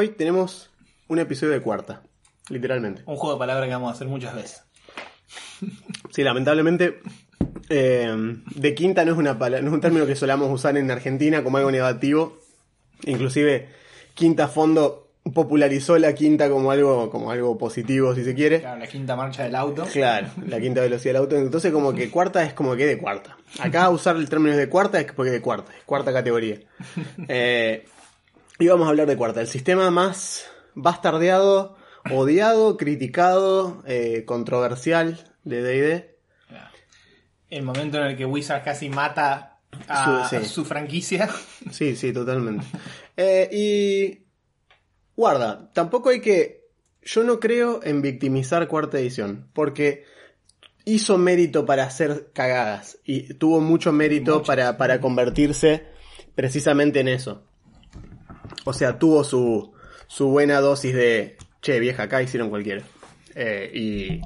Hoy 0.00 0.08
tenemos 0.08 0.70
un 1.08 1.18
episodio 1.18 1.52
de 1.52 1.60
cuarta, 1.60 2.02
literalmente. 2.48 3.02
Un 3.04 3.16
juego 3.16 3.34
de 3.34 3.38
palabras 3.38 3.66
que 3.68 3.74
vamos 3.74 3.90
a 3.90 3.94
hacer 3.94 4.08
muchas 4.08 4.34
veces. 4.34 4.62
Sí, 6.10 6.22
lamentablemente, 6.24 7.00
eh, 7.68 8.10
de 8.54 8.74
quinta 8.74 9.04
no 9.04 9.12
es, 9.12 9.18
una 9.18 9.38
pala- 9.38 9.60
no 9.60 9.68
es 9.68 9.74
un 9.74 9.80
término 9.82 10.06
que 10.06 10.16
solamos 10.16 10.50
usar 10.50 10.76
en 10.78 10.90
Argentina 10.90 11.44
como 11.44 11.58
algo 11.58 11.70
negativo. 11.70 12.38
Inclusive, 13.04 13.68
quinta 14.14 14.48
fondo 14.48 15.08
popularizó 15.34 15.98
la 15.98 16.14
quinta 16.14 16.48
como 16.48 16.70
algo, 16.70 17.10
como 17.10 17.30
algo 17.30 17.58
positivo, 17.58 18.14
si 18.14 18.24
se 18.24 18.34
quiere. 18.34 18.60
Claro, 18.60 18.80
la 18.80 18.86
quinta 18.86 19.16
marcha 19.16 19.42
del 19.42 19.54
auto. 19.54 19.84
Claro, 19.92 20.28
la 20.46 20.58
quinta 20.60 20.80
velocidad 20.80 21.12
del 21.12 21.22
auto. 21.22 21.36
Entonces, 21.36 21.70
como 21.72 21.92
que 21.92 22.08
cuarta 22.10 22.42
es 22.42 22.54
como 22.54 22.74
que 22.74 22.86
de 22.86 22.96
cuarta. 22.96 23.36
Acá 23.58 23.90
usar 23.90 24.16
el 24.16 24.30
término 24.30 24.56
de 24.56 24.68
cuarta 24.70 24.98
es 24.98 25.12
porque 25.12 25.30
de 25.30 25.42
cuarta, 25.42 25.72
es 25.76 25.84
cuarta 25.84 26.10
categoría. 26.10 26.58
Eh, 27.28 27.84
y 28.60 28.68
vamos 28.68 28.86
a 28.86 28.90
hablar 28.90 29.06
de 29.06 29.16
cuarta, 29.16 29.40
el 29.40 29.46
sistema 29.48 29.90
más 29.90 30.44
bastardeado, 30.74 31.76
odiado, 32.10 32.76
criticado, 32.76 33.82
eh, 33.86 34.24
controversial 34.26 35.34
de 35.44 35.62
DD. 35.62 36.10
El 37.50 37.62
momento 37.64 37.98
en 37.98 38.04
el 38.04 38.16
que 38.16 38.24
Wizard 38.26 38.62
casi 38.62 38.88
mata 38.88 39.58
a 39.88 40.28
Su- 40.28 40.38
sí. 40.40 40.44
su 40.44 40.64
franquicia. 40.64 41.28
Sí, 41.72 41.96
sí, 41.96 42.12
totalmente. 42.12 42.64
Eh, 43.16 43.48
y 43.52 44.24
guarda, 45.16 45.70
tampoco 45.72 46.10
hay 46.10 46.20
que... 46.20 46.60
Yo 47.02 47.24
no 47.24 47.40
creo 47.40 47.80
en 47.82 48.02
victimizar 48.02 48.68
cuarta 48.68 48.98
edición, 48.98 49.48
porque 49.54 50.04
hizo 50.84 51.16
mérito 51.18 51.64
para 51.66 51.84
hacer 51.84 52.30
cagadas 52.34 52.98
y 53.04 53.34
tuvo 53.34 53.60
mucho 53.60 53.90
mérito 53.92 54.34
Mucho. 54.36 54.46
para, 54.46 54.76
para 54.76 55.00
convertirse 55.00 55.86
precisamente 56.34 57.00
en 57.00 57.08
eso. 57.08 57.42
O 58.64 58.72
sea, 58.72 58.98
tuvo 58.98 59.24
su, 59.24 59.72
su 60.06 60.28
buena 60.28 60.60
dosis 60.60 60.94
de, 60.94 61.36
che, 61.62 61.80
vieja, 61.80 62.04
acá 62.04 62.22
hicieron 62.22 62.50
cualquiera. 62.50 62.82
Eh, 63.34 63.70
y 63.74 64.20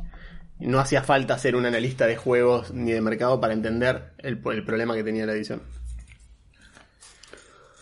no 0.58 0.78
hacía 0.78 1.02
falta 1.02 1.38
ser 1.38 1.56
un 1.56 1.66
analista 1.66 2.06
de 2.06 2.16
juegos 2.16 2.72
ni 2.72 2.92
de 2.92 3.00
mercado 3.00 3.40
para 3.40 3.52
entender 3.52 4.12
el, 4.18 4.40
el 4.44 4.64
problema 4.64 4.94
que 4.94 5.04
tenía 5.04 5.26
la 5.26 5.32
edición. 5.32 5.62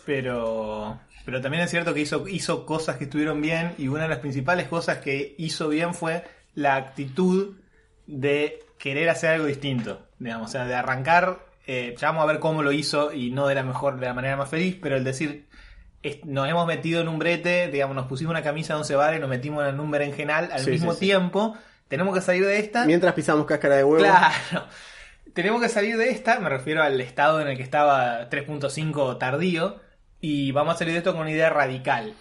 Pero, 0.05 0.99
pero 1.25 1.41
también 1.41 1.63
es 1.63 1.71
cierto 1.71 1.93
que 1.93 2.01
hizo, 2.01 2.27
hizo 2.27 2.65
cosas 2.65 2.97
que 2.97 3.05
estuvieron 3.05 3.41
bien 3.41 3.73
y 3.77 3.87
una 3.87 4.03
de 4.03 4.09
las 4.09 4.19
principales 4.19 4.67
cosas 4.67 4.97
que 4.97 5.35
hizo 5.37 5.69
bien 5.69 5.93
fue 5.93 6.23
la 6.55 6.75
actitud 6.75 7.55
de 8.05 8.59
querer 8.77 9.09
hacer 9.09 9.31
algo 9.31 9.45
distinto. 9.45 10.05
Digamos, 10.19 10.49
o 10.49 10.51
sea, 10.51 10.65
de 10.65 10.75
arrancar, 10.75 11.39
eh, 11.67 11.95
vamos 12.01 12.23
a 12.23 12.25
ver 12.25 12.39
cómo 12.39 12.63
lo 12.63 12.71
hizo 12.71 13.13
y 13.13 13.31
no 13.31 13.47
de 13.47 13.55
la 13.55 13.63
mejor, 13.63 13.99
de 13.99 14.07
la 14.07 14.13
manera 14.13 14.35
más 14.35 14.49
feliz, 14.49 14.77
pero 14.81 14.97
el 14.97 15.05
decir, 15.05 15.45
nos 16.25 16.49
hemos 16.49 16.67
metido 16.67 17.01
en 17.01 17.07
un 17.07 17.17
brete, 17.19 17.69
digamos, 17.69 17.95
nos 17.95 18.07
pusimos 18.07 18.31
una 18.31 18.43
camisa 18.43 18.73
de 18.73 18.79
11 18.79 18.95
bares, 18.95 19.21
nos 19.21 19.29
metimos 19.29 19.65
en 19.67 19.79
en 20.01 20.13
general 20.13 20.49
al 20.51 20.59
Sí, 20.59 20.71
mismo 20.71 20.91
sí, 20.93 20.99
sí. 20.99 21.05
tiempo, 21.07 21.55
tenemos 21.87 22.13
que 22.13 22.21
salir 22.21 22.45
de 22.45 22.59
esta. 22.59 22.85
Mientras 22.85 23.13
pisamos 23.13 23.45
cáscara 23.45 23.75
de 23.77 23.83
huevo. 23.83 24.03
Claro. 24.03 24.33
Tenemos 25.33 25.61
que 25.61 25.69
salir 25.69 25.97
de 25.97 26.09
esta, 26.11 26.39
me 26.39 26.47
refiero 26.49 26.83
al 26.83 27.01
estado 27.01 27.41
en 27.41 27.47
el 27.47 27.57
que 27.57 27.63
estaba 27.63 28.29
3.5 28.29 29.17
tardío, 29.17 29.77
y 30.21 30.51
vamos 30.51 30.75
a 30.75 30.77
salir 30.77 30.93
de 30.93 30.99
esto 30.99 31.11
con 31.13 31.21
una 31.21 31.31
idea 31.31 31.49
radical. 31.49 32.13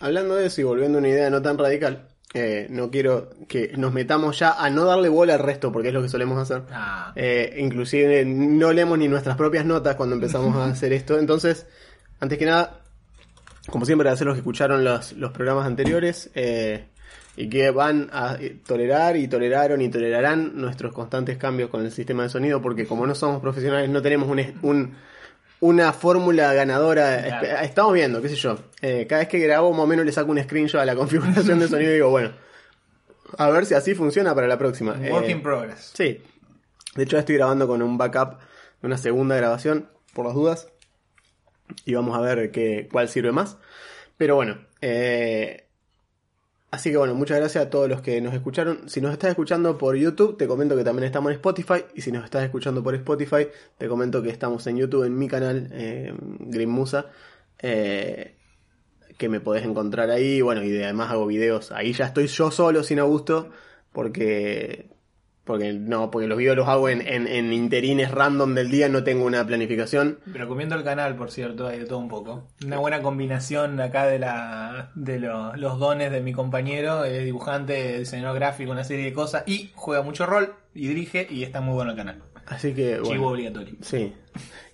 Hablando 0.00 0.34
de 0.34 0.46
eso 0.46 0.60
y 0.60 0.64
volviendo 0.64 0.98
a 0.98 1.00
una 1.00 1.08
idea 1.08 1.30
no 1.30 1.40
tan 1.40 1.56
radical, 1.56 2.08
eh, 2.34 2.66
no 2.68 2.90
quiero 2.90 3.30
que 3.48 3.72
nos 3.76 3.92
metamos 3.92 4.38
ya 4.40 4.52
a 4.52 4.68
no 4.70 4.84
darle 4.84 5.08
bola 5.08 5.34
al 5.34 5.40
resto, 5.40 5.70
porque 5.70 5.88
es 5.88 5.94
lo 5.94 6.02
que 6.02 6.08
solemos 6.08 6.36
hacer. 6.42 6.62
Ah, 6.72 7.12
Eh, 7.14 7.54
inclusive 7.58 8.24
no 8.24 8.72
leemos 8.72 8.98
ni 8.98 9.06
nuestras 9.08 9.36
propias 9.36 9.64
notas 9.64 9.94
cuando 9.94 10.16
empezamos 10.16 10.56
a 10.56 10.64
hacer 10.70 10.92
esto. 10.92 11.18
Entonces, 11.18 11.66
antes 12.18 12.38
que 12.38 12.46
nada, 12.46 12.80
como 13.70 13.84
siempre, 13.84 14.08
a 14.08 14.12
los 14.12 14.20
que 14.34 14.38
escucharon 14.40 14.84
los, 14.84 15.12
los 15.14 15.32
programas 15.32 15.66
anteriores 15.66 16.30
eh, 16.34 16.84
y 17.36 17.48
que 17.48 17.70
van 17.70 18.08
a 18.12 18.36
tolerar 18.66 19.16
y 19.16 19.28
toleraron 19.28 19.80
y 19.80 19.88
tolerarán 19.88 20.52
nuestros 20.60 20.92
constantes 20.92 21.36
cambios 21.36 21.68
con 21.70 21.84
el 21.84 21.90
sistema 21.92 22.22
de 22.22 22.28
sonido, 22.28 22.62
porque 22.62 22.86
como 22.86 23.06
no 23.06 23.14
somos 23.14 23.40
profesionales, 23.40 23.90
no 23.90 24.00
tenemos 24.02 24.28
un, 24.28 24.40
un- 24.62 24.94
una 25.60 25.92
fórmula 25.92 26.52
ganadora. 26.52 27.22
Claro. 27.22 27.46
Espe- 27.46 27.62
Estamos 27.64 27.92
viendo, 27.94 28.20
qué 28.22 28.28
sé 28.28 28.36
yo. 28.36 28.58
eh, 28.82 29.06
cada 29.08 29.20
vez 29.20 29.28
que 29.28 29.38
grabo, 29.38 29.72
más 29.72 29.80
o 29.84 29.86
menos 29.86 30.04
le 30.04 30.12
saco 30.12 30.30
un 30.30 30.42
screenshot 30.42 30.80
a 30.80 30.84
la 30.84 30.94
configuración 30.96 31.58
de 31.58 31.66
sonido 31.68 31.90
y 31.90 31.94
digo, 31.94 32.10
bueno, 32.10 32.30
a 33.38 33.50
ver 33.50 33.66
si 33.66 33.74
así 33.74 33.94
funciona 33.94 34.34
para 34.34 34.46
la 34.46 34.58
próxima. 34.58 34.92
work 35.10 35.26
Eh, 35.26 35.30
in 35.30 35.42
progress. 35.42 35.92
Sí. 35.94 36.22
De 36.94 37.02
hecho, 37.02 37.18
estoy 37.18 37.36
grabando 37.36 37.66
con 37.66 37.82
un 37.82 37.98
backup 37.98 38.38
de 38.80 38.86
una 38.86 38.96
segunda 38.98 39.34
grabación, 39.36 39.88
por 40.14 40.24
las 40.26 40.34
dudas. 40.34 40.68
Y 41.84 41.94
vamos 41.94 42.16
a 42.16 42.20
ver 42.20 42.50
qué, 42.50 42.88
cuál 42.90 43.08
sirve 43.08 43.32
más. 43.32 43.58
Pero 44.16 44.36
bueno, 44.36 44.58
eh, 44.80 45.66
así 46.70 46.90
que 46.90 46.96
bueno, 46.96 47.14
muchas 47.14 47.38
gracias 47.38 47.66
a 47.66 47.70
todos 47.70 47.88
los 47.88 48.00
que 48.02 48.20
nos 48.20 48.34
escucharon. 48.34 48.88
Si 48.88 49.00
nos 49.00 49.12
estás 49.12 49.30
escuchando 49.30 49.76
por 49.78 49.96
YouTube, 49.96 50.36
te 50.36 50.46
comento 50.46 50.76
que 50.76 50.84
también 50.84 51.04
estamos 51.04 51.30
en 51.30 51.36
Spotify. 51.36 51.84
Y 51.94 52.00
si 52.02 52.12
nos 52.12 52.24
estás 52.24 52.44
escuchando 52.44 52.82
por 52.82 52.94
Spotify, 52.94 53.48
te 53.78 53.88
comento 53.88 54.22
que 54.22 54.30
estamos 54.30 54.66
en 54.66 54.76
YouTube, 54.78 55.04
en 55.04 55.18
mi 55.18 55.28
canal, 55.28 55.68
eh, 55.72 56.14
Green 56.40 56.70
Musa. 56.70 57.06
eh, 57.60 58.32
que 59.18 59.28
me 59.28 59.40
podés 59.40 59.64
encontrar 59.64 60.10
ahí. 60.10 60.40
Bueno, 60.42 60.62
y 60.64 60.82
además 60.82 61.10
hago 61.10 61.26
videos. 61.26 61.72
Ahí 61.72 61.92
ya 61.92 62.06
estoy 62.06 62.26
yo 62.26 62.50
solo, 62.50 62.82
sin 62.82 62.98
Augusto. 62.98 63.50
Porque 63.92 64.90
porque 65.46 65.72
no, 65.72 66.10
porque 66.10 66.26
los 66.26 66.36
videos 66.36 66.56
los 66.56 66.68
hago 66.68 66.88
en, 66.90 67.00
en, 67.06 67.52
interines 67.52 68.10
random 68.10 68.54
del 68.54 68.70
día, 68.70 68.88
no 68.88 69.04
tengo 69.04 69.24
una 69.24 69.46
planificación. 69.46 70.18
Pero 70.32 70.48
comiendo 70.48 70.74
el 70.74 70.82
canal, 70.84 71.14
por 71.16 71.30
cierto, 71.30 71.66
hay 71.68 71.78
de 71.78 71.86
todo 71.86 71.98
un 71.98 72.08
poco. 72.08 72.48
Una 72.64 72.78
buena 72.78 73.00
combinación 73.00 73.80
acá 73.80 74.06
de 74.06 74.18
la 74.18 74.90
de 74.94 75.18
lo- 75.20 75.54
los 75.56 75.78
dones 75.78 76.10
de 76.10 76.20
mi 76.20 76.32
compañero, 76.32 77.04
es 77.04 77.24
dibujante, 77.24 77.98
diseñador 78.00 78.34
gráfico, 78.34 78.72
una 78.72 78.84
serie 78.84 79.04
de 79.06 79.12
cosas, 79.12 79.44
y 79.46 79.70
juega 79.74 80.02
mucho 80.02 80.26
rol, 80.26 80.52
y 80.74 80.88
dirige, 80.88 81.26
y 81.30 81.44
está 81.44 81.60
muy 81.60 81.74
bueno 81.74 81.92
el 81.92 81.96
canal. 81.96 82.22
Así 82.46 82.72
que, 82.74 83.00
Chivo 83.02 83.30
obligatorio. 83.30 83.74
Sí. 83.82 84.12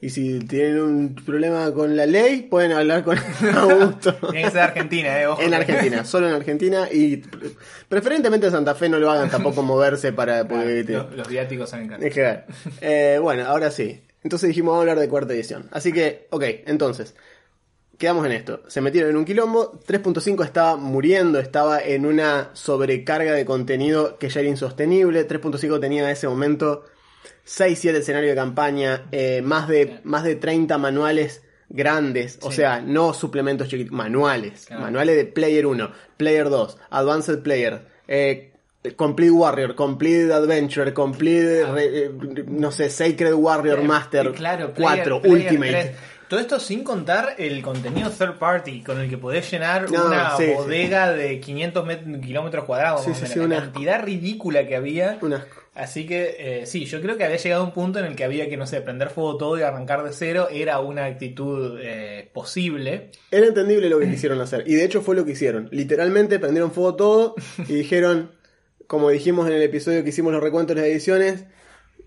Y 0.00 0.10
si 0.10 0.40
tienen 0.40 0.80
un 0.80 1.14
problema 1.14 1.72
con 1.72 1.96
la 1.96 2.04
ley, 2.06 2.42
pueden 2.42 2.72
hablar 2.72 3.04
con 3.04 3.16
Augusto. 3.56 4.12
Tiene 4.30 4.42
que 4.44 4.50
ser 4.50 4.60
Argentina, 4.60 5.20
eh, 5.20 5.26
ojo. 5.26 5.40
En 5.40 5.54
Argentina, 5.54 6.04
solo 6.04 6.28
en 6.28 6.34
Argentina 6.34 6.88
y 6.90 7.18
pre- 7.18 7.50
preferentemente 7.88 8.46
en 8.46 8.52
Santa 8.52 8.74
Fe 8.74 8.88
no 8.88 8.98
lo 8.98 9.10
hagan 9.10 9.30
tampoco 9.30 9.62
moverse 9.62 10.12
para 10.12 10.46
porque 10.46 10.84
te- 10.84 10.92
Los, 10.94 11.12
los 11.16 11.28
viáticos 11.28 11.70
caros. 11.70 12.02
Es 12.02 12.12
que, 12.14 12.40
eh, 12.80 13.18
bueno, 13.22 13.44
ahora 13.46 13.70
sí. 13.70 14.02
Entonces 14.24 14.48
dijimos, 14.48 14.72
vamos 14.72 14.80
a 14.80 14.82
hablar 14.82 14.98
de 14.98 15.08
cuarta 15.08 15.32
edición. 15.34 15.68
Así 15.72 15.92
que, 15.92 16.26
ok, 16.30 16.44
entonces, 16.66 17.14
quedamos 17.98 18.26
en 18.26 18.32
esto. 18.32 18.62
Se 18.68 18.80
metieron 18.80 19.10
en 19.10 19.16
un 19.16 19.24
quilombo. 19.24 19.80
3.5 19.86 20.44
estaba 20.44 20.76
muriendo, 20.76 21.38
estaba 21.38 21.80
en 21.80 22.06
una 22.06 22.50
sobrecarga 22.54 23.32
de 23.32 23.44
contenido 23.44 24.18
que 24.18 24.28
ya 24.28 24.40
era 24.40 24.48
insostenible. 24.48 25.26
3.5 25.28 25.80
tenía 25.80 26.02
en 26.04 26.10
ese 26.10 26.26
momento 26.28 26.84
6-7 27.46 27.96
escenarios 27.96 28.30
de 28.30 28.36
campaña, 28.36 29.02
eh, 29.12 29.42
más, 29.42 29.68
de, 29.68 30.00
más 30.04 30.24
de 30.24 30.36
30 30.36 30.78
manuales 30.78 31.42
grandes, 31.68 32.38
o 32.42 32.50
Sí. 32.50 32.58
sea, 32.58 32.80
no 32.80 33.14
suplementos 33.14 33.68
chiquitos, 33.68 33.92
manuales. 33.92 34.66
Claro. 34.66 34.82
Manuales 34.82 35.16
de 35.16 35.24
Player 35.24 35.66
1, 35.66 35.90
Player 36.16 36.48
2, 36.50 36.78
Advanced 36.90 37.38
Player, 37.42 37.86
eh, 38.08 38.50
Complete 38.96 39.30
Warrior, 39.30 39.74
Complete 39.76 40.32
Adventure, 40.32 40.92
Complete, 40.92 41.64
re- 41.66 42.04
eh, 42.06 42.10
no 42.48 42.72
sé, 42.72 42.90
Sacred 42.90 43.32
Warrior 43.32 43.82
Master 43.84 44.32
claro, 44.32 44.72
4, 44.74 44.74
Player- 44.74 45.20
Player 45.22 45.44
Ultimate. 45.46 45.70
3. 45.70 45.90
Todo 46.32 46.40
esto 46.40 46.58
sin 46.58 46.82
contar 46.82 47.34
el 47.36 47.60
contenido 47.60 48.08
third 48.08 48.38
party 48.38 48.80
con 48.80 48.98
el 48.98 49.10
que 49.10 49.18
podés 49.18 49.50
llenar 49.50 49.90
No, 49.90 50.06
una 50.06 50.34
sí, 50.38 50.44
sí. 50.46 50.52
bodega 50.54 51.12
de 51.12 51.38
500 51.40 51.84
met- 51.86 52.20
kilómetros 52.24 52.64
cuadrados. 52.64 53.02
Sí, 53.04 53.10
más 53.10 53.22
o 53.22 53.26
sí, 53.26 53.28
menos, 53.28 53.32
sí, 53.34 53.38
la 53.40 53.44
un 53.44 53.52
asco. 53.52 53.64
cantidad 53.74 54.02
ridícula 54.02 54.66
que 54.66 54.74
había. 54.74 55.18
Un 55.20 55.34
asco. 55.34 55.60
Así 55.74 56.06
que 56.06 56.36
eh, 56.62 56.66
sí, 56.66 56.86
yo 56.86 57.02
creo 57.02 57.18
que 57.18 57.24
había 57.24 57.36
llegado 57.36 57.62
a 57.62 57.66
un 57.66 57.72
punto 57.74 57.98
en 57.98 58.06
el 58.06 58.16
que 58.16 58.24
había 58.24 58.48
que, 58.48 58.56
no 58.56 58.66
sé, 58.66 58.80
prender 58.80 59.10
fuego 59.10 59.36
todo 59.36 59.58
y 59.58 59.62
arrancar 59.62 60.02
de 60.04 60.12
cero. 60.14 60.48
Era 60.50 60.80
una 60.80 61.04
actitud 61.04 61.78
eh, 61.82 62.30
posible. 62.32 63.10
Era 63.30 63.46
entendible 63.48 63.90
lo 63.90 63.98
que 63.98 64.08
quisieron 64.08 64.40
hacer. 64.40 64.64
Y 64.66 64.74
de 64.74 64.84
hecho 64.86 65.02
fue 65.02 65.14
lo 65.14 65.26
que 65.26 65.32
hicieron. 65.32 65.68
Literalmente 65.70 66.38
prendieron 66.38 66.72
fuego 66.72 66.94
todo 66.96 67.34
y 67.68 67.74
dijeron, 67.74 68.32
como 68.86 69.10
dijimos 69.10 69.46
en 69.48 69.52
el 69.52 69.62
episodio 69.62 70.02
que 70.02 70.08
hicimos 70.08 70.32
los 70.32 70.42
recuentos 70.42 70.74
de 70.76 70.80
las 70.80 70.90
ediciones, 70.90 71.44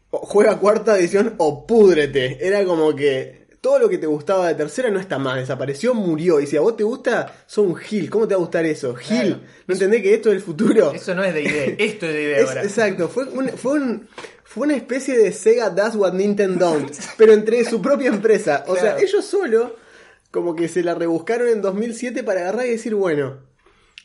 juega 0.10 0.57
cuarta 0.60 0.98
edición 0.98 1.36
o 1.38 1.68
púdrete. 1.68 2.48
Era 2.48 2.63
como 2.66 2.95
que 2.95 3.44
todo 3.65 3.79
lo 3.79 3.89
que 3.89 3.97
te 3.97 4.06
gustaba 4.06 4.47
de 4.47 4.53
tercera 4.53 4.91
no 4.91 5.00
está 5.00 5.17
más, 5.17 5.38
desapareció, 5.38 5.95
murió. 5.95 6.39
Y 6.39 6.45
si 6.45 6.56
a 6.56 6.62
vos 6.62 6.77
te 6.77 6.83
gusta, 6.83 7.33
sos 7.47 7.65
un 7.65 7.75
Gil. 7.75 8.12
¿Cómo 8.12 8.27
te 8.27 8.35
va 8.35 8.38
a 8.38 8.41
gustar 8.41 8.63
eso? 8.63 8.94
Gil, 8.94 9.17
Claro. 9.21 9.39
¿no 9.65 9.73
entendés 9.73 10.03
que 10.03 10.13
esto 10.13 10.29
es 10.29 10.35
el 10.35 10.41
futuro? 10.44 10.91
Eso 10.94 11.15
no 11.15 11.23
es 11.23 11.33
de 11.33 11.41
idea, 11.41 11.65
esto 11.79 12.06
es 12.06 12.13
de 12.13 12.21
idea 12.21 12.38
Es- 12.38 12.47
ahora. 12.50 12.63
exacto, 12.63 13.09
fue, 13.09 13.23
un- 13.23 13.50
fue, 13.50 13.71
un- 13.73 14.07
fue 14.44 14.67
una 14.67 14.75
especie 14.75 15.17
de 15.17 15.31
Sega 15.31 15.71
Does 15.71 15.95
What 15.95 16.13
Nintendo 16.13 16.63
Don't, 16.69 16.91
pero 17.17 17.33
entre 17.33 17.65
su 17.65 17.81
propia 17.81 18.09
empresa. 18.09 18.63
O 18.67 18.75
sea, 18.75 19.00
ellos 19.00 19.25
solo, 19.25 19.75
como 20.29 20.56
que 20.56 20.67
se 20.67 20.83
la 20.83 20.94
rebuscaron 20.94 21.47
en 21.47 21.63
2007 21.63 22.23
para 22.23 22.41
agarrar 22.41 22.67
y 22.67 22.71
decir, 22.73 22.94
bueno, 22.94 23.38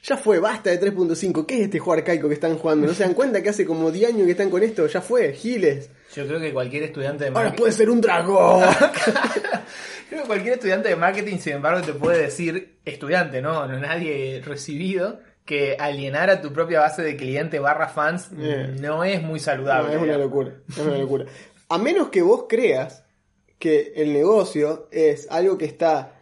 ya 0.02 0.16
fue, 0.16 0.38
basta 0.38 0.70
de 0.70 0.80
3.5, 0.80 1.46
¿qué 1.46 1.56
es 1.56 1.60
este 1.62 1.78
juego 1.78 1.98
arcaico 2.00 2.28
que 2.28 2.34
están 2.34 2.56
jugando? 2.58 2.86
¿No 2.86 2.94
se 2.94 3.02
dan 3.04 3.14
cuenta 3.14 3.42
que 3.42 3.50
hace 3.50 3.64
como 3.66 3.90
10 3.90 4.10
años 4.14 4.24
que 4.24 4.32
están 4.32 4.50
con 4.50 4.62
esto? 4.62 4.86
Ya 4.86 5.00
fue, 5.00 5.32
giles. 5.34 5.90
Yo 6.14 6.26
creo 6.26 6.40
que 6.40 6.52
cualquier 6.52 6.84
estudiante 6.84 7.24
de 7.24 7.28
Ahora 7.28 7.40
marketing. 7.42 7.60
puede 7.60 7.72
ser 7.72 7.90
un 7.90 8.00
dragón. 8.00 8.64
Creo 10.08 10.22
que 10.22 10.26
cualquier 10.26 10.54
estudiante 10.54 10.88
de 10.88 10.96
marketing, 10.96 11.36
sin 11.38 11.52
embargo, 11.54 11.82
te 11.86 11.92
puede 11.92 12.22
decir, 12.22 12.78
estudiante, 12.84 13.40
no, 13.40 13.66
no 13.68 13.78
nadie 13.78 14.42
recibido, 14.44 15.20
que 15.44 15.76
alienar 15.78 16.30
a 16.30 16.40
tu 16.40 16.52
propia 16.52 16.80
base 16.80 17.02
de 17.02 17.16
cliente 17.16 17.58
barra 17.60 17.88
fans 17.88 18.28
Eh. 18.36 18.74
no 18.80 19.04
es 19.04 19.22
muy 19.22 19.38
No, 19.38 19.44
saludable. 19.44 19.94
es 19.94 20.02
una 20.02 20.18
locura, 20.18 20.52
es 20.68 20.78
una 20.78 20.98
locura. 20.98 21.26
A 21.68 21.78
menos 21.78 22.08
que 22.08 22.22
vos 22.22 22.46
creas 22.48 23.04
que 23.60 23.92
el 23.96 24.12
negocio 24.12 24.88
es 24.90 25.28
algo 25.30 25.56
que 25.58 25.66
está 25.66 26.14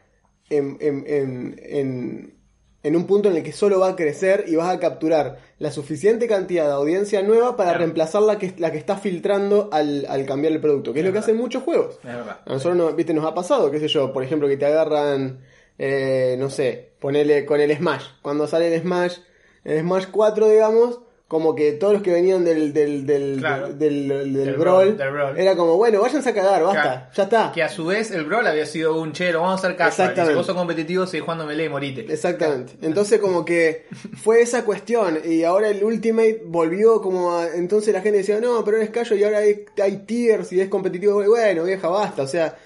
en, 0.51 0.77
en- 0.81 1.05
en- 1.07 1.61
en- 1.63 2.38
en 2.83 2.95
un 2.97 3.07
punto 3.07 3.29
en 3.29 3.37
el 3.37 3.43
que 3.43 3.53
solo 3.53 3.81
va 3.81 3.89
a 3.89 3.97
crecer 3.97 4.45
y 4.47 4.55
vas 4.57 4.69
a 4.73 4.79
capturar 4.79 5.39
la 5.59 5.71
suficiente 5.73 6.29
cantidad 6.29 6.67
de 6.67 6.73
audiencia 6.73 7.23
nueva 7.23 7.57
para 7.57 7.71
Claro. 7.71 7.79
reemplazar 7.81 8.23
la 8.23 8.39
que, 8.39 8.55
la 8.59 8.71
que 8.71 8.79
está 8.79 8.97
filtrando 8.97 9.69
al, 9.73 10.07
al 10.09 10.25
cambiar 10.27 10.53
el 10.53 10.61
producto, 10.61 10.93
que 10.93 11.01
es, 11.01 11.05
lo 11.07 11.13
que 11.13 11.19
hacen 11.19 11.37
mumuchos 11.37 11.63
juegos. 11.65 11.97
Es 11.97 12.05
verdad. 12.05 12.41
A 12.47 12.53
nosotros 12.53 12.77
nos, 12.77 12.95
¿viste? 12.97 13.13
nos 13.15 13.25
ha 13.25 13.35
pasado, 13.35 13.71
qué 13.71 13.81
sé 13.81 13.89
yo, 13.89 14.13
por 14.13 14.23
ejemplo, 14.23 14.47
que 14.49 14.57
te 14.57 14.67
agarran, 14.67 15.41
eh, 15.79 16.37
no 16.39 16.51
sé, 16.51 16.91
ponele 17.01 17.45
con 17.45 17.61
el 17.61 17.77
Smash. 17.77 18.05
Cuando 18.23 18.47
sale 18.47 18.73
el 18.73 18.81
Smash, 18.81 19.19
el 19.65 19.81
Smash 19.81 20.07
4, 20.13 20.49
digamos, 20.49 21.01
como 21.29 21.55
que 21.55 21.73
todos 21.73 21.93
los 21.93 22.03
que 22.03 22.11
venían 22.11 22.43
del, 22.43 22.73
del, 22.73 23.05
del, 23.07 23.37
Claro. 23.39 23.69
del, 23.75 24.09
del- 24.09 24.33
del 24.33 24.45
Del 24.47 24.57
brawl, 24.57 24.99
era 25.37 25.55
como, 25.57 25.77
bueno, 25.77 26.01
váyanse 26.01 26.31
a 26.31 26.35
cagar, 26.35 26.63
basta, 26.63 26.83
Claro. 26.83 27.07
ya 27.15 27.23
está. 27.25 27.53
Que 27.53 27.63
a 27.63 27.69
su 27.69 27.85
vez 27.85 28.11
el 28.13 28.25
Brawl 28.25 28.47
había 28.47 28.65
sido 28.65 28.99
un 28.99 29.13
chero, 29.13 29.43
vamos 29.43 29.63
a 29.63 29.67
hacer 29.67 29.77
casual. 29.77 29.93
Y 29.93 29.95
si 29.97 30.03
Exactamente. 30.03 30.35
vos 30.37 30.47
sos 30.47 30.57
competitivo, 30.57 31.07
seguís 31.07 31.25
jugando 31.25 31.45
melee 31.45 31.67
y 31.67 31.69
morite. 31.69 32.07
Exactamente. 32.11 32.73
Entonces 32.81 33.21
como 33.21 33.45
que 33.45 33.85
fue 34.17 34.41
esa 34.41 34.65
cuestión 34.65 35.19
y 35.23 35.45
ahora 35.45 35.69
el 35.69 35.85
Ultimate 35.85 36.43
volvió 36.47 37.03
como 37.03 37.37
a... 37.37 37.55
Entonces 37.55 37.93
la 37.93 38.01
gente 38.01 38.19
decía, 38.21 38.41
no, 38.41 38.65
pero 38.65 38.79
es 38.79 38.89
callo 38.89 39.15
y 39.15 39.23
ahora 39.23 39.39
hay, 39.41 39.67
hay 39.83 39.99
tiers 40.07 40.51
y 40.55 40.63
es 40.63 40.69
competitivo. 40.69 41.23
Y 41.23 41.27
bueno, 41.27 41.65
vieja, 41.65 41.89
basta. 41.89 42.23
O 42.23 42.27
sea, 42.27 42.57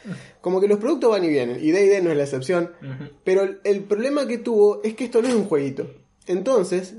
como 0.41 0.61
que 0.61 0.69
los 0.69 0.79
productos 0.79 1.11
van 1.11 1.25
y 1.25 1.29
vienen. 1.31 1.59
Y 1.61 1.73
D&D 1.73 2.01
no 2.01 2.13
es 2.13 2.17
la 2.17 2.23
excepción. 2.23 2.71
Pero 3.25 3.43
el, 3.43 3.61
el 3.65 3.81
problema 3.81 4.25
que 4.29 4.39
tuvo 4.39 4.81
es 4.85 4.95
que 4.95 5.03
esto 5.03 5.21
no 5.21 5.27
es 5.27 5.35
un 5.35 5.47
jueguito. 5.47 5.91
Entonces, 6.29 6.95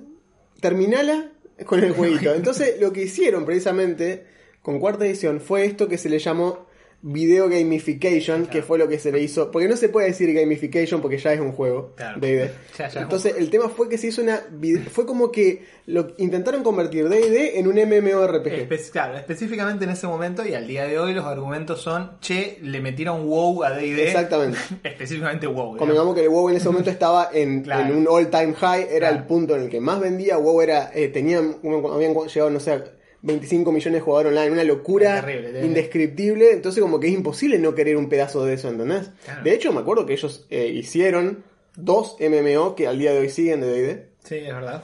terminala 0.59 1.29
con 1.65 1.83
el 1.83 1.93
jueguito. 1.93 2.33
Entonces 2.33 2.79
lo 2.79 2.93
que 2.93 3.03
hicieron 3.03 3.45
precisamente 3.45 4.25
con 4.61 4.79
cuarta 4.79 5.05
edición 5.05 5.41
fue 5.41 5.65
esto 5.65 5.87
que 5.87 5.97
se 5.97 6.09
le 6.09 6.19
llamó 6.19 6.67
video 7.05 7.49
gamification, 7.49 8.45
que 8.45 8.61
fue 8.63 8.77
lo 8.77 8.87
que 8.87 8.97
se 8.97 9.11
le 9.11 9.19
hizo, 9.21 9.51
porque 9.51 9.67
no 9.67 9.75
se 9.75 9.89
puede 9.89 10.07
decir 10.07 10.33
gamification 10.33 11.01
porque 11.01 11.17
ya 11.17 11.33
es 11.33 11.41
un 11.41 11.51
juego 11.51 11.93
Claro. 11.97 12.17
D&D. 12.21 12.49
Entonces 12.95 13.35
el 13.37 13.49
tema 13.49 13.67
fue 13.67 13.89
que 13.89 13.97
se 13.97 14.07
hizo 14.07 14.21
una 14.21 14.41
fue 14.89 15.05
como 15.05 15.29
que 15.29 15.65
lo 15.85 16.13
intentaron 16.17 16.63
convertir 16.63 17.09
D&D 17.09 17.59
en 17.59 17.67
un 17.67 17.75
MMORPG. 17.75 18.69
Espe- 18.69 18.89
claro, 18.91 19.17
específicamente 19.17 19.83
en 19.83 19.89
ese 19.91 20.07
momento 20.07 20.47
y 20.47 20.53
al 20.53 20.65
día 20.65 20.85
de 20.87 20.97
hoy 20.97 21.13
los 21.13 21.25
argumentos 21.25 21.81
son, 21.81 22.11
che, 22.21 22.57
le 22.61 22.79
metieron 22.79 23.27
WoW 23.27 23.63
a 23.65 23.71
D&D. 23.71 24.01
Exactamente. 24.07 24.57
específicamente 24.83 25.45
WoW. 25.45 25.75
Convengamos 25.75 26.15
que 26.15 26.21
el 26.23 26.29
WoW 26.29 26.49
en 26.51 26.55
ese 26.55 26.69
momento 26.69 26.89
estaba 26.89 27.29
en, 27.33 27.63
Claro. 27.63 27.91
en 27.91 27.97
un 27.97 28.07
all 28.09 28.29
time 28.29 28.53
high, 28.53 28.87
era 28.89 29.09
el 29.09 29.23
punto 29.25 29.57
en 29.57 29.63
el 29.63 29.69
que 29.69 29.81
más 29.81 29.99
vendía, 29.99 30.37
WoW 30.37 30.61
era, 30.61 30.89
eh, 30.93 31.09
tenían, 31.09 31.57
habían 31.93 32.13
llegado, 32.13 32.49
no 32.49 32.61
sé, 32.61 32.81
25 33.23 33.71
millones 33.71 33.99
de 33.99 34.01
jugadores 34.01 34.31
online, 34.31 34.51
una 34.51 34.63
locura 34.63 35.15
Es 35.17 35.21
terrible, 35.21 35.47
terrible. 35.47 35.67
indescriptible, 35.67 36.51
entonces 36.51 36.81
como 36.81 36.99
que 36.99 37.07
es 37.07 37.13
imposible 37.13 37.57
no 37.57 37.73
querer 37.73 37.97
un 37.97 38.09
pedazo 38.09 38.45
de 38.45 38.53
eso, 38.53 38.69
¿entendés? 38.69 39.09
Claro. 39.25 39.43
De 39.43 39.53
hecho, 39.53 39.73
me 39.73 39.79
acuerdo 39.79 40.05
que 40.05 40.13
ellos 40.13 40.45
eh, 40.49 40.67
hicieron 40.67 41.43
dos 41.75 42.17
MMO 42.19 42.75
que 42.75 42.85
al 42.87 42.99
día 42.99 43.13
de 43.13 43.19
hoy 43.19 43.29
siguen 43.29 43.61
de 43.61 43.67
D&D. 43.67 44.07
Sí, 44.23 44.35
es 44.35 44.53
verdad. 44.53 44.83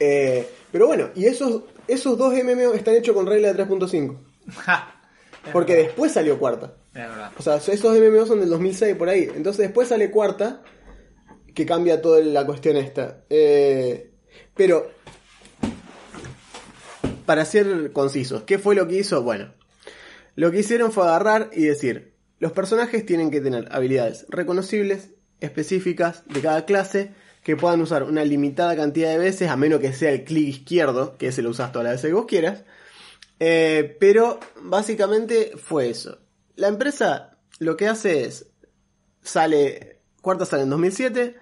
Eh, 0.00 0.48
pero 0.70 0.86
bueno, 0.86 1.10
y 1.14 1.26
esos, 1.26 1.62
esos 1.88 2.16
dos 2.16 2.32
MMO 2.32 2.72
están 2.74 2.94
hechos 2.94 3.14
con 3.14 3.26
regla 3.26 3.52
de 3.52 3.64
3.5. 3.64 4.16
Ja, 4.54 5.00
es 5.44 5.50
Porque 5.52 5.74
verdad, 5.74 5.88
después 5.88 6.12
salió 6.12 6.38
cuarta. 6.38 6.74
Es 6.94 7.00
verdad. 7.08 7.32
O 7.36 7.42
sea, 7.42 7.56
esos 7.56 7.98
MMO 7.98 8.26
son 8.26 8.40
del 8.40 8.48
2006 8.48 8.96
por 8.96 9.08
ahí. 9.08 9.28
Entonces 9.34 9.58
después 9.58 9.88
sale 9.88 10.10
cuarta, 10.10 10.62
que 11.54 11.66
cambia 11.66 12.00
toda 12.00 12.20
la 12.20 12.46
cuestión 12.46 12.76
esta. 12.76 13.24
Eh, 13.28 14.10
pero, 14.54 14.90
para 17.26 17.44
ser 17.44 17.92
concisos, 17.92 18.42
¿qué 18.44 18.58
fue 18.58 18.74
lo 18.74 18.88
que 18.88 18.98
hizo? 18.98 19.22
Bueno, 19.22 19.52
lo 20.34 20.50
que 20.50 20.60
hicieron 20.60 20.92
fue 20.92 21.04
agarrar 21.04 21.50
y 21.52 21.64
decir, 21.64 22.14
los 22.38 22.52
personajes 22.52 23.04
tienen 23.06 23.30
que 23.30 23.40
tener 23.40 23.68
habilidades 23.70 24.26
reconocibles, 24.28 25.10
específicas 25.40 26.22
de 26.26 26.40
cada 26.40 26.64
clase, 26.64 27.12
que 27.42 27.56
puedan 27.56 27.80
usar 27.80 28.04
una 28.04 28.24
limitada 28.24 28.76
cantidad 28.76 29.10
de 29.10 29.18
veces, 29.18 29.50
a 29.50 29.56
menos 29.56 29.80
que 29.80 29.92
sea 29.92 30.10
el 30.10 30.24
clic 30.24 30.48
izquierdo, 30.48 31.16
que 31.18 31.28
ese 31.28 31.42
lo 31.42 31.50
usas 31.50 31.72
todas 31.72 31.84
las 31.84 31.94
veces 31.94 32.10
que 32.10 32.14
vos 32.14 32.26
quieras. 32.26 32.62
Eh, 33.40 33.96
pero 33.98 34.38
básicamente 34.60 35.52
fue 35.56 35.90
eso. 35.90 36.18
La 36.56 36.68
empresa 36.68 37.36
lo 37.58 37.76
que 37.76 37.88
hace 37.88 38.24
es, 38.24 38.46
sale, 39.22 39.98
cuarta 40.20 40.44
sale 40.44 40.62
en 40.62 40.70
2007 40.70 41.36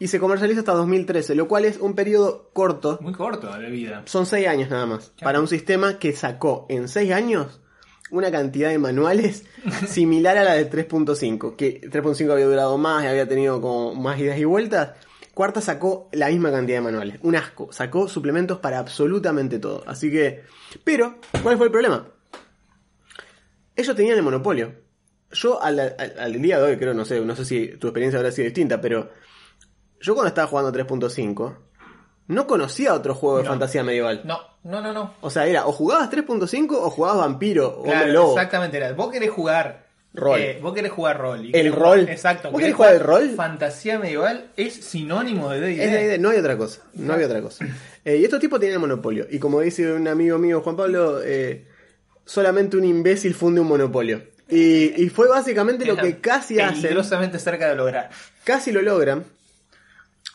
y 0.00 0.08
se 0.08 0.18
comercializa 0.18 0.60
hasta 0.60 0.72
2013, 0.72 1.36
lo 1.36 1.46
cual 1.46 1.64
es 1.66 1.78
un 1.78 1.94
periodo 1.94 2.50
corto. 2.52 2.98
Muy 3.00 3.12
corto 3.12 3.46
de 3.56 3.70
vida. 3.70 4.02
Son 4.06 4.26
6 4.26 4.48
años 4.48 4.68
nada 4.70 4.86
más. 4.86 5.12
Para 5.22 5.38
un 5.40 5.46
sistema 5.46 5.98
que 6.00 6.12
sacó 6.14 6.66
en 6.68 6.88
6 6.88 7.12
años 7.12 7.60
una 8.10 8.32
cantidad 8.32 8.70
de 8.70 8.78
manuales 8.78 9.44
similar 9.86 10.36
a 10.38 10.42
la 10.42 10.54
de 10.54 10.68
3.5. 10.68 11.54
Que 11.54 11.80
3.5 11.82 12.32
había 12.32 12.46
durado 12.46 12.76
más 12.78 13.04
y 13.04 13.06
había 13.06 13.28
tenido 13.28 13.60
como 13.60 13.94
más 13.94 14.18
ideas 14.18 14.38
y 14.38 14.44
vueltas. 14.44 14.94
Cuarta 15.34 15.60
sacó 15.60 16.08
la 16.12 16.28
misma 16.28 16.50
cantidad 16.50 16.78
de 16.78 16.82
manuales. 16.82 17.20
Un 17.22 17.36
asco. 17.36 17.70
Sacó 17.72 18.08
suplementos 18.08 18.58
para 18.58 18.78
absolutamente 18.80 19.58
todo. 19.60 19.84
Así 19.86 20.10
que... 20.10 20.42
Pero, 20.82 21.18
¿cuál 21.42 21.56
fue 21.56 21.66
el 21.66 21.72
problema? 21.72 22.08
Ellos 23.76 23.96
tenían 23.96 24.16
el 24.16 24.22
monopolio. 24.22 24.72
Yo 25.32 25.62
al, 25.62 25.78
al- 25.78 26.14
al 26.18 26.42
día 26.42 26.58
de 26.58 26.64
hoy 26.64 26.76
creo, 26.76 26.92
no 26.94 27.04
sé, 27.04 27.20
no 27.20 27.36
sé 27.36 27.44
si 27.44 27.68
tu 27.78 27.86
experiencia 27.86 28.18
habrá 28.18 28.32
sido 28.32 28.46
distinta, 28.46 28.80
pero 28.80 29.08
yo 30.00 30.14
cuando 30.14 30.28
estaba 30.28 30.46
jugando 30.48 30.72
3.5 30.72 31.56
no 32.28 32.46
conocía 32.46 32.94
otro 32.94 33.14
juego 33.14 33.38
de 33.38 33.44
No. 33.44 33.50
fantasía 33.50 33.82
medieval. 33.84 34.22
No, 34.24 34.38
no, 34.64 34.80
no, 34.80 34.92
no. 34.92 35.14
O 35.20 35.30
sea, 35.30 35.46
era 35.46 35.66
o 35.66 35.72
jugabas 35.72 36.10
3.5 36.10 36.76
o 36.76 36.90
jugabas 36.90 37.18
vampiro 37.18 37.68
o 37.68 37.76
hombre 37.80 37.92
Claro, 37.92 38.12
lobo. 38.12 38.32
exactamente. 38.34 38.76
Era. 38.76 38.92
Vos 38.92 39.10
querés 39.10 39.30
jugar 39.30 39.86
Rol. 40.14 40.40
eh, 40.40 40.58
vos 40.62 40.72
querés 40.74 40.90
jugar 40.92 41.18
rol. 41.18 41.44
y 41.46 41.56
El 41.56 41.72
rol. 41.72 42.00
jugar- 42.00 42.10
exacto. 42.10 42.50
¿Vos 42.50 42.60
querés 42.60 42.74
querés 42.74 42.76
jugar 42.76 42.92
el 42.94 43.00
rol? 43.00 43.30
Fantasía 43.36 43.98
medieval 43.98 44.50
es 44.56 44.74
sinónimo 44.74 45.50
de 45.50 45.60
D&D. 45.60 46.18
No 46.18 46.30
hay 46.30 46.38
otra 46.38 46.56
cosa, 46.56 46.82
no 46.94 47.12
había 47.14 47.26
otra 47.26 47.40
cosa. 47.42 47.64
Eh, 48.04 48.16
y 48.16 48.24
estos 48.24 48.40
tipos 48.40 48.58
tienen 48.60 48.74
el 48.74 48.80
monopolio. 48.80 49.26
Y 49.30 49.38
como 49.38 49.60
dice 49.60 49.92
un 49.92 50.06
amigo 50.08 50.38
mío, 50.38 50.60
Juan 50.62 50.76
Pablo, 50.76 51.20
eh, 51.22 51.66
solamente 52.24 52.76
un 52.76 52.84
imbécil 52.84 53.34
funde 53.34 53.60
un 53.60 53.68
monopolio. 53.68 54.22
Y, 54.48 55.00
y 55.04 55.08
fue 55.10 55.28
básicamente 55.28 55.84
lo 55.84 55.96
que 55.96 56.18
casi 56.20 56.58
hacen. 56.60 56.90
Cerca 57.38 57.68
de 57.68 57.74
lograr. 57.76 58.10
casi 58.44 58.72
lo 58.72 58.82
logran. 58.82 59.24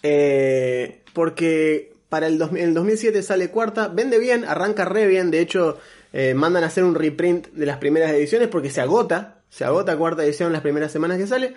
Eh, 0.08 1.02
porque 1.14 1.94
para 2.10 2.28
el, 2.28 2.38
dos- 2.38 2.52
el 2.56 2.74
2007 2.76 3.24
sale 3.24 3.50
cuarta, 3.50 3.88
vende 3.88 4.20
bien, 4.20 4.46
arranca 4.46 4.86
re 4.86 5.08
bien. 5.08 5.32
De 5.32 5.40
hecho, 5.40 5.80
eh, 6.14 6.34
mandan 6.36 6.64
a 6.64 6.68
hacer 6.68 6.84
un 6.84 6.94
reprint 6.96 7.48
de 7.48 7.66
las 7.66 7.78
primeras 7.78 8.12
ediciones 8.12 8.48
porque 8.50 8.70
se 8.70 8.82
agota. 8.82 9.40
Se 9.50 9.66
agota 9.66 9.98
cuarta 9.98 10.24
edición 10.24 10.54
las 10.54 10.62
primeras 10.62 10.92
semanas 10.92 11.18
que 11.18 11.26
sale. 11.28 11.56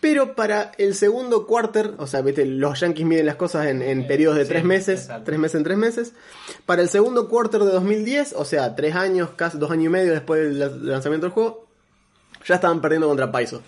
Pero 0.00 0.34
para 0.34 0.72
el 0.78 0.94
segundo 0.94 1.46
quarter, 1.46 1.92
o 1.98 2.06
sea, 2.06 2.22
¿viste? 2.22 2.46
los 2.46 2.80
yankees 2.80 3.04
miden 3.04 3.26
las 3.26 3.34
cosas 3.36 3.66
en, 3.66 3.82
en 3.82 4.06
periodos 4.06 4.38
de 4.38 4.44
sí, 4.44 4.48
tres 4.50 4.64
meses, 4.64 5.00
exacto. 5.02 5.24
tres 5.24 5.38
meses 5.38 5.54
en 5.56 5.64
tres 5.64 5.76
meses. 5.76 6.12
Para 6.64 6.80
el 6.80 6.88
segundo 6.88 7.28
quarter 7.28 7.60
de 7.64 7.70
2010, 7.72 8.34
o 8.36 8.44
sea, 8.46 8.74
tres 8.76 8.94
años, 8.94 9.30
casi 9.36 9.58
dos 9.58 9.70
años 9.70 9.86
y 9.86 9.88
medio 9.90 10.12
después 10.12 10.40
del 10.40 10.58
la- 10.58 10.68
lanzamiento 10.68 11.26
del 11.26 11.32
juego, 11.34 11.66
ya 12.46 12.54
estaban 12.54 12.80
perdiendo 12.80 13.08
contra. 13.08 13.30
Paizo 13.30 13.62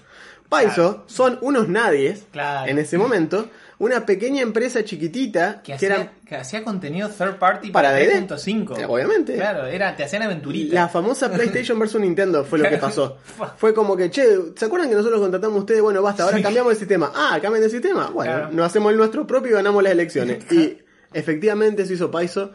Claro. 0.49 1.05
son 1.07 1.39
unos 1.43 1.69
nadies 1.69 2.25
Claro. 2.33 2.71
en 2.71 2.79
ese 2.79 2.97
momento, 2.99 3.49
una 3.85 4.07
pequeña 4.07 4.43
empresa 4.43 4.85
chiquitita 4.85 5.61
Que 5.63 5.73
que, 5.73 5.75
hacía, 5.75 6.13
que 6.25 6.37
hacía 6.37 6.63
contenido 6.63 7.09
third 7.09 7.37
party 7.39 7.71
Para 7.71 7.89
para, 7.91 7.99
D&D. 7.99 8.29
3.5. 8.29 8.79
Eh, 8.81 8.85
obviamente. 8.89 9.35
Claro, 9.35 9.67
era, 9.67 9.97
te 9.97 10.05
hacían 10.05 10.23
aventuritas. 10.23 10.73
la 10.73 10.89
famosa 10.89 11.31
PlayStation 11.33 11.79
versus 11.79 12.01
Nintendo 12.01 12.45
fue 12.45 12.61
lo 12.61 12.69
que 12.69 12.79
pasó. 12.79 13.19
Fue 13.57 13.75
como 13.75 13.97
que, 13.97 14.09
che, 14.11 14.25
¿se 14.57 14.65
acuerdan 14.67 14.89
que 14.89 14.95
nosotros 14.95 15.21
contratamos 15.21 15.57
a 15.57 15.61
ustedes? 15.61 15.83
Bueno, 15.83 16.01
basta, 16.01 16.23
ahora 16.23 16.37
Sí. 16.37 16.43
cambiamos 16.45 16.73
el 16.73 16.79
sistema. 16.79 17.11
Ah, 17.15 17.39
cambian 17.43 17.63
de 17.63 17.71
sistema. 17.71 18.09
Bueno, 18.11 18.33
Claro. 18.33 18.53
nos 18.53 18.67
hacemos 18.67 18.93
el 18.93 18.99
nuestro 18.99 19.27
propio 19.27 19.51
y 19.51 19.55
ganamos 19.55 19.83
las 19.83 19.93
elecciones. 19.93 20.45
Y 20.53 20.79
efectivamente 21.13 21.85
se 21.85 21.95
hizo 21.95 22.11
Paizo, 22.11 22.53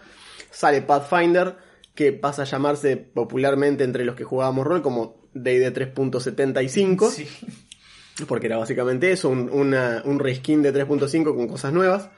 sale 0.50 0.82
Pathfinder 0.82 1.58
que 1.94 2.14
pasa 2.14 2.44
a 2.44 2.46
llamarse 2.46 2.96
popularmente 2.96 3.84
entre 3.84 4.06
los 4.06 4.16
que 4.16 4.24
jugábamos 4.24 4.66
rol 4.66 4.82
como 4.82 5.18
D&D 5.34 5.72
3.75, 5.74 7.10
Sí. 7.12 7.28
Porque 8.28 8.48
era 8.48 8.58
básicamente 8.58 9.12
eso, 9.12 9.30
un, 9.30 9.50
una- 9.52 10.02
un 10.06 10.20
reskin 10.20 10.62
de 10.64 10.74
3.5 10.74 11.36
con 11.36 11.48
cosas 11.48 11.74
nuevas, 11.74 12.10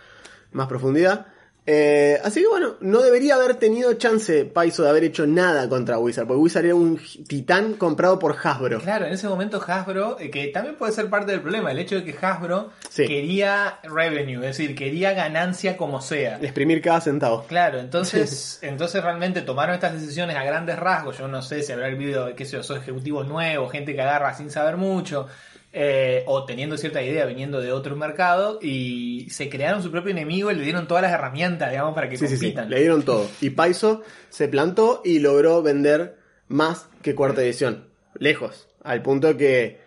más 0.51 0.67
profundidad. 0.67 1.25
Eh, 1.71 2.19
así 2.23 2.41
que 2.41 2.47
bueno, 2.47 2.77
no 2.79 2.99
debería 3.01 3.35
haber 3.35 3.53
tenido 3.55 3.93
chance 3.93 4.43
Paizo 4.45 4.81
de 4.81 4.89
haber 4.89 5.03
hecho 5.03 5.27
nada 5.27 5.69
contra 5.69 5.99
Wizard, 5.99 6.25
porque 6.25 6.41
Wizard 6.41 6.65
era 6.65 6.73
un 6.73 6.99
titán 7.27 7.73
comprado 7.73 8.17
por 8.17 8.35
Hasbro. 8.41 8.79
Claro, 8.79 9.05
en 9.05 9.13
ese 9.13 9.27
momento 9.27 9.61
Hasbro, 9.67 10.17
eh, 10.19 10.31
que 10.31 10.47
también 10.47 10.77
puede 10.77 10.93
ser 10.93 11.11
parte 11.11 11.31
del 11.31 11.41
problema, 11.41 11.69
el 11.71 11.77
hecho 11.77 11.95
de 11.95 12.05
que 12.05 12.15
Hasbro 12.25 12.71
Sí. 12.89 13.05
quería 13.05 13.77
revenue, 13.83 14.37
es 14.47 14.57
decir, 14.57 14.75
quería 14.75 15.13
ganancia 15.13 15.77
como 15.77 16.01
sea. 16.01 16.37
Exprimir 16.41 16.81
cada 16.81 17.01
centavo. 17.01 17.43
Claro, 17.47 17.77
entonces, 17.79 18.57
entonces 18.63 19.03
realmente 19.03 19.43
tomaron 19.43 19.75
estas 19.75 19.93
decisiones 19.93 20.37
a 20.37 20.43
grandes 20.43 20.79
rasgos. 20.79 21.19
Yo 21.19 21.27
no 21.27 21.43
sé 21.43 21.61
si 21.61 21.71
habrá 21.71 21.85
habido, 21.87 22.33
qué 22.35 22.45
sé 22.45 22.53
yo, 22.57 22.63
son 22.63 22.77
ejecutivos 22.79 23.27
nuevos, 23.27 23.71
gente 23.71 23.93
que 23.93 24.01
agarra 24.01 24.33
sin 24.33 24.49
saber 24.49 24.77
mucho, 24.77 25.27
eh, 25.71 26.23
o 26.27 26.45
teniendo 26.45 26.77
cierta 26.77 27.01
idea 27.01 27.25
viniendo 27.25 27.61
de 27.61 27.71
otro 27.71 27.95
mercado, 27.95 28.59
y 28.61 29.27
se 29.29 29.49
crearon 29.49 29.83
su 29.83 29.91
propio 29.91 30.11
enemigo 30.11 30.51
y 30.51 30.55
le 30.55 30.63
dieron 30.63 30.87
todas 30.87 31.03
las 31.03 31.11
herramientas, 31.13 31.69
digamos, 31.71 31.93
para 31.93 32.09
que 32.09 32.17
Sí, 32.17 32.27
sí, 32.27 32.35
sí, 32.37 32.45
compitan. 32.47 32.69
le 32.69 32.79
dieron 32.79 33.03
todo. 33.03 33.29
Y 33.41 33.51
Paizo 33.51 34.01
se 34.29 34.47
plantó 34.47 35.01
y 35.05 35.19
logró 35.19 35.61
vender 35.61 36.17
más 36.47 36.87
que 37.01 37.13
cuarta 37.15 37.41
edición. 37.43 37.85
Lejos. 38.15 38.67
Al 38.83 39.01
punto 39.01 39.37
que 39.37 39.79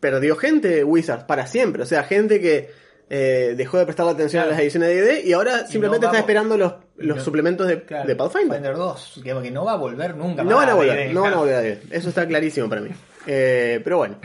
perdió 0.00 0.36
gente 0.36 0.82
Wizards 0.84 1.24
para 1.24 1.46
siempre. 1.46 1.82
O 1.82 1.86
sea, 1.86 2.04
gente 2.04 2.40
que 2.40 2.70
eh, 3.10 3.54
dejó 3.56 3.78
de 3.78 3.84
prestarle 3.84 4.12
atención 4.12 4.42
Claro. 4.42 4.50
a 4.50 4.52
las 4.54 4.62
ediciones 4.62 4.88
de 4.90 5.00
D&D 5.02 5.28
y 5.28 5.32
ahora 5.32 5.66
simplemente 5.66 6.06
no 6.06 6.12
está 6.12 6.20
esperando 6.20 6.56
los, 6.56 6.72
los 6.98 7.22
suplementos 7.22 7.66
de, 7.66 7.82
Claro, 7.82 8.06
de 8.06 8.16
Pathfinder. 8.16 8.74
2, 8.74 9.20
que, 9.22 9.34
que 9.42 9.50
no 9.50 9.64
va 9.64 9.72
a 9.72 9.76
volver 9.76 10.16
nunca 10.16 10.42
No 10.42 10.56
van 10.56 10.68
a 10.68 10.74
volver, 10.74 11.12
no 11.12 11.22
van 11.22 11.34
a 11.34 11.36
volver 11.36 11.54
a. 11.54 11.94
Eso 11.94 12.08
está 12.08 12.26
clarísimo 12.26 12.68
para 12.68 12.80
mí. 12.80 12.90
Eh, 13.26 13.80
pero 13.84 13.98
bueno. 13.98 14.16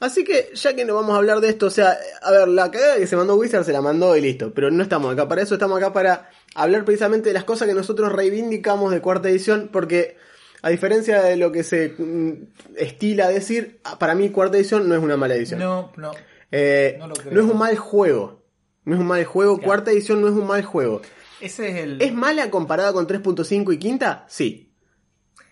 Así 0.00 0.22
que 0.22 0.50
ya 0.54 0.74
que 0.74 0.84
no 0.84 0.94
vamos 0.94 1.14
a 1.14 1.16
hablar 1.16 1.40
de 1.40 1.48
esto, 1.48 1.66
o 1.66 1.70
sea, 1.70 1.96
a 2.22 2.30
ver, 2.30 2.48
la 2.48 2.70
cagada 2.70 2.96
que 2.96 3.06
se 3.06 3.16
mandó 3.16 3.36
Wizard 3.36 3.64
se 3.64 3.72
la 3.72 3.80
mandó 3.80 4.16
y 4.16 4.20
listo. 4.20 4.52
Pero 4.54 4.70
no 4.70 4.82
estamos 4.82 5.12
acá 5.12 5.26
para 5.28 5.42
eso, 5.42 5.54
estamos 5.54 5.78
acá 5.78 5.92
para 5.92 6.30
hablar 6.54 6.84
precisamente 6.84 7.30
de 7.30 7.34
las 7.34 7.44
cosas 7.44 7.66
que 7.66 7.74
nosotros 7.74 8.12
reivindicamos 8.12 8.92
de 8.92 9.00
cuarta 9.00 9.30
edición, 9.30 9.70
porque 9.72 10.16
a 10.62 10.68
diferencia 10.68 11.22
de 11.22 11.36
lo 11.36 11.52
que 11.52 11.62
se 11.62 11.94
mm, 11.96 12.32
estila 12.76 13.28
decir, 13.28 13.80
para 13.98 14.14
mí 14.14 14.28
cuarta 14.28 14.58
edición 14.58 14.88
no 14.88 14.94
es 14.94 15.02
una 15.02 15.16
mala 15.16 15.34
edición. 15.34 15.60
No, 15.60 15.92
no. 15.96 16.12
Eh, 16.52 16.96
no 16.98 17.06
lo 17.06 17.14
creo. 17.14 17.32
no 17.32 17.40
es 17.40 17.50
un 17.50 17.58
mal 17.58 17.76
juego. 17.76 18.42
No 18.84 18.94
es 18.94 19.00
un 19.00 19.06
mal 19.06 19.24
juego. 19.24 19.56
Claro. 19.56 19.66
Cuarta 19.66 19.90
edición 19.90 20.20
no 20.20 20.28
es 20.28 20.34
un 20.34 20.46
mal 20.46 20.64
juego. 20.64 21.00
Ese 21.40 21.68
es 21.70 21.76
el. 21.76 22.02
¿Es 22.02 22.12
mala 22.12 22.50
comparada 22.50 22.92
con 22.92 23.06
3.5 23.06 23.74
y 23.74 23.78
quinta? 23.78 24.24
Sí. 24.28 24.66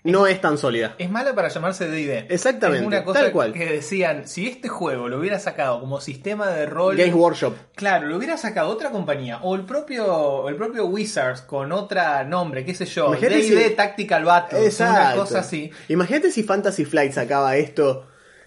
No 0.05 0.27
es 0.29 0.41
tan 0.41 0.57
sólida. 0.59 0.95
Es 0.99 1.11
mala 1.11 1.35
para 1.35 1.49
llamarse 1.49 1.89
D&D. 1.89 2.27
Exactamente, 2.31 2.83
Es 2.83 2.87
una 2.87 3.05
cosa 3.05 3.21
tal 3.21 3.33
cual. 3.33 3.53
que 3.53 3.67
decían, 3.67 4.29
si 4.29 4.47
este 4.47 4.69
juego 4.69 5.09
lo 5.09 5.19
hubiera 5.19 5.39
sacado 5.41 5.81
como 5.81 6.01
sistema 6.01 6.47
de 6.51 6.67
rol... 6.67 6.97
Games 6.97 7.15
Workshop. 7.15 7.55
Claro, 7.75 8.07
lo 8.07 8.17
hubiera 8.17 8.37
sacado 8.39 8.69
otra 8.71 8.91
compañía 8.91 9.41
o 9.43 9.57
el 9.57 9.65
propio 9.67 10.49
el 10.49 10.55
propio 10.57 10.87
Wizards 10.87 11.43
con 11.43 11.73
otra 11.73 12.23
nombre, 12.25 12.65
qué 12.65 12.75
sé 12.75 12.87
yo, 12.87 13.11
D&D 13.11 13.43
si- 13.43 13.75
Tactical 13.75 14.25
Battles, 14.25 14.81
una 14.81 14.89
Exacto. 14.91 15.21
cosa 15.21 15.41
así. 15.41 15.71
Imagínate 15.89 16.31
si 16.31 16.43
Fantasy 16.45 16.85
Flight 16.85 17.13
sacaba 17.13 17.57
esto 17.57 18.07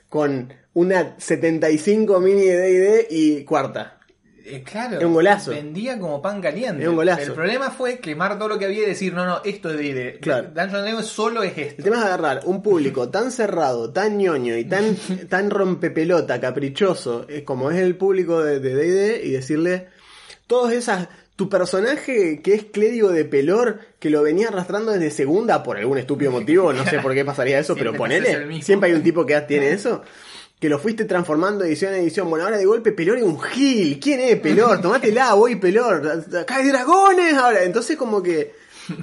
con 0.09 0.53
una 0.73 1.15
75 1.19 2.19
mini 2.21 2.43
de 2.43 2.57
D&D 2.57 3.07
y 3.11 3.43
cuarta. 3.43 3.99
Eh, 4.43 4.63
claro, 4.63 5.05
un 5.07 5.13
golazo. 5.13 5.51
vendía 5.51 5.99
como 5.99 6.21
pan 6.21 6.41
caliente. 6.41 6.87
Un 6.87 6.95
golazo. 6.95 7.21
El 7.21 7.33
problema 7.33 7.69
fue 7.71 7.99
quemar 7.99 8.37
todo 8.37 8.49
lo 8.49 8.59
que 8.59 8.65
había 8.65 8.83
y 8.83 8.85
decir, 8.87 9.13
no, 9.13 9.25
no, 9.25 9.41
esto 9.43 9.69
es 9.69 9.77
D&D. 9.77 10.19
Claro. 10.21 10.47
Dungeons 10.49 10.83
Dragons 10.83 11.05
solo 11.07 11.43
es 11.43 11.57
El 11.57 11.63
esto. 11.65 11.83
tema 11.83 11.97
es 11.99 12.03
agarrar 12.05 12.41
un 12.45 12.61
público 12.63 13.09
tan 13.09 13.31
cerrado, 13.31 13.91
tan 13.91 14.17
ñoño 14.17 14.57
y 14.57 14.65
tan, 14.65 14.95
tan 15.29 15.49
rompepelota, 15.49 16.39
caprichoso, 16.39 17.25
eh, 17.29 17.43
como 17.43 17.71
es 17.71 17.77
el 17.79 17.95
público 17.95 18.43
de 18.43 18.59
de 18.59 18.75
D&D 18.75 19.21
y 19.25 19.31
decirle 19.31 19.87
todas 20.47 20.73
esas... 20.73 21.07
Tu 21.33 21.49
personaje 21.49 22.41
que 22.43 22.53
es 22.53 22.65
clérigo 22.65 23.09
de 23.09 23.25
pelor, 23.25 23.79
que 23.97 24.11
lo 24.11 24.21
venía 24.21 24.49
arrastrando 24.49 24.91
desde 24.91 25.09
segunda 25.09 25.63
por 25.63 25.77
algún 25.77 25.97
estúpido 25.97 26.29
motivo, 26.29 26.71
no 26.71 26.85
sé 26.85 26.99
por 26.99 27.15
qué 27.15 27.25
pasaría 27.25 27.57
eso, 27.57 27.73
pero 27.79 27.91
el 27.91 27.97
ponele, 27.97 28.61
siempre 28.61 28.89
hay 28.89 28.95
un 28.95 29.01
tipo 29.01 29.25
que 29.25 29.39
tiene 29.41 29.71
eso, 29.71 30.03
que 30.61 30.69
lo 30.69 30.77
fuiste 30.79 31.05
transformando 31.05 31.65
edición 31.65 31.91
a 31.93 31.97
edición. 31.97 32.29
Bueno, 32.29 32.45
ahora 32.45 32.57
de 32.57 32.65
golpe 32.65 32.91
Pelor 32.93 33.17
es 33.17 33.23
un 33.23 33.41
gil, 33.41 33.99
¿quién 33.99 34.19
es 34.21 34.39
Pelor? 34.39 34.79
Tomátela, 34.81 35.33
voy 35.33 35.55
Pelor, 35.57 36.23
acá 36.39 36.57
hay 36.57 36.67
dragones 36.69 37.33
ahora. 37.33 37.63
Entonces 37.63 37.97
como 37.97 38.21
que, 38.21 38.53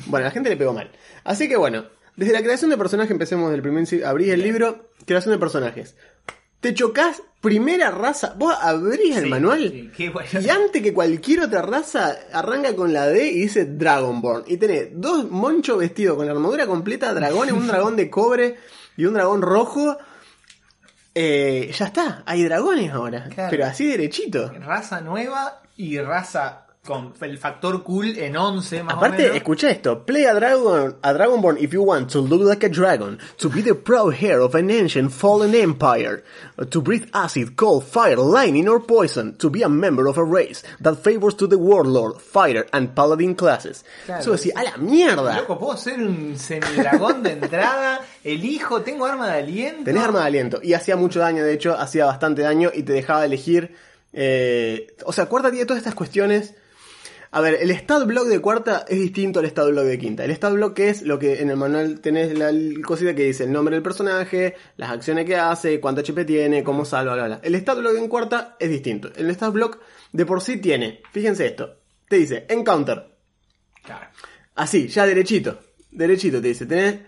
bueno, 0.07 0.25
la 0.25 0.31
gente 0.31 0.49
le 0.49 0.57
pegó 0.57 0.73
mal. 0.73 0.91
Así 1.25 1.49
que 1.49 1.57
bueno, 1.57 1.85
desde 2.17 2.33
la 2.33 2.43
creación 2.43 2.71
de 2.71 2.79
personajes, 2.79 3.11
empecemos 3.11 3.51
del 3.51 3.61
primer, 3.61 3.85
abrís 4.05 4.29
el 4.31 4.43
libro, 4.43 4.89
creación 5.05 5.35
de 5.35 5.39
personajes. 5.39 5.97
Te 6.61 6.75
chocás, 6.75 7.23
primera 7.41 7.91
raza, 7.91 8.35
vos 8.37 8.55
abrís 8.61 9.17
el 9.17 9.25
Sí, 9.25 9.31
manual 9.31 9.69
sí, 9.71 9.91
qué 9.97 10.11
bueno. 10.11 10.29
y 10.41 10.49
antes 10.49 10.81
que 10.83 10.93
cualquier 10.93 11.41
otra 11.43 11.63
raza 11.63 12.17
arranca 12.33 12.75
con 12.77 12.93
la 12.93 13.07
D 13.07 13.31
y 13.31 13.41
dice 13.43 13.65
Dragonborn. 13.65 14.45
Y 14.47 14.57
tenés 14.59 14.89
dos 14.93 15.29
monchos 15.31 15.79
vestidos 15.79 16.17
con 16.17 16.27
la 16.27 16.33
armadura 16.33 16.67
completa, 16.67 17.13
dragones, 17.15 17.53
un 17.53 17.67
dragón 17.67 17.97
de 17.97 18.09
cobre 18.11 18.57
y 18.97 19.05
un 19.07 19.15
dragón 19.15 19.43
rojo. 19.43 19.99
Eh, 21.21 21.73
ya 21.77 21.87
está, 21.87 22.23
hay 22.27 22.45
dragones 22.45 22.93
ahora, 22.93 23.25
Claro. 23.35 23.51
pero 23.51 23.67
así 23.67 23.87
derechito. 23.89 24.53
Raza 24.61 25.01
nueva 25.01 25.61
y 25.77 25.99
raza 25.99 26.68
con 26.89 27.13
el 27.21 27.37
factor 27.37 27.83
cool 27.83 28.17
en 28.17 28.35
11 28.37 28.83
más 28.83 28.95
o 28.95 28.97
Aparte, 28.97 29.23
menos. 29.25 29.37
escucha 29.37 29.69
esto: 29.71 30.07
Play 30.07 30.25
a 30.25 30.33
dragon, 30.33 30.97
a 31.03 31.13
Dragonborn 31.13 31.59
if 31.61 31.73
you 31.73 31.83
want 31.83 32.11
to 32.11 32.21
look 32.21 32.41
like 32.43 32.65
a 32.65 32.71
dragon, 32.71 33.19
to 33.37 33.51
be 33.51 33.61
the 33.63 33.75
proud 33.75 34.15
heir 34.21 34.41
of 34.41 34.55
an 34.55 34.71
ancient 34.71 35.13
fallen 35.13 35.55
empire, 35.55 36.25
to 36.71 36.81
breathe 36.81 37.05
acid, 37.13 37.55
cold, 37.57 37.85
fire, 37.85 38.17
lightning, 38.17 38.67
or 38.69 38.81
poison, 38.81 39.37
to 39.37 39.51
be 39.51 39.63
a 39.63 39.69
member 39.69 40.09
of 40.09 40.17
a 40.17 40.25
race 40.25 40.63
that 40.81 40.97
favors 40.97 41.35
to 41.37 41.47
the 41.47 41.59
warlord, 41.59 42.21
fighter, 42.21 42.67
and 42.73 42.95
paladin 42.95 43.35
classes. 43.35 43.85
Claro. 44.07 44.23
Eso 44.23 44.33
decía, 44.33 44.55
a 44.57 44.63
la 44.65 44.77
mierda. 44.79 45.37
Loco, 45.37 45.59
puedo 45.59 45.77
ser 45.77 46.01
un 46.03 46.39
semidragón 46.39 47.23
de 47.23 47.33
entrada, 47.33 48.01
elijo, 48.25 48.81
tengo 48.81 49.05
arma 49.05 49.29
de 49.29 49.39
aliento. 49.41 49.85
Tenés 49.85 50.03
arma 50.03 50.21
de 50.21 50.27
aliento. 50.27 50.61
Y 50.63 50.73
hacía 50.73 50.97
mucho 50.97 51.21
daño, 51.21 51.45
de 51.45 51.53
hecho, 51.53 51.77
hacía 51.79 52.07
bastante 52.07 52.43
daño 52.43 52.71
y 52.75 52.83
te 52.83 52.95
dejaba 52.95 53.25
elegir. 53.27 53.75
eh, 54.13 54.87
o 55.05 55.13
sea, 55.13 55.27
cuarta 55.27 55.51
tiene 55.51 55.67
todas 55.67 55.79
estas 55.83 55.95
cuestiones. 55.95 56.55
A 57.31 57.41
ver, 57.41 57.59
el 57.61 57.71
stat 57.71 58.07
block 58.07 58.27
de 58.27 58.41
cuarta 58.41 58.87
es 58.89 58.99
distinto 58.99 59.41
al 59.41 59.47
stat 59.47 59.69
block 59.69 59.85
de 59.85 59.99
quinta. 59.99 60.25
El 60.25 60.31
stat 60.35 60.53
block 60.55 60.79
es 60.79 61.03
lo 61.03 61.19
que 61.19 61.43
en 61.43 61.51
el 61.51 61.57
manual 61.57 62.01
tenés 62.01 62.37
la 62.39 62.51
cosita 62.83 63.15
que 63.15 63.25
dice 63.25 63.45
el 63.45 63.53
nombre 63.53 63.75
del 63.75 63.83
personaje, 63.83 64.55
las 64.77 64.91
acciones 64.91 65.27
que 65.27 65.37
hace, 65.37 65.81
cuánto 65.81 66.01
HP 66.01 66.25
tiene, 66.25 66.65
cómo 66.65 66.85
salva, 66.85 67.15
bla, 67.15 67.27
bla. 67.27 67.41
El 67.43 67.55
stat 67.57 67.79
block 67.79 67.97
en 67.97 68.09
cuarta 68.09 68.57
es 68.59 68.71
distinto. 68.71 69.11
El 69.17 69.31
stat 69.35 69.53
block 69.53 69.81
de 70.13 70.25
por 70.25 70.41
sí 70.41 70.57
tiene, 70.57 71.03
fíjense 71.13 71.47
esto, 71.47 71.81
te 72.09 72.17
dice 72.17 72.47
encounter, 72.49 73.19
Claro. 73.83 74.07
Así, 74.55 74.89
ya 74.89 75.07
derechito. 75.07 75.61
Derechito 75.91 76.43
te 76.43 76.49
dice. 76.49 76.67
Tenés, 76.67 77.01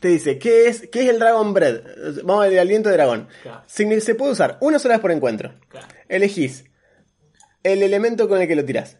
te 0.00 0.08
dice, 0.08 0.38
¿qué 0.38 0.68
es, 0.68 0.88
¿qué 0.92 1.02
es 1.02 1.08
el 1.08 1.18
Dragon 1.18 1.52
Bread? 1.52 2.22
Vamos 2.22 2.44
al 2.44 2.56
aliento 2.56 2.88
de 2.88 2.94
dragón. 2.94 3.28
Claro. 3.42 3.64
Se 3.66 4.14
puede 4.14 4.32
usar 4.32 4.58
una 4.60 4.78
sola 4.78 4.94
vez 4.94 5.00
por 5.00 5.10
encuentro. 5.10 5.54
Claro. 5.68 5.88
Elegís 6.08 6.64
el 7.64 7.82
elemento 7.82 8.28
con 8.28 8.40
el 8.40 8.46
que 8.46 8.54
lo 8.54 8.64
tirás. 8.64 8.98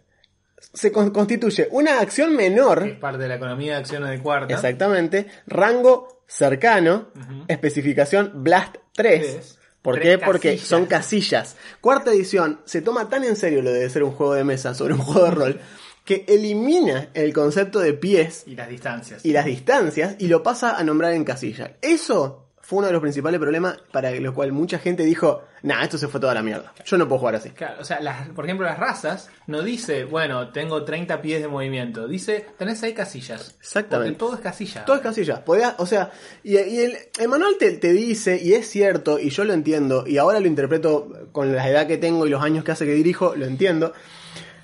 Se 0.73 0.91
con- 0.93 1.11
constituye 1.11 1.69
una 1.71 2.01
acción 2.01 2.35
menor. 2.37 2.87
Es 2.87 2.99
parte 2.99 3.19
de 3.23 3.29
la 3.29 3.37
economía 3.37 3.73
de 3.75 3.79
acciones 3.81 4.11
de 4.11 4.21
cuarta. 4.21 4.53
Exactamente. 4.55 5.27
Rango 5.47 6.23
cercano. 6.27 7.09
Especificación 7.49 8.33
Blast 8.45 8.77
3. 8.95 9.21
Tres. 9.21 9.59
¿Por 9.83 9.95
Tres 9.95 10.19
qué? 10.19 10.25
Porque 10.25 10.49
casillas. 10.51 10.69
son 10.69 10.87
casillas. 10.87 11.57
Cuarta 11.81 12.11
edición 12.13 12.61
se 12.65 12.83
toma 12.83 13.09
tan 13.09 13.25
en 13.25 13.37
serio 13.37 13.63
lo 13.63 13.73
de 13.73 13.89
ser 13.89 14.03
un 14.03 14.11
juego 14.13 14.35
de 14.35 14.45
mesa 14.45 14.75
sobre 14.75 14.95
un 14.95 15.01
juego 15.01 15.25
de 15.25 15.31
rol 15.31 15.61
que 16.05 16.25
elimina 16.27 17.11
el 17.15 17.33
concepto 17.33 17.79
de 17.81 17.93
pies 17.95 18.43
Y 18.47 18.57
las 18.57 18.69
distancias. 18.69 19.25
y 19.25 19.33
las 19.33 19.45
distancias 19.45 20.17
y 20.19 20.27
lo 20.29 20.43
pasa 20.43 20.77
a 20.77 20.83
nombrar 20.83 21.13
en 21.13 21.25
casilla. 21.25 21.77
Eso 21.81 22.48
fue 22.69 22.81
uno 22.81 22.89
de 22.89 22.93
los 22.93 23.01
principales 23.01 23.41
problemas 23.41 23.79
para 23.91 24.11
lo 24.11 24.35
cual 24.35 24.53
mucha 24.53 24.79
gente 24.79 25.03
dijo, 25.03 25.43
nah, 25.63 25.83
esto 25.83 25.97
se 25.97 26.07
fue 26.07 26.21
toda 26.21 26.35
la 26.35 26.43
mierda. 26.43 26.75
Yo 26.85 26.99
no 26.99 27.09
puedo 27.09 27.21
jugar 27.21 27.37
así. 27.37 27.49
Claro, 27.49 27.77
o 27.81 27.85
sea, 27.85 27.99
las, 28.01 28.29
por 28.29 28.45
ejemplo, 28.45 28.67
las 28.67 28.79
razas 28.79 29.31
no 29.47 29.63
dice, 29.63 30.05
bueno, 30.05 30.51
tengo 30.51 30.85
30 30.85 31.23
pies 31.23 31.41
de 31.41 31.49
movimiento. 31.49 32.07
Dice, 32.07 32.45
tenés 32.59 32.79
6 32.81 32.95
casillas. 32.95 33.55
Exactamente. 33.59 34.13
Porque 34.13 34.19
todo 34.19 34.35
es 34.35 34.41
casilla. 34.41 34.85
Todo 34.85 34.97
es 34.97 35.03
casilla. 35.03 35.43
Podía- 35.47 35.77
o 35.79 35.87
sea, 35.87 36.11
y, 36.45 36.59
y 36.59 36.81
el, 36.81 36.99
el 37.19 37.29
manual 37.29 37.55
te, 37.59 37.71
te 37.73 37.91
dice, 37.95 38.39
y 38.39 38.53
es 38.53 38.69
cierto, 38.69 39.19
y 39.19 39.31
yo 39.31 39.45
lo 39.45 39.55
entiendo, 39.55 40.05
y 40.07 40.19
ahora 40.19 40.39
lo 40.39 40.47
interpreto 40.47 41.11
con 41.33 41.57
la 41.57 41.67
edad 41.71 41.87
que 41.87 41.97
tengo 41.97 42.27
y 42.27 42.29
los 42.31 42.43
años 42.43 42.65
que 42.65 42.73
hace 42.73 42.85
que 42.85 42.93
dirijo, 42.93 43.35
lo 43.35 43.47
entiendo. 43.47 43.95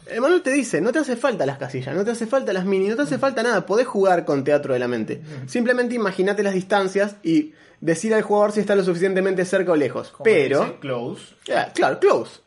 El 0.06 0.20
manual 0.20 0.42
te 0.42 0.50
dice, 0.52 0.82
no 0.82 0.92
te 0.92 0.98
hace 0.98 1.16
falta 1.16 1.46
las 1.46 1.56
casillas, 1.56 1.94
no 1.96 2.04
te 2.04 2.10
hace 2.10 2.26
falta 2.26 2.52
las 2.52 2.66
mini, 2.66 2.88
no 2.88 2.96
te 2.96 3.00
hace 3.02 3.16
falta 3.16 3.42
nada, 3.42 3.64
podés 3.64 3.86
jugar 3.86 4.26
con 4.26 4.44
teatro 4.44 4.74
de 4.74 4.78
la 4.78 4.88
mente. 4.88 5.22
Simplemente 5.46 5.94
imagínate 5.94 6.42
las 6.42 6.52
distancias 6.52 7.16
y 7.22 7.54
decir 7.84 8.14
al 8.14 8.22
jugador 8.22 8.52
si 8.52 8.60
está 8.60 8.74
lo 8.74 8.82
suficientemente 8.82 9.44
cerca 9.44 9.72
o 9.72 9.76
lejos. 9.76 10.08
Como 10.10 10.24
Pero, 10.24 10.60
dice, 10.64 10.78
close. 10.80 11.34
claro, 11.74 11.98
close. 12.00 12.40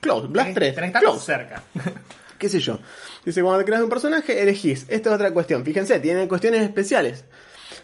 Close, 0.00 0.26
Blast 0.26 0.50
Tenés- 0.50 0.54
3. 0.54 0.74
tenés 0.74 0.90
que 0.90 0.98
estar 0.98 1.02
close 1.02 1.24
cerca. 1.24 1.62
qué 2.38 2.48
sé 2.48 2.58
yo. 2.58 2.78
Dice, 3.24 3.40
cuando 3.42 3.64
creas 3.64 3.82
un 3.82 3.88
personaje, 3.88 4.42
elegís. 4.42 4.84
Esta 4.88 5.10
es 5.10 5.14
otra 5.14 5.30
cuestión. 5.32 5.64
Fíjense, 5.64 6.00
tiene 6.00 6.26
cuestiones 6.26 6.62
especiales. 6.62 7.24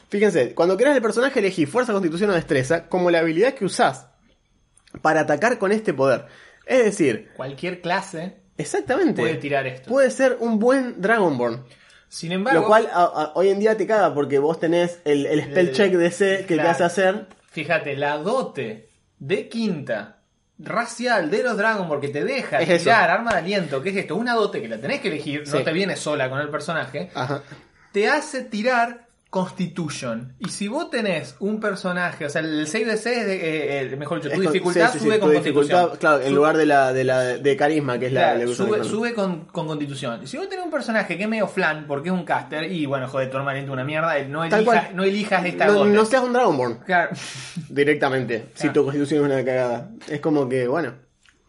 Fíjense, 0.09 0.55
cuando 0.55 0.77
creas 0.77 0.97
el 0.97 1.03
personaje, 1.03 1.39
elegís 1.39 1.69
fuerza, 1.71 1.93
constitución 1.93 2.31
o 2.31 2.35
destreza 2.35 2.89
como 2.89 3.11
la 3.11 3.21
habilidad 3.21 3.55
que 3.55 3.65
usás 3.65 4.09
para 5.03 5.21
atacar 5.21 5.59
con 5.59 5.71
este 5.71 5.95
poder. 5.95 6.27
Es 6.67 6.85
decir, 6.85 7.31
Cualquier 7.37 7.81
clase 7.81 8.39
exactamente. 8.57 9.21
puede 9.23 9.37
tirar 9.37 9.67
esto. 9.69 9.89
Puede 9.89 10.11
ser 10.11 10.39
un 10.41 10.59
buen 10.59 11.01
Dragonborn. 11.01 11.65
Sin 12.09 12.33
embargo, 12.33 12.61
Lo 12.63 12.67
cual 12.67 12.89
a- 12.93 13.03
a- 13.05 13.33
hoy 13.35 13.49
en 13.51 13.61
día 13.61 13.77
te 13.77 13.87
caga 13.87 14.15
porque 14.15 14.39
vos 14.39 14.59
tenés 14.59 15.01
el, 15.05 15.27
el 15.27 15.43
spell 15.45 15.69
El- 15.69 15.73
check 15.75 15.93
DC 15.93 16.47
que 16.47 16.57
te 16.57 16.63
hace 16.63 16.85
hacer. 16.85 17.27
fíjate, 17.51 17.97
la 17.97 18.17
dote 18.19 18.89
de 19.19 19.49
quinta 19.49 20.17
racial 20.59 21.31
de 21.31 21.43
los 21.43 21.57
Dragon 21.57 21.89
Ball 21.89 22.01
que 22.01 22.09
te 22.09 22.25
deja 22.25 22.61
Es 22.61 22.69
eso. 22.69 22.85
tirar 22.85 23.11
arma 23.11 23.33
de 23.33 23.39
aliento, 23.39 23.83
que 23.83 23.91
es 23.91 23.97
esto, 23.97 24.17
una 24.17 24.35
dote 24.35 24.61
que 24.63 24.69
la 24.69 24.79
tenés 24.81 25.01
que 25.01 25.09
elegir, 25.09 25.47
Sí. 25.47 25.53
no 25.57 25.63
te 25.63 25.73
viene 25.73 25.97
sola 25.97 26.29
con 26.31 26.41
el 26.41 26.49
personaje, 26.49 27.11
Ajá. 27.15 27.43
te 27.93 28.09
hace 28.09 28.43
tirar 28.45 29.08
Constitution. 29.31 30.35
Y 30.39 30.49
si 30.49 30.69
vos 30.69 30.89
tenés 30.91 31.37
un 31.39 31.61
personaje, 31.61 32.25
o 32.25 32.31
sea, 32.31 32.41
el 32.41 32.67
6 32.67 32.87
DC 32.87 33.21
es, 33.21 33.27
de, 33.27 33.35
eh, 33.35 33.83
eh, 33.93 33.97
mejor 33.97 34.19
dicho, 34.23 34.35
tu 34.35 34.41
Es 34.43 34.51
dificultad 34.53 34.87
sí, 34.87 34.93
sí, 34.95 34.99
sí, 35.01 35.05
sube 35.05 35.15
tu 35.17 35.21
con 35.27 35.33
Constitución. 35.35 35.91
Claro, 35.99 36.23
en 36.23 36.35
lugar 36.35 36.57
de 36.57 36.65
la, 36.67 36.93
de 36.95 37.05
la 37.05 37.21
de 37.21 37.57
carisma, 37.57 37.99
que 37.99 38.07
es 38.07 38.13
la, 38.13 38.21
Claro, 38.21 38.39
la 38.39 38.45
usan 38.51 38.67
sube, 38.67 38.85
sube 38.85 39.15
con, 39.15 39.45
con 39.47 39.67
constitución. 39.67 40.21
Y 40.23 40.27
si 40.27 40.39
vos 40.39 40.49
tenés 40.49 40.65
un 40.65 40.71
personaje 40.71 41.17
que 41.19 41.25
es 41.25 41.29
medio 41.29 41.47
flan 41.47 41.87
porque 41.87 42.09
es 42.09 42.15
un 42.15 42.25
caster, 42.25 42.73
y 42.73 42.87
bueno, 42.87 43.07
joder, 43.07 43.31
tu 43.31 43.37
armamento 43.37 43.71
una 43.73 43.85
mierda, 43.85 44.19
no, 44.25 44.49
Tal 44.49 44.61
elija- 44.61 44.65
cual. 44.65 44.89
no 44.97 45.05
elijas 45.05 45.45
esta 45.45 45.67
no, 45.67 45.85
no 45.85 46.05
seas 46.07 46.23
un 46.23 46.33
Dragonborn 46.33 46.79
Claro. 46.87 47.11
directamente, 47.69 48.47
si 48.55 48.63
Claro. 48.63 48.73
tu 48.73 48.83
constitución 48.85 49.21
es 49.21 49.27
una 49.27 49.45
cagada. 49.45 49.91
Es 50.09 50.21
como 50.21 50.49
que, 50.49 50.67
bueno. 50.67 50.95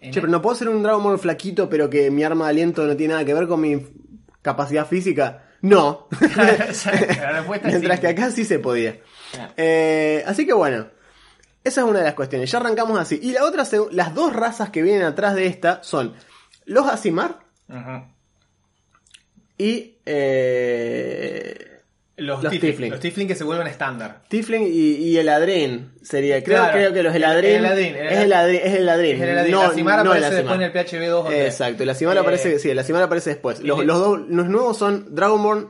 En 0.02 0.12
Che, 0.14 0.22
pero 0.22 0.32
no 0.32 0.42
puedo 0.42 0.56
ser 0.56 0.70
un 0.70 0.84
Dragonborn 0.84 1.20
flaquito, 1.20 1.70
pero 1.70 1.90
que 1.90 2.12
mi 2.12 2.24
arma 2.24 2.46
de 2.46 2.52
aliento 2.52 2.86
no 2.86 2.96
tiene 2.96 3.14
nada 3.14 3.26
que 3.26 3.34
ver 3.34 3.48
con 3.48 3.60
mi 3.62 3.86
capacidad 4.42 4.86
física. 4.88 5.44
No. 5.62 6.08
La 6.36 7.46
Mientras 7.64 7.98
sí. 7.98 8.02
que 8.02 8.08
acá 8.08 8.32
sí 8.32 8.46
se 8.46 8.60
podía. 8.60 9.00
Eh, 9.58 10.24
así 10.26 10.46
que 10.46 10.54
bueno, 10.54 10.88
esa 11.64 11.82
es 11.82 11.88
una 11.88 12.00
de 12.00 12.06
las 12.06 12.14
cuestiones. 12.14 12.50
Ya 12.50 12.60
arrancamos 12.60 13.00
así. 13.00 13.20
Y 13.22 13.32
la 13.32 13.44
otra, 13.44 13.64
las 13.92 14.14
dos 14.14 14.34
razas 14.34 14.70
que 14.70 14.82
vienen 14.82 15.04
atrás 15.04 15.36
de 15.36 15.48
esta 15.48 15.84
son 15.84 16.16
los 16.66 16.88
Asimar 16.88 17.40
y 19.58 19.98
eh, 20.06 21.69
Los, 22.20 22.44
Los 22.44 22.52
Tiflin. 22.52 22.72
Tiflin. 22.72 22.92
Los 22.92 23.00
Tiflin 23.00 23.28
que 23.28 23.36
se 23.36 23.44
vuelven 23.44 23.68
estándar. 23.68 24.22
Tiflin 24.28 24.64
y, 24.64 24.68
y 24.96 25.18
el 25.18 25.30
Adren 25.30 25.94
sería. 26.02 26.44
Creo, 26.44 26.58
Claro. 26.58 26.74
creo 26.74 26.94
que 26.94 27.04
los 27.04 27.16
El- 27.16 27.24
Eladrin. 27.24 27.56
el 27.56 27.66
es 27.66 28.20
el 28.20 28.34
Adren. 28.34 28.62
Es 28.64 28.74
el 28.76 28.90
Adren. 28.90 29.22
Es 29.24 29.46
el. 29.46 29.52
No, 29.52 29.64
la 29.64 29.74
Simara 29.74 30.04
no 30.04 30.12
aparece 30.12 30.36
después 30.36 30.56
en 30.56 30.62
el 30.62 30.72
PHB 30.72 31.08
2 31.10 31.26
o 31.26 31.28
3. 31.30 31.46
Exacto, 31.46 31.84
el 31.84 31.90
Asimar 31.90 32.18
Eh, 32.18 32.20
aparece, 32.20 32.60
sí, 32.60 32.72
Asimar 32.80 33.04
aparece 33.04 33.30
después. 33.32 33.62
Los, 33.62 33.86
dos, 33.86 34.20
los 34.28 34.48
nuevos 34.48 34.78
son 34.78 35.14
Dragonborn, 35.16 35.70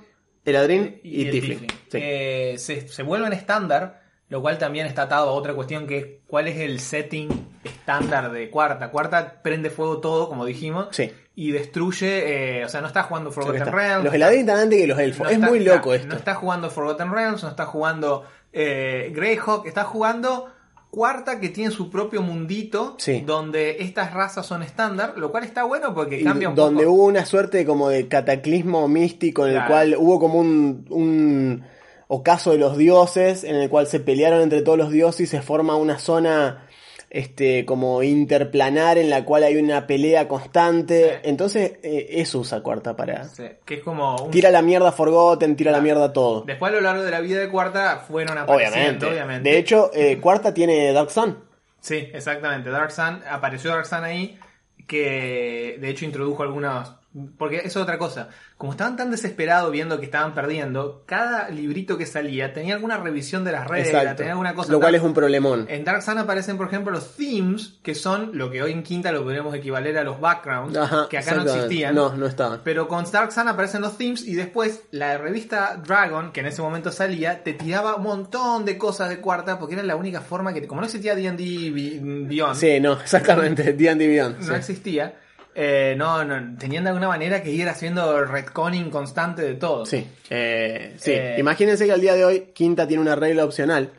y, 1.03 1.25
el 1.25 1.31
Tiflin. 1.31 1.59
Tiflin. 1.59 1.69
Sí. 1.91 1.97
Eh, 2.01 2.55
se, 2.57 2.87
se 2.87 3.03
vuelven 3.03 3.33
estándar, 3.33 4.01
lo 4.29 4.41
cual 4.41 4.57
también 4.57 4.85
está 4.87 5.03
atado 5.03 5.29
a 5.29 5.33
otra 5.33 5.53
cuestión 5.53 5.85
que 5.87 5.97
es 5.97 6.05
cuál 6.27 6.47
es 6.47 6.57
el 6.57 6.79
setting 6.79 7.29
estándar 7.63 8.31
de 8.31 8.49
cuarta. 8.49 8.89
Cuarta 8.91 9.41
prende 9.43 9.69
fuego 9.69 9.99
todo, 9.99 10.27
como 10.29 10.45
dijimos, 10.45 10.87
Sí. 10.91 11.11
Y 11.41 11.51
destruye, 11.51 12.59
eh, 12.59 12.65
o 12.65 12.69
sea, 12.69 12.81
no 12.81 12.87
está 12.87 13.03
jugando 13.03 13.31
Forgotten 13.31 13.61
está. 13.61 13.71
Realms. 13.71 14.03
Los 14.03 14.13
están 14.13 14.59
antes 14.59 14.79
que 14.79 14.87
los 14.87 14.99
elfos. 14.99 15.23
no 15.23 15.29
es 15.29 15.35
está- 15.37 15.47
muy 15.47 15.59
loco 15.61 15.93
esto. 15.93 16.07
No 16.07 16.15
está 16.15 16.35
jugando 16.35 16.69
Forgotten 16.69 17.11
Realms, 17.13 17.43
no 17.43 17.49
está 17.49 17.65
jugando 17.65 18.25
eh, 18.51 19.11
Greyhawk, 19.15 19.65
está 19.65 19.83
jugando 19.85 20.47
cuarta 20.91 21.39
que 21.39 21.49
tiene 21.49 21.71
su 21.71 21.89
propio 21.89 22.21
mundito 22.23 22.95
Sí. 22.97 23.21
donde 23.25 23.77
estas 23.79 24.11
razas 24.13 24.45
son 24.45 24.63
estándar, 24.63 25.13
lo 25.17 25.31
cual 25.31 25.43
está 25.43 25.63
bueno 25.63 25.93
porque 25.93 26.23
cambia 26.23 26.49
un 26.49 26.55
donde 26.55 26.83
poco. 26.83 26.95
hubo 26.95 27.05
una 27.05 27.25
suerte 27.25 27.65
como 27.65 27.89
de 27.89 28.07
cataclismo 28.07 28.87
místico 28.87 29.45
en 29.47 29.55
el 29.55 29.65
cual 29.65 29.95
hubo 29.97 30.19
como 30.19 30.39
un, 30.39 30.85
un 30.89 31.63
ocaso 32.07 32.51
de 32.51 32.57
los 32.57 32.75
dioses 32.75 33.43
en 33.43 33.55
el 33.55 33.69
cual 33.69 33.85
se 33.85 33.99
pelearon 33.99 34.41
entre 34.41 34.61
todos 34.63 34.79
los 34.79 34.89
dioses 34.91 35.21
y 35.21 35.27
se 35.27 35.41
forma 35.43 35.75
una 35.75 35.99
zona 35.99 36.65
este 37.09 37.65
como 37.65 38.03
interplanar 38.03 38.97
en 38.99 39.09
la 39.09 39.25
cual 39.25 39.43
hay 39.43 39.57
una 39.57 39.87
pelea 39.87 40.27
constante 40.27 41.09
Sí. 41.23 41.29
entonces 41.29 41.73
eh, 41.81 42.07
eso 42.11 42.39
usa 42.39 42.61
cuarta 42.61 42.95
para 42.95 43.23
Sí, 43.25 43.43
que 43.65 43.75
es 43.75 43.83
como 43.83 44.15
un 44.17 44.31
tira 44.31 44.51
la 44.51 44.61
mierda 44.61 44.91
Forgotten 44.91 45.55
tira 45.55 45.71
la 45.71 45.81
mierda 45.81 46.05
a 46.05 46.13
todo 46.13 46.41
Después 46.43 46.71
a 46.71 46.75
lo 46.75 46.81
largo 46.81 47.01
de 47.03 47.11
la 47.11 47.19
vida 47.21 47.39
de 47.39 47.49
Cuarta 47.49 47.97
fueron 48.07 48.37
apareciendo, 48.37 48.79
obviamente. 48.79 49.05
obviamente. 49.07 49.49
de 49.49 49.57
hecho 49.57 49.89
eh, 49.93 50.19
cuarta 50.19 50.53
tiene 50.53 50.91
Dark 50.93 51.09
Sun 51.11 51.37
Sí, 51.81 52.09
exactamente. 52.13 52.69
Dark 52.69 52.91
Sun, 52.91 53.21
apareció 53.29 53.71
Dark 53.71 53.85
Sun 53.85 54.03
ahí, 54.03 54.37
que 54.85 55.77
de 55.79 55.89
hecho 55.89 56.03
introdujo 56.03 56.43
algunos... 56.43 56.93
Porque 57.39 57.57
eso 57.57 57.67
es 57.67 57.75
otra 57.77 57.97
cosa. 57.97 58.29
Como 58.55 58.71
estaban 58.73 58.95
tan 58.95 59.09
desesperados 59.09 59.71
viendo 59.71 59.99
que 59.99 60.05
estaban 60.05 60.35
perdiendo, 60.35 61.03
cada 61.07 61.49
librito 61.49 61.97
que 61.97 62.05
salía 62.05 62.53
tenía 62.53 62.75
alguna 62.75 62.97
revisión 62.97 63.43
de 63.43 63.51
las 63.51 63.67
reglas, 63.67 64.15
tenía 64.15 64.33
alguna 64.33 64.53
cosa. 64.53 64.71
lo 64.71 64.79
cual 64.79 64.93
es 64.93 65.01
un 65.01 65.15
problemón 65.15 65.65
En 65.69 65.83
Dark 65.83 66.03
Sun 66.03 66.19
aparecen, 66.19 66.55
por 66.57 66.67
ejemplo, 66.67 66.91
los 66.91 67.15
themes, 67.15 67.79
que 67.81 67.95
son 67.95 68.37
lo 68.37 68.51
que 68.51 68.61
hoy 68.61 68.73
en 68.73 68.83
Quinta 68.83 69.11
lo 69.11 69.23
podríamos 69.23 69.55
equivaler 69.55 69.97
a 69.97 70.03
los 70.03 70.19
backgrounds, 70.21 70.77
Ajá, 70.77 71.07
que 71.09 71.17
acá 71.17 71.33
no 71.33 71.41
existían. 71.41 71.95
no 71.95 72.15
no 72.15 72.27
estaban 72.27 72.61
Pero 72.63 72.87
con 72.87 73.09
Dark 73.11 73.31
Sun 73.31 73.47
aparecen 73.47 73.81
los 73.81 73.97
themes 73.97 74.23
y 74.27 74.35
después 74.35 74.83
la 74.91 75.17
revista 75.17 75.81
Dragon, 75.83 76.31
que 76.31 76.41
en 76.41 76.45
ese 76.45 76.61
momento 76.61 76.91
salía, 76.91 77.43
te 77.43 77.53
tiraba 77.53 77.95
un 77.95 78.03
montón 78.03 78.65
de 78.65 78.77
cosas 78.77 79.09
de 79.09 79.19
cuarta 79.19 79.57
porque 79.57 79.73
era 79.73 79.83
la 79.83 79.95
única 79.95 80.21
forma 80.21 80.53
que, 80.53 80.67
como 80.67 80.81
no 80.81 80.85
existía 80.85 81.15
D&D 81.15 81.71
Be- 81.71 81.99
Beyond, 82.27 82.55
sí 82.55 82.79
no 82.79 82.93
exactamente 83.01 83.73
D&D 83.73 84.07
Beyond 84.07 84.37
no 84.41 84.45
sí. 84.45 84.53
existía, 84.53 85.15
eh, 85.55 85.95
no, 85.97 86.23
no, 86.23 86.57
tenían 86.57 86.83
de 86.83 86.89
alguna 86.89 87.07
manera 87.07 87.41
que 87.43 87.51
ir 87.51 87.67
haciendo 87.67 88.23
retconning 88.25 88.89
constante 88.89 89.41
de 89.41 89.55
todo. 89.55 89.85
Sí, 89.85 90.07
eh, 90.29 90.95
sí. 90.97 91.11
Eh, 91.11 91.35
Imagínense 91.39 91.85
que 91.85 91.91
al 91.91 92.01
día 92.01 92.15
de 92.15 92.25
hoy 92.25 92.51
Quinta 92.53 92.87
tiene 92.87 93.01
una 93.01 93.15
regla 93.15 93.45
opcional 93.45 93.91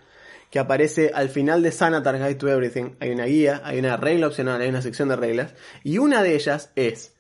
que 0.51 0.59
aparece 0.59 1.13
al 1.15 1.29
final 1.29 1.63
de 1.63 1.71
Sanatar 1.71 2.19
Guide 2.19 2.35
to 2.37 2.49
Everything. 2.49 2.97
Hay 3.01 3.11
una 3.11 3.25
guía, 3.25 3.63
hay 3.65 3.79
una 3.79 3.97
regla 3.97 4.27
opcional, 4.27 4.61
hay 4.61 4.69
una 4.69 4.83
sección 4.83 5.09
de 5.09 5.17
reglas. 5.17 5.55
Y 5.85 5.99
una 5.99 6.23
de 6.23 6.35
ellas 6.35 6.71
es, 6.77 7.15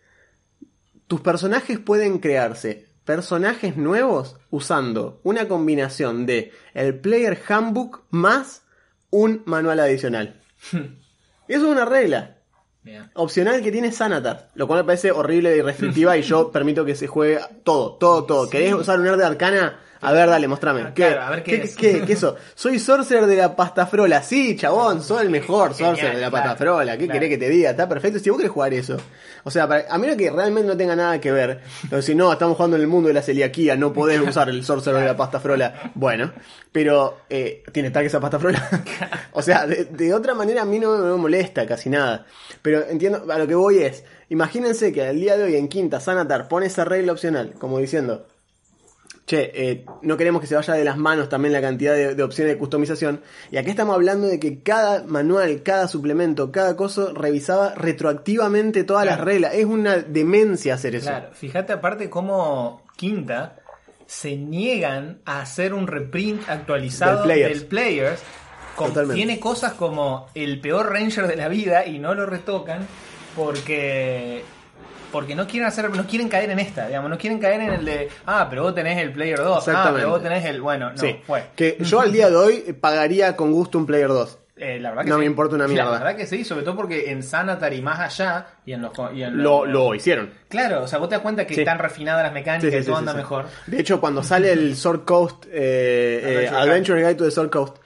tus 1.06 1.20
personajes 1.20 1.78
pueden 1.78 2.18
crearse 2.18 2.86
personajes 3.04 3.76
nuevos 3.76 4.36
usando 4.50 5.20
una 5.22 5.48
combinación 5.48 6.26
de 6.26 6.52
el 6.74 6.98
Player 6.98 7.40
Handbook 7.48 8.04
más 8.10 8.62
un 9.10 9.42
manual 9.46 9.80
adicional. 9.80 10.40
Y 11.48 11.54
eso 11.54 11.66
es 11.66 11.72
una 11.72 11.84
regla 11.84 12.39
Opcional 13.14 13.62
que 13.62 13.70
tiene 13.70 13.92
Sanatar, 13.92 14.48
lo 14.54 14.66
cual 14.66 14.80
me 14.80 14.84
parece 14.84 15.12
horrible 15.12 15.56
y 15.56 15.60
restrictiva 15.60 16.16
y 16.16 16.22
yo 16.22 16.50
permito 16.52 16.84
que 16.84 16.94
se 16.94 17.06
juegue 17.06 17.38
todo, 17.62 17.96
todo, 17.96 18.24
todo. 18.24 18.48
¿Querés 18.48 18.72
usar 18.74 18.98
un 18.98 19.04
de 19.18 19.24
Arcana? 19.24 19.78
A 20.02 20.12
ver, 20.12 20.28
dale, 20.30 20.48
mostrame. 20.48 20.80
Ah, 20.82 20.92
¿Qué, 20.94 21.02
claro, 21.08 21.22
a 21.22 21.30
ver 21.30 21.42
qué 21.42 21.58
qué, 21.60 21.66
es. 21.66 21.76
qué- 21.76 22.02
qué 22.06 22.12
eso? 22.14 22.36
Soy 22.54 22.78
sorcerer 22.78 23.26
de 23.26 23.36
la 23.36 23.54
pastafrola. 23.54 24.22
Sí, 24.22 24.56
chabón, 24.56 25.02
soy 25.04 25.24
el 25.26 25.30
mejor 25.30 25.74
Genial, 25.74 25.94
sorcerer 25.96 26.14
de 26.16 26.20
la 26.22 26.30
claro, 26.30 26.44
pastafrola. 26.48 26.92
¿Qué 26.96 27.04
claro. 27.04 27.20
querés 27.20 27.28
que 27.38 27.38
te 27.44 27.50
diga? 27.50 27.70
Está 27.70 27.88
perfecto. 27.88 28.18
Si 28.18 28.30
vos 28.30 28.38
querés 28.38 28.50
jugar 28.52 28.72
eso. 28.72 28.96
O 29.44 29.50
sea, 29.50 29.68
para, 29.68 29.84
a 29.92 29.98
menos 29.98 30.16
que 30.16 30.30
realmente 30.30 30.68
no 30.68 30.76
tenga 30.76 30.96
nada 30.96 31.20
que 31.20 31.30
ver. 31.32 31.60
Pero 31.90 32.00
si 32.02 32.14
no, 32.14 32.32
estamos 32.32 32.56
jugando 32.56 32.76
en 32.76 32.82
el 32.82 32.88
mundo 32.88 33.08
de 33.08 33.14
la 33.14 33.22
celiaquía, 33.22 33.76
no 33.76 33.92
podés 33.92 34.20
usar 34.20 34.48
el 34.48 34.64
sorcerer 34.64 35.00
de 35.00 35.06
la 35.06 35.16
pastafrola. 35.16 35.92
Bueno, 35.94 36.32
pero 36.72 37.18
eh, 37.28 37.62
tiene 37.72 37.90
tag 37.90 38.06
esa 38.06 38.20
pastafrola. 38.20 38.68
o 39.32 39.42
sea, 39.42 39.66
de, 39.66 39.84
de 39.84 40.14
otra 40.14 40.32
manera 40.34 40.62
a 40.62 40.64
mí 40.64 40.78
no 40.78 40.96
me 40.96 41.16
molesta 41.16 41.66
casi 41.66 41.90
nada. 41.90 42.24
Pero 42.62 42.86
entiendo, 42.88 43.24
a 43.30 43.38
lo 43.38 43.46
que 43.46 43.54
voy 43.54 43.78
es, 43.78 44.04
imagínense 44.30 44.92
que 44.92 45.06
al 45.06 45.16
día 45.20 45.36
de 45.36 45.44
hoy 45.44 45.56
en 45.56 45.68
Quinta 45.68 46.00
Sanatar 46.00 46.48
pone 46.48 46.66
esa 46.66 46.84
regla 46.84 47.12
opcional, 47.12 47.52
como 47.58 47.78
diciendo, 47.78 48.26
che, 49.30 49.52
eh, 49.54 49.84
no 50.02 50.16
queremos 50.16 50.40
que 50.40 50.48
se 50.48 50.56
vaya 50.56 50.74
de 50.74 50.82
las 50.82 50.96
manos 50.96 51.28
también 51.28 51.52
la 51.52 51.60
cantidad 51.60 51.94
de, 51.94 52.16
de 52.16 52.22
opciones 52.24 52.52
de 52.54 52.58
customización. 52.58 53.20
Y 53.52 53.58
aquí 53.58 53.70
estamos 53.70 53.94
hablando 53.94 54.26
de 54.26 54.40
que 54.40 54.60
cada 54.60 55.04
manual, 55.04 55.62
cada 55.62 55.86
suplemento, 55.86 56.50
cada 56.50 56.74
cosa 56.74 57.12
revisaba 57.14 57.74
retroactivamente 57.76 58.82
todas 58.82 59.04
Claro. 59.04 59.18
las 59.18 59.24
reglas. 59.24 59.54
Es 59.54 59.66
una 59.66 59.98
demencia 59.98 60.74
hacer 60.74 60.96
eso. 60.96 61.10
Claro, 61.10 61.28
fíjate 61.32 61.72
aparte 61.72 62.10
cómo 62.10 62.82
Quinta 62.96 63.54
se 64.04 64.34
niegan 64.36 65.20
a 65.24 65.42
hacer 65.42 65.74
un 65.74 65.86
reprint 65.86 66.48
actualizado 66.48 67.18
Del 67.18 67.22
Players. 67.26 67.58
del 67.60 67.68
Players. 67.68 68.20
con- 68.74 68.88
Totalmente. 68.88 69.14
tiene 69.14 69.38
cosas 69.38 69.74
como 69.74 70.26
el 70.34 70.60
peor 70.60 70.90
Ranger 70.92 71.28
de 71.28 71.36
la 71.36 71.46
vida 71.48 71.86
y 71.86 72.00
no 72.00 72.14
lo 72.14 72.26
retocan 72.26 72.84
porque 73.36 74.42
porque 75.12 75.34
no 75.34 75.46
quieren 75.46 75.66
hacer 75.68 75.90
no 75.90 76.06
quieren 76.06 76.28
caer 76.28 76.50
en 76.50 76.58
esta, 76.58 76.86
digamos, 76.86 77.10
no 77.10 77.18
quieren 77.18 77.38
caer 77.38 77.60
en 77.60 77.72
el 77.72 77.84
de, 77.84 78.08
ah, 78.26 78.46
pero 78.48 78.62
vos 78.62 78.74
tenés 78.74 78.98
el 78.98 79.12
Player 79.12 79.38
2, 79.38 79.68
ah, 79.68 79.90
pero 79.94 80.10
vos 80.10 80.22
tenés 80.22 80.44
el, 80.44 80.60
bueno, 80.60 80.90
no, 80.90 80.96
sí, 80.98 81.20
fue. 81.26 81.44
que 81.56 81.76
yo 81.80 82.00
al 82.00 82.12
día 82.12 82.30
de 82.30 82.36
hoy 82.36 82.76
pagaría 82.80 83.36
con 83.36 83.52
gusto 83.52 83.78
un 83.78 83.86
Player 83.86 84.08
2. 84.08 84.38
Eh, 84.62 84.78
la 84.78 84.90
verdad 84.90 85.04
que 85.04 85.08
No 85.08 85.14
sí. 85.16 85.20
me 85.20 85.24
importa 85.26 85.54
una 85.54 85.66
mierda. 85.66 85.90
La 85.90 85.98
verdad 86.00 86.16
que 86.16 86.26
sí, 86.26 86.44
sobre 86.44 86.64
todo 86.64 86.76
porque 86.76 87.10
en 87.10 87.22
Sanatar 87.22 87.72
y 87.72 87.80
más 87.80 87.98
allá 87.98 88.46
y 88.66 88.74
en 88.74 88.82
los 88.82 88.92
y 89.14 89.22
en 89.22 89.42
Lo, 89.42 89.64
los- 89.64 89.72
lo 89.88 89.94
hicieron. 89.94 90.30
Claro, 90.50 90.82
o 90.82 90.86
sea, 90.86 90.98
vos 90.98 91.08
te 91.08 91.14
das 91.14 91.22
cuenta 91.22 91.46
que 91.46 91.54
Sí. 91.54 91.60
están 91.60 91.78
refinadas 91.78 92.22
las 92.24 92.32
mecánicas 92.34 92.82
y 92.82 92.84
todo 92.84 92.96
anda 92.96 93.14
mejor. 93.14 93.46
De 93.66 93.80
hecho, 93.80 94.02
cuando 94.02 94.22
sale 94.22 94.52
el 94.52 94.76
Sword 94.76 95.06
Coast, 95.06 95.46
eh, 95.46 95.50
eh, 96.44 96.48
Adventure 96.48 96.58
Adventure 96.60 97.00
Guide 97.02 97.14
to 97.14 97.24
the 97.24 97.30
Sword 97.30 97.48
Coast, 97.50 97.76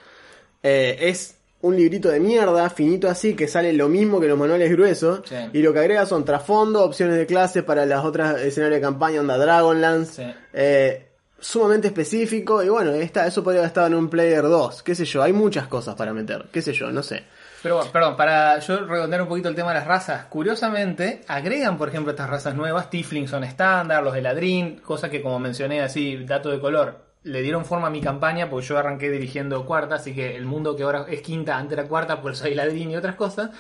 eh, 0.65 0.97
es 1.01 1.34
un 1.65 1.77
librito 1.77 2.11
de 2.11 2.21
mierda, 2.21 2.69
finito 2.69 3.09
así, 3.09 3.35
que 3.35 3.49
sale 3.49 3.73
lo 3.73 3.89
mismo 3.89 4.21
que 4.21 4.29
los 4.29 4.39
manuales 4.39 4.71
gruesos. 4.71 5.23
Sí. 5.25 5.37
Y 5.55 5.63
lo 5.63 5.73
que 5.73 5.79
agrega 5.79 6.05
son 6.05 6.25
trasfondo, 6.25 6.85
opciones 6.85 7.17
de 7.17 7.27
clase 7.27 7.63
para 7.63 7.87
las 7.87 8.05
otras 8.05 8.41
escenarios 8.43 8.81
de 8.81 8.83
campaña, 8.83 9.21
onda 9.21 9.39
Dragonlance. 9.39 10.25
Sí. 10.25 10.35
Eh, 10.53 11.09
sumamente 11.41 11.89
específico. 11.89 12.63
Y 12.63 12.69
bueno, 12.69 12.93
esta, 12.93 13.27
eso 13.27 13.43
podría 13.43 13.61
haber 13.61 13.69
estado 13.69 13.87
en 13.87 13.95
un 13.95 14.11
Player 14.11 14.43
2. 14.43 14.83
Qué 14.83 14.95
sé 14.95 15.07
yo, 15.07 15.23
hay 15.23 15.33
muchas 15.33 15.67
cosas 15.67 15.95
para 15.95 16.13
meter. 16.13 16.47
Qué 16.53 16.61
sé 16.61 16.75
yo, 16.75 16.91
no 16.91 17.03
sé. 17.03 17.25
Pero 17.63 17.77
bueno, 17.77 17.91
perdón, 17.91 18.17
para 18.19 18.59
yo 18.59 18.85
redondear 18.85 19.23
un 19.23 19.29
poquito 19.29 19.49
el 19.49 19.55
tema 19.55 19.73
de 19.73 19.79
las 19.79 19.87
razas, 19.87 20.27
curiosamente 20.27 21.23
agregan, 21.27 21.79
por 21.79 21.89
ejemplo, 21.89 22.11
estas 22.11 22.29
razas 22.29 22.55
nuevas, 22.55 22.91
Tiefling 22.91 23.27
son 23.27 23.43
estándar, 23.43 24.03
los 24.03 24.13
de 24.13 24.21
Ladrín, 24.21 24.81
cosa 24.81 25.09
que 25.09 25.23
como 25.23 25.39
mencioné 25.39 25.81
así, 25.81 26.27
dato 26.27 26.51
de 26.51 26.61
color, 26.61 27.04
le 27.25 27.43
dieron 27.43 27.65
forma 27.65 27.89
a 27.89 27.91
mi 27.91 28.01
campaña 28.01 28.49
porque 28.49 28.67
yo 28.67 28.79
arranqué 28.79 29.11
dirigiendo 29.11 29.67
cuarta, 29.67 29.97
así 29.97 30.15
que 30.15 30.37
el 30.37 30.45
mundo 30.45 30.77
que 30.77 30.83
ahora 30.85 31.07
es 31.09 31.21
quinta, 31.23 31.57
antes 31.57 31.77
era 31.79 31.89
cuarta, 31.89 32.23
por 32.23 32.33
eso 32.33 32.45
hay 32.45 32.55
Ladrín 32.55 32.91
y 32.91 32.97
otras 32.97 33.17
cosas. 33.17 33.51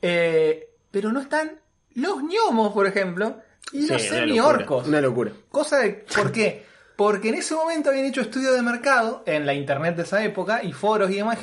Eh, 0.00 0.68
pero 0.90 1.10
no 1.12 1.20
están 1.20 1.58
los 1.94 2.22
gnomos, 2.22 2.72
por 2.72 2.86
ejemplo, 2.86 3.38
y 3.72 3.86
los 3.86 4.00
Sí, 4.00 4.08
semi-orcos. 4.08 4.86
Una 4.86 5.00
locura. 5.00 5.32
Cosa 5.50 5.78
de. 5.78 6.04
¿Por 6.14 6.32
qué? 6.32 6.64
Porque 6.96 7.28
en 7.28 7.36
ese 7.36 7.54
momento 7.54 7.90
habían 7.90 8.06
hecho 8.06 8.20
estudio 8.20 8.52
de 8.52 8.62
mercado 8.62 9.22
en 9.26 9.46
la 9.46 9.54
internet 9.54 9.96
de 9.96 10.02
esa 10.02 10.22
época 10.24 10.62
y 10.62 10.72
foros 10.72 11.10
y 11.10 11.14
demás. 11.16 11.38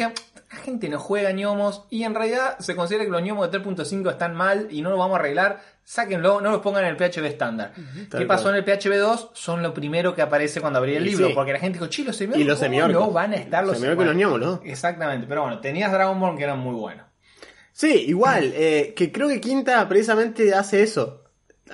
La 0.55 0.61
gente 0.61 0.87
no 0.89 0.99
juega 0.99 1.31
ñomos 1.31 1.83
y 1.89 2.03
en 2.03 2.15
realidad 2.15 2.57
se 2.59 2.75
considera 2.75 3.03
que 3.03 3.11
los 3.11 3.21
ñomos 3.21 3.51
de 3.51 3.59
3.5 3.61 4.09
están 4.09 4.33
mal 4.35 4.67
y 4.71 4.81
no 4.81 4.89
los 4.89 4.97
vamos 4.97 5.17
a 5.17 5.19
arreglar. 5.19 5.61
Sáquenlo, 5.83 6.39
no 6.41 6.49
los 6.51 6.61
pongan 6.61 6.85
en 6.85 6.91
el 6.91 6.97
PHB 6.97 7.25
estándar. 7.25 7.73
¿Qué 8.09 8.25
pasó 8.25 8.43
cual. 8.45 8.55
en 8.57 8.63
el 8.63 8.77
PHB 8.79 8.95
2? 8.97 9.29
Son 9.33 9.61
lo 9.61 9.73
primero 9.73 10.15
que 10.15 10.21
aparece 10.21 10.61
cuando 10.61 10.79
abrí 10.79 10.95
el 10.95 11.05
Y 11.05 11.09
libro. 11.11 11.27
sí. 11.27 11.33
Porque 11.33 11.53
la 11.53 11.59
gente 11.59 11.77
dijo, 11.77 11.87
chilos, 11.89 12.19
Y 12.21 12.27
los 12.27 12.35
¿cómo 12.37 12.55
semiorcos. 12.55 12.93
no 13.07 13.11
van 13.11 13.33
a 13.33 13.35
estar 13.35 13.65
los 13.65 13.77
Semiorcos 13.77 14.03
y 14.05 14.07
los 14.07 14.15
ñomos, 14.15 14.39
¿no? 14.39 14.61
Exactamente, 14.63 15.27
pero 15.27 15.41
bueno, 15.41 15.59
tenías 15.59 15.91
Dragonborn 15.91 16.37
que 16.37 16.43
eran 16.45 16.59
muy 16.59 16.73
buenos. 16.75 17.05
Sí, 17.73 18.05
igual, 18.07 18.53
eh, 18.55 18.93
que 18.95 19.11
creo 19.11 19.27
que 19.27 19.41
Quinta 19.41 19.87
precisamente 19.89 20.53
hace 20.53 20.81
eso. 20.81 21.23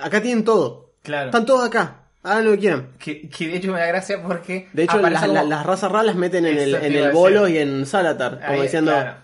Acá 0.00 0.20
tienen 0.20 0.42
todo. 0.44 0.94
Claro. 1.02 1.26
Están 1.26 1.46
todos 1.46 1.64
acá. 1.66 2.01
Hagan 2.24 2.44
lo 2.44 2.50
que 2.52 2.58
quieran. 2.58 2.92
Que, 2.98 3.28
que 3.28 3.48
de 3.48 3.56
hecho 3.56 3.72
me 3.72 3.80
da 3.80 3.86
gracia 3.86 4.22
porque. 4.22 4.68
De 4.72 4.84
hecho, 4.84 4.98
las, 5.00 5.20
como- 5.22 5.32
las- 5.34 5.46
las 5.46 5.66
razas 5.66 5.90
raras 5.90 6.06
las 6.06 6.16
meten 6.16 6.46
en 6.46 6.58
el, 6.58 6.74
Eso 6.74 6.84
en 6.84 6.94
el 6.94 7.12
bolo 7.12 7.48
y 7.48 7.58
en 7.58 7.84
Salatar. 7.86 8.40
Como 8.46 8.62
diciendo, 8.62 8.92
claro. 8.92 9.14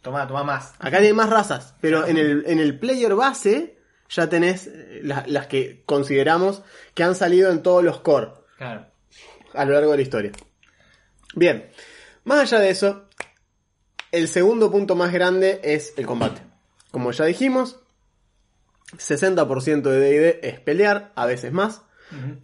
Toma, 0.00 0.26
toma 0.26 0.44
más. 0.44 0.72
acá 0.78 0.98
hay 0.98 1.12
más 1.12 1.28
razas. 1.28 1.74
Pero 1.80 2.06
en 2.06 2.16
el, 2.16 2.44
en 2.46 2.58
el 2.60 2.78
player 2.78 3.14
base 3.14 3.76
ya 4.08 4.28
tenés 4.28 4.66
eh, 4.68 5.00
la- 5.02 5.24
las 5.26 5.46
que 5.48 5.82
consideramos 5.84 6.62
que 6.94 7.02
han 7.02 7.14
salido 7.14 7.50
en 7.50 7.62
todos 7.62 7.84
los 7.84 8.00
core 8.00 8.28
Claro. 8.56 8.86
a 9.54 9.64
lo 9.66 9.72
largo 9.74 9.90
de 9.90 9.96
la 9.98 10.02
historia. 10.02 10.32
Bien, 11.34 11.68
más 12.24 12.40
allá 12.40 12.60
de 12.60 12.70
eso, 12.70 13.08
el 14.10 14.28
segundo 14.28 14.70
punto 14.70 14.94
más 14.96 15.12
grande 15.12 15.60
es 15.62 15.92
el 15.98 16.06
combate. 16.06 16.40
Como 16.90 17.10
ya 17.12 17.26
dijimos, 17.26 17.78
60% 18.96 19.82
de 19.82 19.98
D&D 20.00 20.40
es 20.42 20.60
pelear, 20.60 21.12
a 21.14 21.26
veces 21.26 21.52
más. 21.52 21.82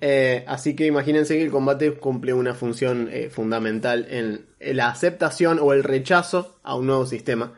Eh, 0.00 0.44
así 0.46 0.76
que 0.76 0.86
imagínense 0.86 1.36
que 1.36 1.42
el 1.42 1.50
combate 1.50 1.92
cumple 1.94 2.34
una 2.34 2.54
función 2.54 3.08
eh, 3.10 3.30
fundamental 3.30 4.06
en, 4.10 4.46
la 4.60 4.88
aceptación 4.88 5.58
o 5.60 5.72
el 5.72 5.82
rechazo 5.82 6.58
a 6.62 6.74
un 6.76 6.86
nuevo 6.86 7.06
sistema. 7.06 7.54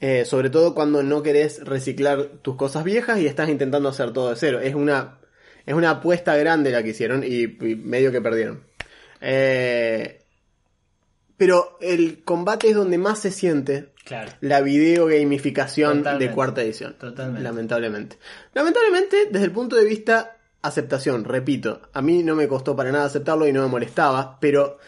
Eh, 0.00 0.24
sobre 0.24 0.50
todo 0.50 0.74
cuando 0.74 1.02
no 1.02 1.22
querés 1.22 1.64
reciclar 1.64 2.24
tus 2.42 2.56
cosas 2.56 2.82
viejas 2.82 3.20
y 3.20 3.26
estás 3.26 3.48
intentando 3.48 3.88
hacer 3.88 4.12
todo 4.12 4.30
de 4.30 4.36
cero. 4.36 4.60
Es 4.60 4.74
una, 4.74 5.18
es 5.64 5.74
una 5.74 5.90
apuesta 5.90 6.36
grande 6.36 6.70
la 6.70 6.82
que 6.82 6.90
hicieron 6.90 7.22
y, 7.24 7.42
y 7.42 7.76
medio 7.76 8.10
que 8.10 8.20
perdieron. 8.20 8.64
Eh, 9.20 10.22
pero 11.36 11.78
el 11.80 12.22
combate 12.24 12.68
es 12.68 12.76
donde 12.76 12.98
más 12.98 13.20
se 13.20 13.30
siente 13.30 13.92
Claro. 14.04 14.32
la 14.40 14.60
videogamificación 14.60 16.02
de 16.18 16.30
cuarta 16.32 16.62
edición. 16.62 16.96
Totalmente. 16.98 17.42
Lamentablemente. 17.42 18.18
Lamentablemente, 18.52 19.28
desde 19.30 19.46
el 19.46 19.52
punto 19.52 19.76
de 19.76 19.84
vista 19.84 20.38
aceptación, 20.62 21.24
repito, 21.24 21.82
a 21.92 22.00
mí 22.02 22.22
no 22.22 22.34
me 22.34 22.48
costó 22.48 22.74
para 22.76 22.92
nada 22.92 23.04
aceptarlo 23.04 23.46
y 23.46 23.52
no 23.52 23.62
me 23.62 23.68
molestaba, 23.68 24.38
pero 24.40 24.78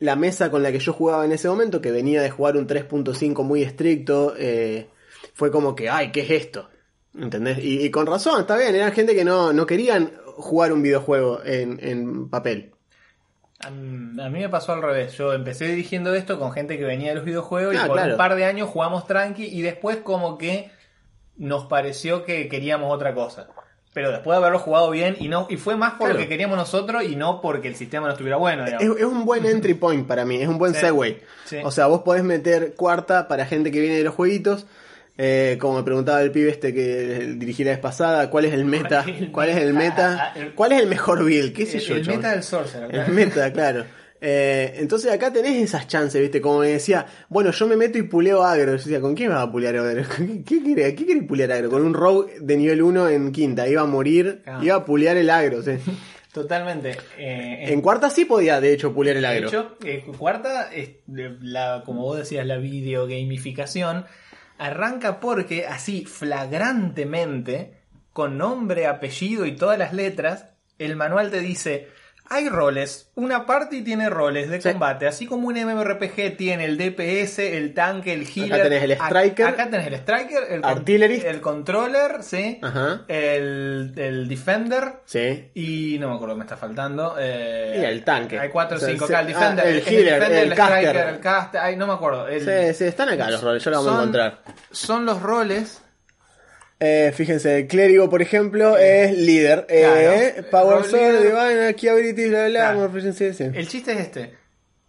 la 0.00 0.16
mesa 0.16 0.50
con 0.50 0.62
la 0.62 0.72
que 0.72 0.78
yo 0.78 0.92
jugaba 0.92 1.24
en 1.24 1.32
ese 1.32 1.48
momento, 1.48 1.80
que 1.80 1.90
venía 1.92 2.22
de 2.22 2.30
jugar 2.30 2.56
un 2.56 2.66
3.5 2.66 3.42
muy 3.42 3.62
estricto, 3.62 4.34
eh, 4.36 4.88
fue 5.34 5.50
como 5.50 5.74
que, 5.74 5.88
ay, 5.88 6.10
¿qué 6.12 6.20
es 6.22 6.30
esto? 6.30 6.68
¿Entendés? 7.14 7.58
Y, 7.58 7.82
y 7.84 7.90
con 7.90 8.06
razón, 8.06 8.40
está 8.40 8.56
bien, 8.56 8.74
eran 8.74 8.92
gente 8.92 9.14
que 9.14 9.24
no, 9.24 9.52
no 9.52 9.66
querían 9.66 10.12
jugar 10.36 10.72
un 10.72 10.82
videojuego 10.82 11.40
en, 11.44 11.78
en 11.82 12.28
papel. 12.28 12.72
A 13.62 13.70
mí 13.70 14.38
me 14.40 14.48
pasó 14.48 14.72
al 14.72 14.80
revés. 14.80 15.12
Yo 15.18 15.34
empecé 15.34 15.66
dirigiendo 15.66 16.14
esto 16.14 16.38
con 16.38 16.50
gente 16.52 16.78
que 16.78 16.84
venía 16.84 17.10
de 17.10 17.16
los 17.16 17.24
videojuegos 17.26 17.76
Ah, 17.76 17.82
y 17.84 17.86
por 17.88 17.96
claro. 17.96 18.12
un 18.12 18.16
par 18.16 18.34
de 18.34 18.46
años 18.46 18.70
jugamos 18.70 19.06
tranqui 19.06 19.44
y 19.44 19.60
después 19.60 19.98
como 19.98 20.38
que 20.38 20.70
nos 21.36 21.66
pareció 21.66 22.24
que 22.24 22.48
queríamos 22.48 22.90
otra 22.92 23.14
cosa. 23.14 23.48
Pero 23.92 24.10
después 24.12 24.34
de 24.36 24.38
haberlo 24.44 24.60
jugado 24.60 24.88
bien 24.90 25.16
y 25.18 25.26
no 25.28 25.46
y 25.50 25.56
fue 25.56 25.74
más 25.76 25.92
por 25.94 26.06
Claro. 26.06 26.14
lo 26.14 26.20
que 26.20 26.28
queríamos 26.28 26.56
nosotros 26.56 27.02
y 27.02 27.16
no 27.16 27.40
porque 27.40 27.66
el 27.68 27.74
sistema 27.74 28.06
no 28.06 28.12
estuviera 28.12 28.36
bueno. 28.36 28.64
Es, 28.64 28.88
un 29.04 29.24
buen 29.24 29.44
entry 29.46 29.74
point 29.74 30.06
para 30.06 30.24
mí, 30.24 30.40
es 30.40 30.46
un 30.48 30.58
buen 30.58 30.74
Sí. 30.74 30.80
segue. 30.80 31.22
Sí. 31.44 31.56
O 31.64 31.72
sea, 31.72 31.86
vos 31.86 32.02
podés 32.02 32.22
meter 32.22 32.74
cuarta 32.76 33.26
para 33.26 33.46
gente 33.46 33.72
que 33.72 33.80
viene 33.80 33.96
de 33.96 34.04
los 34.04 34.14
jueguitos. 34.14 34.66
eh, 35.22 35.58
como 35.60 35.76
me 35.76 35.82
preguntaba 35.82 36.22
el 36.22 36.30
pibe 36.30 36.48
este 36.50 36.72
que 36.72 37.34
dirigí 37.36 37.62
la 37.62 37.72
vez 37.72 37.80
pasada, 37.80 38.30
¿cuál 38.30 38.46
es 38.46 38.54
el 38.54 38.64
meta? 38.64 39.02
¿Cuál 39.04 39.10
es 39.10 39.20
el 39.20 39.32
¿Cuál 39.32 39.48
es 39.50 39.56
el 39.58 39.74
meta? 39.74 40.32
El- 40.34 40.54
¿Cuál 40.54 40.72
es 40.72 40.80
el 40.80 40.86
mejor 40.86 41.24
build? 41.24 41.52
¿Qué 41.52 41.66
sé 41.66 41.76
el, 41.76 41.84
yo? 41.84 41.94
el 41.96 42.06
meta 42.06 42.30
del 42.30 42.42
Sorcerer. 42.42 42.94
El 42.94 43.12
meta, 43.12 43.52
claro. 43.52 43.84
Eh, 44.22 44.74
entonces 44.76 45.10
acá 45.10 45.32
tenés 45.32 45.62
esas 45.62 45.86
chances, 45.86 46.20
¿viste? 46.20 46.40
Como 46.40 46.58
me 46.60 46.68
decía, 46.68 47.06
bueno, 47.28 47.50
yo 47.52 47.66
me 47.66 47.76
meto 47.76 47.96
y 47.98 48.02
puleo 48.02 48.42
agro. 48.42 48.72
Yo 48.72 48.78
decía, 48.78 49.00
¿con 49.00 49.14
quién 49.14 49.30
vas 49.30 49.42
a 49.42 49.50
pulear 49.50 49.76
agro? 49.76 50.02
¿Qué, 50.16 50.42
qué 50.44 50.62
quiere, 50.62 50.94
¿Qué 50.94 51.06
quiere 51.06 51.22
pulear 51.22 51.52
agro? 51.52 51.70
Con 51.70 51.82
un 51.84 51.94
rogue 51.94 52.34
de 52.40 52.56
nivel 52.56 52.82
1 52.82 53.08
en 53.08 53.32
quinta. 53.32 53.66
Iba 53.68 53.82
a 53.82 53.86
morir, 53.86 54.42
Ah. 54.46 54.60
iba 54.62 54.74
a 54.76 54.84
pulear 54.84 55.16
el 55.16 55.30
agro. 55.30 55.62
sí. 55.62 55.72
Totalmente. 56.32 56.96
Eh, 57.18 57.72
En 57.72 57.80
cuarta 57.80 58.08
sí 58.08 58.24
podía, 58.24 58.60
de 58.60 58.72
hecho, 58.72 58.94
pulear 58.94 59.16
el 59.16 59.22
De 59.22 59.28
agro. 59.28 59.48
hecho, 59.48 59.76
eh, 59.84 60.04
cuarta, 60.16 60.72
es 60.72 60.90
de 61.06 61.36
la, 61.40 61.82
como 61.84 62.02
vos 62.02 62.18
decías, 62.18 62.46
la 62.46 62.56
videogamificación 62.58 64.04
arranca 64.56 65.18
porque 65.18 65.66
así 65.66 66.04
flagrantemente, 66.04 67.72
con 68.12 68.38
nombre, 68.38 68.86
apellido 68.86 69.46
y 69.46 69.56
todas 69.56 69.78
las 69.78 69.92
letras, 69.92 70.46
el 70.78 70.94
manual 70.96 71.30
te 71.32 71.40
dice, 71.40 71.88
hay 72.32 72.48
roles, 72.48 73.10
una 73.16 73.44
party 73.44 73.82
tiene 73.82 74.08
roles 74.08 74.48
de 74.48 74.60
Sí. 74.60 74.70
combate, 74.70 75.08
así 75.08 75.26
como 75.26 75.48
un 75.48 75.56
MMORPG 75.56 76.36
tiene 76.36 76.64
el 76.64 76.78
DPS, 76.78 77.40
el 77.56 77.74
tanque, 77.74 78.12
el 78.12 78.24
healer. 78.26 78.62
tenés 78.62 78.82
el 78.84 78.92
striker, 78.92 79.46
Acá 79.46 79.68
tenés 79.68 79.88
el 79.88 79.94
striker, 79.94 80.44
el, 80.48 80.64
artillerist. 80.64 81.26
el 81.26 81.40
controller, 81.40 82.22
sí, 82.22 82.60
Ajá. 82.62 83.02
el, 83.08 83.92
el 83.96 84.28
defender, 84.28 85.00
Sí. 85.06 85.50
y 85.54 85.98
no 85.98 86.08
me 86.10 86.14
acuerdo, 86.14 86.36
me 86.36 86.44
está 86.44 86.56
faltando. 86.56 87.16
eh, 87.18 87.78
Y 87.80 87.84
el 87.84 88.04
tanque. 88.04 88.38
Hay 88.38 88.48
4 88.48 88.76
o 88.76 88.78
O 88.78 88.80
sea, 88.80 88.88
5 88.90 89.06
sí, 89.08 89.12
acá. 89.12 89.20
El 89.22 89.26
defender, 89.26 89.64
ah, 89.66 89.68
el 89.68 89.76
el, 89.76 89.88
healer, 89.88 90.14
defender, 90.20 90.42
el 90.44 90.54
caster. 90.54 90.78
striker, 90.84 91.08
el 91.14 91.20
caster. 91.20 91.60
Ay, 91.60 91.76
no 91.76 91.86
me 91.88 91.92
acuerdo. 91.94 92.26
Sí, 92.30 92.74
sí, 92.74 92.84
están 92.84 93.08
acá 93.08 93.28
los 93.30 93.42
roles, 93.42 93.64
ya 93.64 93.70
los 93.72 93.84
vamos 93.84 93.98
a 93.98 94.02
encontrar. 94.02 94.38
Son 94.70 95.04
los 95.04 95.20
roles. 95.20 95.82
Eh, 96.82 97.12
fíjense, 97.14 97.58
el 97.58 97.66
clérigo, 97.66 98.08
por 98.08 98.22
ejemplo, 98.22 98.76
es 98.78 99.16
líder. 99.16 99.66
Eh. 99.68 100.42
Power 100.50 100.84
Sword. 100.84 101.22
Divine, 101.22 101.74
Key 101.74 101.88
Ability, 101.90 102.28
bla, 102.30 102.46
bla, 102.48 102.60
Claro. 102.72 102.80
proficiency, 102.90 103.34
sí. 103.34 103.44
El 103.52 103.68
chiste 103.68 103.92
es 103.92 103.98
este. 104.00 104.34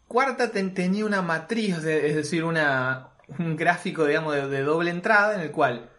Cuarta 0.07 0.51
ten- 0.51 0.73
tenía 0.73 1.05
una 1.05 1.21
matriz, 1.21 1.81
de- 1.83 2.07
es 2.09 2.15
decir, 2.15 2.43
una, 2.45 3.09
un 3.39 3.55
gráfico, 3.57 4.05
digamos, 4.05 4.35
de, 4.35 4.47
de 4.47 4.61
doble 4.61 4.89
entrada 4.91 5.35
en 5.35 5.41
el 5.41 5.51
cual 5.51 5.89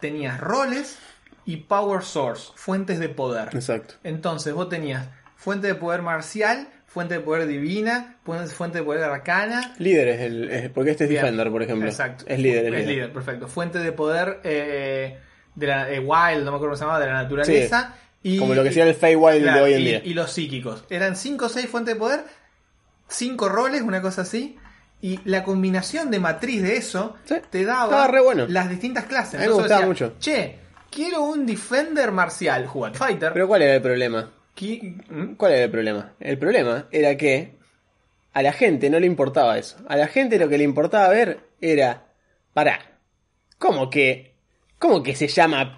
tenías 0.00 0.40
roles 0.40 0.98
y 1.44 1.56
power 1.58 2.02
source, 2.02 2.52
fuentes 2.54 2.98
de 3.00 3.08
poder. 3.08 3.48
Exacto. 3.52 3.94
Entonces 4.04 4.52
vos 4.54 4.68
tenías 4.68 5.08
fuente 5.36 5.66
de 5.66 5.74
poder 5.74 6.02
marcial, 6.02 6.68
fuente 6.86 7.14
de 7.14 7.20
poder 7.20 7.48
divina, 7.48 8.16
fu- 8.24 8.34
fuente 8.46 8.78
de 8.78 8.84
poder 8.84 9.02
arcana, 9.04 9.74
Líder 9.78 10.06
es 10.08 10.20
el. 10.20 10.50
es- 10.50 10.70
porque 10.70 10.90
este 10.92 11.04
es 11.04 11.10
Bien. 11.10 11.22
Defender, 11.22 11.50
por 11.50 11.62
ejemplo. 11.64 11.88
Exacto. 11.88 12.24
Es 12.28 12.38
líder, 12.38 12.58
es, 12.66 12.66
Es 12.66 12.70
líder. 12.72 12.86
líder, 12.88 13.12
perfecto. 13.12 13.48
Fuente 13.48 13.78
de 13.80 13.90
poder 13.92 14.40
eh, 14.44 15.18
de 15.54 15.66
la 15.66 15.90
eh, 15.90 15.98
Wild, 16.00 16.44
no 16.44 16.50
me 16.52 16.56
acuerdo 16.56 16.60
cómo 16.60 16.76
se 16.76 16.80
llamaba, 16.84 17.00
de 17.00 17.06
la 17.06 17.22
naturaleza. 17.22 17.94
y, 18.22 18.38
Como 18.38 18.54
lo 18.54 18.62
que 18.62 18.68
sería 18.70 18.84
el 18.84 18.94
Feywild 18.94 19.42
claro, 19.42 19.58
de 19.58 19.64
hoy 19.64 19.72
en 19.74 19.80
y- 19.80 19.84
día. 19.84 20.02
Y 20.04 20.14
los 20.14 20.30
psíquicos. 20.32 20.84
Eran 20.90 21.16
5 21.16 21.46
o 21.46 21.48
6 21.48 21.68
fuentes 21.68 21.94
de 21.94 21.98
poder, 22.00 22.24
5 23.08 23.48
roles, 23.48 23.82
una 23.82 24.00
cosa 24.00 24.22
así. 24.22 24.56
Y 25.00 25.18
la 25.24 25.42
combinación 25.42 26.10
de 26.12 26.20
matriz 26.20 26.62
de 26.62 26.76
eso 26.76 27.16
Sí, 27.24 27.34
te 27.50 27.64
daba 27.64 28.06
re 28.06 28.20
bueno. 28.22 28.46
las 28.48 28.70
distintas 28.70 29.04
clases. 29.04 29.34
A 29.34 29.38
mí 29.38 29.40
me 29.40 29.44
Entonces 29.46 29.62
gustaba 29.64 29.88
decía, 29.88 30.06
mucho. 30.08 30.18
Che, 30.20 30.58
quiero 30.90 31.22
un 31.22 31.44
Defender 31.44 32.12
marcial, 32.12 32.66
jugar 32.68 32.94
Fighter. 32.94 33.32
Pero 33.32 33.48
¿cuál 33.48 33.62
era 33.62 33.74
el 33.74 33.82
problema? 33.82 34.30
Qui- 34.56 35.02
¿Mm? 35.08 35.34
¿Cuál 35.34 35.52
era 35.52 35.64
el 35.64 35.70
problema? 35.72 36.12
El 36.20 36.38
problema 36.38 36.86
era 36.92 37.16
que 37.16 37.56
a 38.32 38.42
la 38.42 38.52
gente 38.52 38.90
no 38.90 39.00
le 39.00 39.06
importaba 39.06 39.58
eso. 39.58 39.76
A 39.88 39.96
la 39.96 40.06
gente 40.06 40.38
lo 40.38 40.48
que 40.48 40.56
le 40.58 40.64
importaba 40.64 41.08
ver 41.08 41.40
era. 41.60 42.04
Pará. 42.54 42.78
¿Cómo 43.58 43.90
que.? 43.90 44.31
¿Cómo 44.82 45.00
que 45.00 45.14
se 45.14 45.28
llama.? 45.28 45.76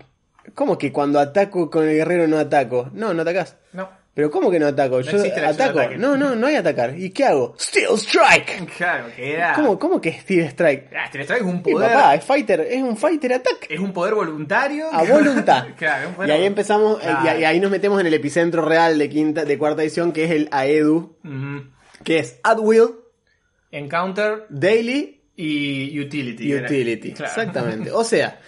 ¿Cómo 0.55 0.79
que 0.79 0.91
cuando 0.91 1.21
ataco 1.21 1.69
con 1.69 1.87
el 1.87 1.95
guerrero 1.95 2.27
no 2.27 2.39
ataco? 2.39 2.89
No, 2.95 3.13
no 3.13 3.21
atacás. 3.21 3.55
No. 3.75 3.87
Pero 4.15 4.31
¿cómo 4.31 4.51
que 4.51 4.59
no 4.59 4.67
ataco? 4.67 5.03
Yo 5.03 5.13
la 5.13 5.23
acción 5.25 5.45
ataco. 5.45 5.81
No, 5.99 6.17
no, 6.17 6.35
no 6.35 6.47
hay 6.47 6.57
atacar. 6.57 6.99
¿Y 6.99 7.11
qué 7.11 7.27
hago? 7.27 7.55
Steel 7.61 7.99
Strike. 7.99 8.67
Claro, 8.79 9.09
que 9.15 9.35
era. 9.35 9.53
¿Cómo, 9.53 9.79
cómo 9.79 10.01
que 10.01 10.11
Steel 10.21 10.47
Strike? 10.47 10.91
Ah, 10.97 11.11
te 11.13 11.19
le 11.19 11.27
traes 11.27 11.43
un 11.43 11.63
poder. 11.63 11.93
papá, 11.93 12.15
es 12.15 12.25
fighter, 12.25 12.61
es 12.63 12.83
un 12.83 12.97
fighter 12.97 13.35
attack. 13.35 13.67
Es 13.69 13.79
un 13.79 13.93
poder 13.93 14.15
voluntario. 14.15 14.87
A 14.91 15.03
voluntad. 15.03 15.67
claro, 15.77 16.09
un 16.09 16.15
poder 16.15 16.31
Y 16.31 16.33
ahí 16.33 16.47
empezamos, 16.47 17.03
eh, 17.05 17.15
y- 17.25 17.45
ahí 17.45 17.61
nos 17.61 17.71
metemos 17.71 18.01
en 18.01 18.07
el 18.07 18.15
epicentro 18.15 18.65
real 18.65 18.99
de 18.99 19.11
quinta, 19.11 19.45
de 19.45 19.59
cuarta 19.59 19.83
edición, 19.83 20.13
que 20.13 20.25
es 20.25 20.31
el 20.31 20.49
AEDU, 20.51 21.19
que 22.05 22.21
es 22.21 22.41
At 22.43 22.59
Will, 22.59 22.89
Encounter 23.71 24.47
Daily 24.49 25.21
y 25.37 25.99
Utility. 26.01 26.55
Utility. 26.55 27.13
Claro. 27.13 27.31
Exactamente. 27.33 27.91
O 27.91 28.05
sea, 28.05 28.41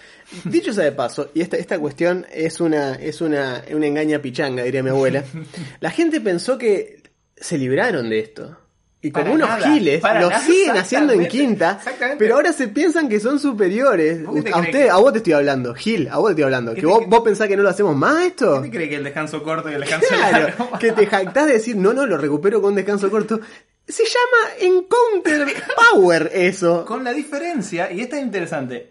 dicho 0.45 0.73
sea 0.73 0.85
de 0.85 0.91
paso, 0.93 1.31
y 1.33 1.41
esta, 1.41 1.57
esta 1.57 1.77
cuestión 1.79 2.25
es 2.33 2.59
una, 2.61 2.95
es 2.95 3.21
una, 3.21 3.63
una 3.73 3.87
engaña 3.87 4.19
pichanga, 4.19 4.63
diría 4.63 4.83
mi 4.83 4.89
abuela. 4.89 5.23
La 5.79 5.91
gente 5.91 6.21
pensó 6.21 6.57
que 6.57 7.01
se 7.35 7.57
libraron 7.57 8.09
de 8.09 8.19
esto. 8.19 8.57
Y 8.99 9.11
como 9.11 9.31
unos 9.33 9.47
nada, 9.47 9.71
giles, 9.71 10.01
lo 10.01 10.09
nada, 10.09 10.39
siguen 10.41 10.75
haciendo 10.75 11.13
en 11.13 11.27
quinta, 11.27 11.79
pero 12.17 12.33
ahora 12.35 12.51
se 12.51 12.67
piensan 12.67 13.07
que 13.07 13.19
son 13.19 13.39
superiores. 13.39 14.25
¿Vos 14.25 14.35
qué 14.37 14.41
te 14.41 14.51
A 14.51 14.57
usted, 14.57 14.71
que- 14.71 14.89
a 14.89 14.95
vos 14.97 15.11
te 15.13 15.17
estoy 15.19 15.33
hablando, 15.33 15.75
Gil, 15.75 16.07
a 16.09 16.17
vos 16.17 16.29
te 16.29 16.31
estoy 16.31 16.43
hablando. 16.45 16.73
¿Qué 16.73 16.81
¿Que 16.81 16.87
vos, 16.87 17.03
vos 17.07 17.21
pensás 17.21 17.47
que 17.47 17.55
no 17.55 17.61
lo 17.61 17.69
hacemos 17.69 17.95
más 17.95 18.25
esto? 18.25 18.59
¿Qué 18.63 18.69
te 18.69 18.75
cree 18.75 18.89
que 18.89 18.95
el 18.95 19.03
descanso 19.03 19.43
corto 19.43 19.69
y 19.69 19.75
el 19.75 19.81
descanso 19.81 20.07
Claro, 20.09 20.47
largo? 20.47 20.79
que 20.79 20.91
te 20.93 21.05
jactás 21.05 21.45
de 21.45 21.53
decir, 21.53 21.75
no, 21.77 21.93
no, 21.93 22.07
lo 22.07 22.17
recupero 22.17 22.59
con 22.59 22.73
descanso 22.73 23.11
corto. 23.11 23.39
Se 23.87 24.03
llama 24.03 24.53
Encounter 24.59 25.47
Power 25.93 26.29
eso. 26.33 26.83
Con 26.85 27.03
la 27.05 27.13
diferencia, 27.13 27.89
y 27.91 28.01
esta 28.01 28.17
es 28.17 28.23
interesante, 28.23 28.89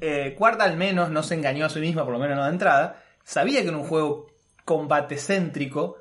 eh, 0.00 0.34
Cuarta 0.36 0.64
al 0.64 0.76
menos 0.76 1.10
no 1.10 1.22
se 1.22 1.34
engañó 1.34 1.66
a 1.66 1.68
sí 1.70 1.78
misma, 1.78 2.02
por 2.04 2.12
lo 2.12 2.18
menos 2.18 2.36
no 2.36 2.44
de 2.44 2.50
entrada, 2.50 3.02
sabía 3.24 3.62
que 3.62 3.68
en 3.68 3.76
un 3.76 3.84
juego 3.84 4.26
combate 4.64 5.16
céntrico, 5.16 5.96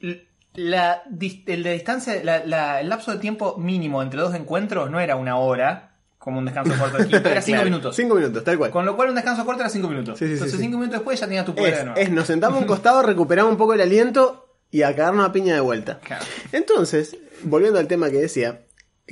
l- 0.00 0.26
la, 0.54 1.02
de 1.08 1.72
distancia, 1.72 2.20
la- 2.24 2.44
la- 2.44 2.80
el 2.80 2.88
lapso 2.88 3.12
de 3.12 3.18
tiempo 3.18 3.56
mínimo 3.58 4.02
entre 4.02 4.20
dos 4.20 4.34
encuentros 4.34 4.90
no 4.90 4.98
era 4.98 5.14
una 5.16 5.36
hora, 5.38 5.90
como 6.18 6.38
un 6.40 6.44
descanso 6.44 6.74
corto 6.78 6.98
de 6.98 7.16
era 7.30 7.40
cinco 7.42 7.56
Claro, 7.56 7.64
minutos. 7.70 7.96
Cinco 7.96 8.14
minutos, 8.16 8.42
tal 8.44 8.58
cual. 8.58 8.70
Con 8.72 8.84
lo 8.86 8.96
cual 8.96 9.08
un 9.10 9.14
descanso 9.14 9.44
corto 9.44 9.60
era 9.62 9.70
cinco 9.70 9.88
minutos. 9.88 10.18
Sí, 10.18 10.24
sí, 10.24 10.28
sí, 10.30 10.32
Entonces 10.34 10.56
sí. 10.58 10.64
cinco 10.64 10.78
minutos 10.78 10.98
después 11.00 11.18
ya 11.20 11.26
tenías 11.26 11.44
tu 11.44 11.54
poder 11.54 11.72
de 11.74 11.78
Es, 11.78 11.84
nuevo. 11.84 12.00
es, 12.00 12.10
nos 12.10 12.26
sentamos 12.26 12.58
a 12.58 12.60
un 12.60 12.66
costado, 12.66 13.02
recuperamos 13.02 13.52
un 13.52 13.58
poco 13.58 13.74
el 13.74 13.80
aliento 13.80 14.41
y 14.72 14.82
a 14.82 14.96
cagarnos 14.96 15.26
a 15.26 15.32
piña 15.32 15.54
de 15.54 15.60
vuelta. 15.60 16.00
Claro. 16.00 16.24
Entonces, 16.50 17.16
volviendo 17.44 17.78
al 17.78 17.86
tema 17.86 18.10
que 18.10 18.16
decía, 18.16 18.62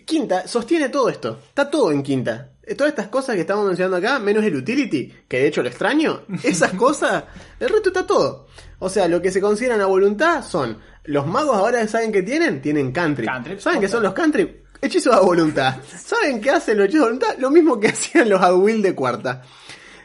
Quinta 0.07 0.49
sostiene 0.49 0.89
todo 0.89 1.09
esto. 1.09 1.39
Está 1.49 1.71
todo 1.71 1.93
en 1.93 2.03
Quinta. 2.03 2.55
Todas 2.77 2.93
estas 2.93 3.09
cosas 3.09 3.35
que 3.35 3.43
estamos 3.43 3.67
mencionando 3.67 3.97
acá, 3.97 4.19
menos 4.19 4.45
el 4.45 4.57
utility, 4.57 5.13
que 5.29 5.39
de 5.39 5.47
hecho 5.49 5.63
lo 5.63 5.69
extraño, 5.69 6.23
esas 6.43 6.73
cosas, 6.73 7.25
el 7.59 7.69
resto 7.69 7.91
está 7.91 8.07
todo. 8.07 8.47
O 8.79 8.89
sea, 8.89 9.07
lo 9.07 9.21
que 9.21 9.31
se 9.31 9.41
consideran 9.41 9.81
a 9.81 9.87
voluntad 9.87 10.43
son, 10.43 10.79
los 11.05 11.27
magos 11.27 11.57
ahora 11.57 11.87
saben 11.89 12.11
que 12.11 12.23
tienen, 12.23 12.63
tienen 12.63 12.91
cantrip. 12.91 13.29
Cantrips, 13.29 13.63
¿Saben 13.63 13.81
que 13.81 13.89
son 13.89 14.03
los 14.03 14.15
cantrip? 14.15 14.65
Hechizos 14.81 15.15
a 15.15 15.21
voluntad. 15.21 15.77
¿Saben 15.99 16.41
qué 16.41 16.51
hacen 16.51 16.79
los 16.79 16.87
hechizos 16.87 17.03
a 17.03 17.07
voluntad? 17.09 17.37
Lo 17.39 17.51
mismo 17.51 17.79
que 17.79 17.89
hacían 17.95 18.31
los 18.31 18.41
a 18.41 18.55
will 18.55 18.81
de 18.81 18.95
cuarta. 18.95 19.43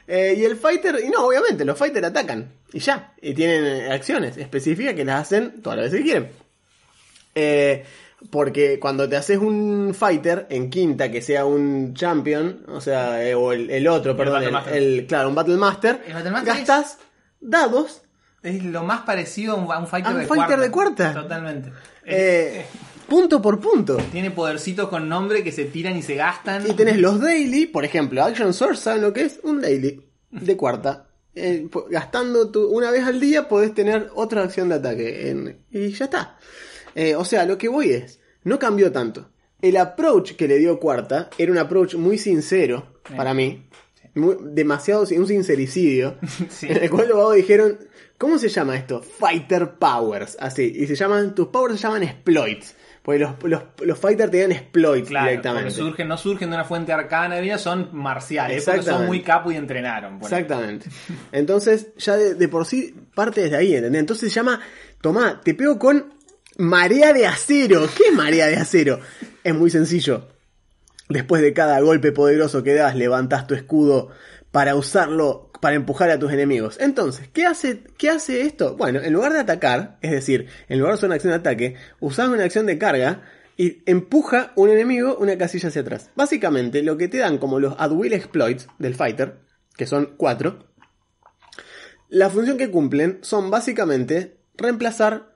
Eh, 0.08 0.36
y 0.38 0.44
el 0.46 0.56
fighter, 0.56 1.00
y 1.04 1.10
no, 1.10 1.26
obviamente, 1.26 1.66
los 1.66 1.78
fighter 1.78 2.06
atacan. 2.06 2.52
Y 2.74 2.80
ya. 2.80 3.14
Y 3.22 3.34
tienen 3.34 3.66
eh, 3.66 3.92
acciones 3.92 4.38
específicas 4.38 4.94
que 4.94 5.04
las 5.06 5.22
hacen 5.22 5.62
todas 5.62 5.78
las 5.80 5.86
veces 5.92 6.00
que 6.00 6.04
quieren. 6.12 6.32
Eh, 7.34 7.84
porque 8.32 8.80
cuando 8.80 9.08
te 9.10 9.18
haces 9.18 9.38
un 9.38 9.94
fighter 9.98 10.48
en 10.50 10.70
quinta 10.70 11.12
que 11.12 11.22
sea 11.22 11.46
un 11.46 11.94
champion, 11.94 12.64
o 12.70 12.80
sea, 12.82 13.24
eh, 13.28 13.36
o 13.36 13.52
el, 13.52 13.70
el 13.70 13.88
otro, 13.88 14.16
perdón, 14.16 14.44
el, 14.44 14.74
el- 15.00 15.08
claro, 15.08 15.30
un 15.30 15.36
Battle 15.36 15.58
Master, 15.58 16.02
El 16.08 16.14
Battle 16.14 16.32
Master 16.32 16.54
gastas 16.56 16.98
dados. 17.42 18.02
Es 18.42 18.64
lo 18.64 18.84
más 18.84 19.02
parecido 19.02 19.54
a 19.54 19.56
un, 19.56 19.72
a 19.72 19.80
un 19.80 19.88
fighter, 19.88 20.12
A 20.12 20.16
un 20.16 20.22
de, 20.22 20.28
fighter 20.28 20.48
cuarta. 20.48 20.64
de 20.64 20.72
cuarta. 20.72 21.14
Totalmente. 21.14 21.72
eh, 22.06 22.66
punto 23.08 23.42
por 23.42 23.60
punto. 23.60 23.98
Tiene 24.12 24.32
podercitos 24.32 24.90
con 24.90 25.08
nombre 25.10 25.44
que 25.44 25.52
se 25.52 25.66
tiran 25.66 25.98
y 25.98 26.02
se 26.02 26.16
gastan. 26.16 26.70
Y 26.70 26.74
tenés 26.74 26.98
los 26.98 27.20
daily, 27.20 27.66
por 27.68 27.86
ejemplo, 27.86 28.24
Action 28.24 28.54
Source, 28.54 28.82
¿saben 28.82 29.02
lo 29.02 29.14
que 29.14 29.22
es? 29.24 29.40
Un 29.44 29.62
daily 29.62 30.02
de 30.32 30.58
cuarta. 30.58 31.10
Eh, 31.34 31.68
gastando 31.90 32.50
tu, 32.50 32.68
una 32.68 32.92
vez 32.92 33.04
al 33.04 33.20
día 33.20 33.48
podés 33.50 33.74
tener 33.74 34.10
otra 34.16 34.44
acción 34.44 34.70
de 34.70 34.76
ataque. 34.76 35.30
en- 35.30 35.60
y 35.72 35.90
ya 35.90 36.06
está. 36.06 36.38
Eh, 36.96 37.16
o 37.16 37.26
sea, 37.26 37.46
lo 37.46 37.58
que 37.58 37.68
voy 37.68 37.90
es, 37.92 38.20
no 38.44 38.58
cambió 38.58 38.92
tanto. 38.92 39.30
El 39.62 39.78
approach 39.78 40.34
que 40.34 40.48
le 40.48 40.58
dio 40.60 40.80
cuarta 40.80 41.30
era 41.38 41.52
un 41.52 41.58
approach 41.58 41.96
muy 41.96 42.18
sincero 42.18 43.00
para 43.16 43.34
mí. 43.34 43.68
Muy- 44.14 44.38
demasiado, 44.42 45.06
sin- 45.06 45.20
un 45.20 45.28
sincericidio. 45.28 46.16
Sí. 46.50 46.68
En 46.70 46.84
el 46.84 46.90
cual 46.90 47.10
los 47.10 47.36
dijeron, 47.36 47.80
¿cómo 48.18 48.38
se 48.38 48.48
llama 48.48 48.78
esto? 48.78 49.02
Fighter 49.02 49.74
Powers. 49.78 50.38
Así. 50.40 50.72
Y 50.74 50.88
se 50.88 50.96
llaman, 50.96 51.36
tus 51.36 51.48
powers 51.48 51.76
se 51.76 51.82
llaman 51.84 52.04
exploits. 52.04 52.76
Porque 53.06 53.20
los, 53.20 53.36
los, 53.44 53.62
los 53.82 54.00
fighters 54.00 54.32
te 54.32 54.42
dan 54.42 54.52
exploits 54.52 55.08
Claro, 55.08 55.28
directamente. 55.30 55.70
porque 55.70 55.80
surgen, 55.80 56.08
no 56.08 56.18
surgen 56.18 56.50
de 56.50 56.56
una 56.56 56.66
fuente 56.66 56.92
arcana 56.92 57.36
de 57.36 57.42
vida, 57.42 57.60
son 57.60 57.90
marciales. 57.94 58.66
Porque 58.66 58.82
son 58.82 59.06
muy 59.06 59.22
capo 59.22 59.52
y 59.52 59.56
entrenaron. 59.58 60.18
por. 60.18 60.28
Exactamente. 60.28 60.90
Entonces, 61.32 61.90
ya 61.98 62.18
de, 62.18 62.34
de 62.34 62.48
por 62.48 62.66
sí 62.66 62.96
parte 63.14 63.42
desde 63.42 63.58
ahí, 63.58 63.76
¿entendés? 63.76 64.00
Entonces 64.00 64.34
se 64.34 64.36
llama, 64.36 64.60
tomá, 65.02 65.40
te 65.42 65.54
pego 65.54 65.78
con 65.78 66.16
marea 66.58 67.14
de 67.14 67.28
acero. 67.28 67.88
¿Qué 67.96 68.06
es 68.10 68.14
marea 68.14 68.48
de 68.48 68.56
acero? 68.56 69.00
Es 69.44 69.54
muy 69.54 69.70
sencillo. 69.70 70.28
Después 71.08 71.44
de 71.44 71.54
cada 71.54 71.80
golpe 71.82 72.12
poderoso 72.12 72.64
que 72.64 72.74
das, 72.74 72.96
levantas 72.96 73.46
tu 73.46 73.54
escudo 73.54 74.10
para 74.52 74.74
usarlo 74.74 75.45
para 75.66 75.78
empujar 75.78 76.12
a 76.12 76.20
tus 76.20 76.32
enemigos. 76.32 76.78
Entonces, 76.80 77.28
¿qué 77.34 77.48
hace, 77.48 77.82
¿qué 77.98 78.12
hace 78.12 78.42
esto? 78.42 78.78
Bueno, 78.78 79.00
en 79.00 79.12
lugar 79.12 79.34
de 79.34 79.40
atacar, 79.40 79.98
es 80.04 80.12
decir, 80.12 80.46
en 80.70 80.78
lugar 80.78 80.94
de 80.94 80.98
usar 80.98 81.08
una 81.08 81.16
acción 81.16 81.32
de 81.32 81.40
ataque, 81.40 81.76
usas 82.00 82.30
una 82.30 82.44
acción 82.44 82.68
de 82.68 82.78
carga 82.78 83.24
y 83.58 83.82
empuja 83.88 84.54
un 84.58 84.70
enemigo 84.70 85.18
una 85.18 85.36
casilla 85.40 85.70
hacia 85.70 85.82
atrás. 85.82 86.12
Básicamente, 86.16 86.84
lo 86.84 86.98
que 86.98 87.08
te 87.08 87.18
dan 87.18 87.40
como 87.40 87.60
los 87.60 87.74
at 87.80 87.92
will 87.92 88.14
exploits 88.14 88.68
del 88.78 88.94
fighter, 88.94 89.40
que 89.76 89.88
son 89.88 90.14
cuatro, 90.18 90.68
la 92.10 92.30
función 92.30 92.60
que 92.60 92.70
cumplen 92.70 93.18
son 93.24 93.50
básicamente 93.50 94.38
reemplazar 94.58 95.34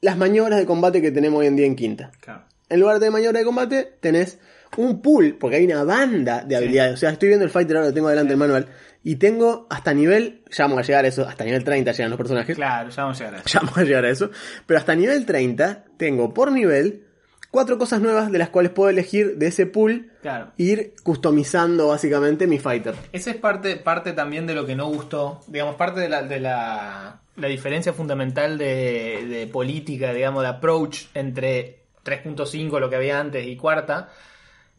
las 0.00 0.16
maniobras 0.16 0.60
de 0.60 0.66
combate 0.66 1.02
que 1.02 1.10
tenemos 1.10 1.40
hoy 1.40 1.48
en 1.48 1.56
día 1.56 1.66
en 1.66 1.74
quinta. 1.74 2.12
Claro. 2.20 2.44
En 2.68 2.78
lugar 2.78 3.00
de 3.00 3.10
maniobra 3.10 3.40
de 3.40 3.44
combate, 3.44 3.96
tenés 3.98 4.38
un 4.76 5.02
pool, 5.02 5.36
porque 5.38 5.56
hay 5.56 5.64
una 5.64 5.82
banda 5.82 6.44
de 6.44 6.56
habilidades. 6.56 6.94
O 6.94 6.96
sea, 6.96 7.10
estoy 7.10 7.30
viendo 7.30 7.44
el 7.44 7.50
fighter 7.50 7.76
ahora, 7.76 7.88
lo 7.88 7.94
tengo 7.94 8.08
delante 8.08 8.32
el 8.32 8.38
manual, 8.38 8.68
y 9.02 9.16
tengo 9.16 9.66
hasta 9.70 9.94
nivel, 9.94 10.42
ya 10.50 10.64
vamos 10.64 10.78
a 10.80 10.82
llegar 10.82 11.04
a 11.04 11.08
eso, 11.08 11.26
hasta 11.26 11.44
nivel 11.44 11.64
30 11.64 11.92
llegan 11.92 12.10
los 12.10 12.18
personajes. 12.18 12.54
Claro, 12.56 12.90
ya 12.90 13.02
vamos 13.02 13.20
a 13.20 13.24
llegar 13.24 13.34
a 13.34 13.38
eso. 13.42 13.48
Ya 13.48 13.60
vamos 13.60 13.78
a 13.78 13.82
llegar 13.84 14.04
a 14.04 14.10
eso. 14.10 14.30
Pero 14.66 14.78
hasta 14.78 14.94
nivel 14.94 15.24
30 15.26 15.84
tengo 15.96 16.34
por 16.34 16.52
nivel 16.52 17.04
cuatro 17.50 17.78
cosas 17.78 18.00
nuevas 18.00 18.30
de 18.30 18.38
las 18.38 18.50
cuales 18.50 18.70
puedo 18.72 18.90
elegir 18.90 19.36
de 19.38 19.46
ese 19.48 19.66
pool 19.66 20.12
Claro. 20.22 20.52
ir 20.56 20.94
customizando 21.02 21.88
básicamente 21.88 22.46
mi 22.46 22.58
fighter. 22.58 22.94
Esa 23.12 23.30
es 23.30 23.36
parte, 23.36 23.76
parte 23.76 24.12
también 24.12 24.46
de 24.46 24.54
lo 24.54 24.66
que 24.66 24.76
no 24.76 24.86
gustó, 24.88 25.40
digamos, 25.48 25.74
parte 25.76 25.98
de 26.00 26.08
la, 26.08 26.22
de 26.22 26.38
la, 26.38 27.20
la 27.36 27.48
diferencia 27.48 27.92
fundamental 27.94 28.58
de, 28.58 29.26
de 29.28 29.46
política, 29.46 30.12
digamos, 30.12 30.42
de 30.42 30.48
approach 30.50 31.06
entre 31.14 31.80
3.5, 32.04 32.78
lo 32.78 32.88
que 32.90 32.96
había 32.96 33.18
antes, 33.18 33.46
y 33.46 33.56
cuarta. 33.56 34.10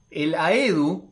El 0.10 0.36
AEDU 0.36 1.11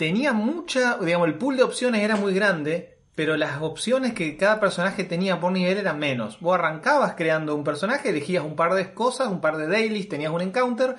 tenía 0.00 0.32
mucha, 0.32 0.96
digamos, 0.96 1.28
el 1.28 1.34
pool 1.34 1.58
de 1.58 1.62
opciones 1.62 2.02
era 2.02 2.16
muy 2.16 2.32
grande, 2.32 2.96
pero 3.14 3.36
las 3.36 3.60
opciones 3.60 4.14
que 4.14 4.38
cada 4.38 4.58
personaje 4.58 5.04
tenía 5.04 5.38
por 5.40 5.52
nivel 5.52 5.76
eran 5.76 5.98
menos. 5.98 6.40
Vos 6.40 6.54
arrancabas 6.54 7.16
creando 7.18 7.54
un 7.54 7.64
personaje, 7.64 8.08
elegías 8.08 8.42
un 8.42 8.56
par 8.56 8.72
de 8.72 8.94
cosas, 8.94 9.28
un 9.28 9.42
par 9.42 9.58
de 9.58 9.66
dailies, 9.66 10.08
tenías 10.08 10.32
un 10.32 10.40
encounter, 10.40 10.96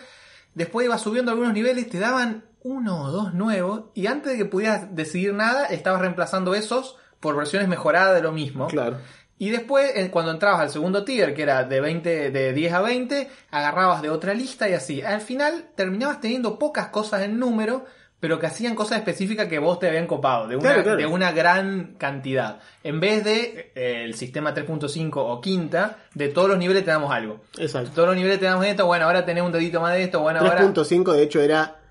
después 0.54 0.86
ibas 0.86 1.02
subiendo 1.02 1.32
algunos 1.32 1.52
niveles, 1.52 1.90
te 1.90 1.98
daban 1.98 2.46
uno 2.62 3.06
o 3.06 3.12
dos 3.12 3.34
nuevos, 3.34 3.86
y 3.96 4.06
antes 4.06 4.34
de 4.34 4.38
que 4.38 4.46
pudieras 4.46 4.96
decidir 4.96 5.34
nada, 5.34 5.66
estabas 5.66 6.02
reemplazando 6.02 6.54
esos 6.54 6.96
por 7.20 7.36
versiones 7.36 7.68
mejoradas 7.68 8.14
de 8.14 8.22
lo 8.22 8.32
mismo. 8.32 8.68
Claro. 8.68 9.00
Y 9.40 9.50
después, 9.50 9.94
eh, 9.96 10.12
cuando 10.12 10.30
entrabas 10.30 10.62
al 10.62 10.70
segundo 10.70 11.04
tier, 11.04 11.34
que 11.34 11.42
era 11.42 11.64
de 11.64 11.82
20, 11.82 12.30
de 12.30 12.54
10 12.54 12.74
a 12.74 12.82
20, 12.82 13.32
agarrabas 13.50 14.04
de 14.04 14.12
otra 14.12 14.36
lista 14.36 14.70
y 14.70 14.74
así. 14.74 15.02
Al 15.02 15.22
final 15.22 15.72
terminabas 15.74 16.22
teniendo 16.22 16.60
pocas 16.60 16.90
cosas 16.90 17.24
en 17.24 17.40
número, 17.40 17.86
pero 18.22 18.40
que 18.40 18.46
hacían 18.46 18.76
cosas 18.76 19.00
específicas 19.00 19.48
que 19.50 19.60
vos 19.60 19.80
te 19.80 19.88
habían 19.90 20.08
copado, 20.08 20.48
de 20.48 20.56
una, 20.56 20.64
Claro, 20.64 20.84
claro. 20.84 20.98
de 20.98 21.06
una 21.08 21.32
gran 21.34 21.96
cantidad. 21.98 22.60
En 22.84 23.02
vez 23.02 23.24
de 23.26 23.72
eh, 23.76 24.04
el 24.06 24.14
sistema 24.14 24.54
3.5 24.56 25.12
o 25.16 25.42
quinta, 25.42 25.98
de 26.14 26.30
todos 26.30 26.48
los 26.48 26.58
niveles 26.58 26.86
te 26.86 26.92
damos 26.92 27.12
algo. 27.12 27.42
Exacto. 27.58 27.92
Todos 27.94 28.08
los 28.10 28.16
niveles 28.16 28.40
te 28.40 28.46
damos 28.46 28.66
esto, 28.66 28.86
bueno, 28.86 29.06
ahora 29.06 29.26
tenés 29.26 29.44
un 29.44 29.52
dedito 29.52 29.82
más 29.82 29.94
de 29.96 30.04
esto, 30.04 30.22
bueno, 30.22 30.40
ahora... 30.40 30.62
3.5 30.62 31.12
de 31.14 31.24
hecho 31.24 31.42
era 31.42 31.82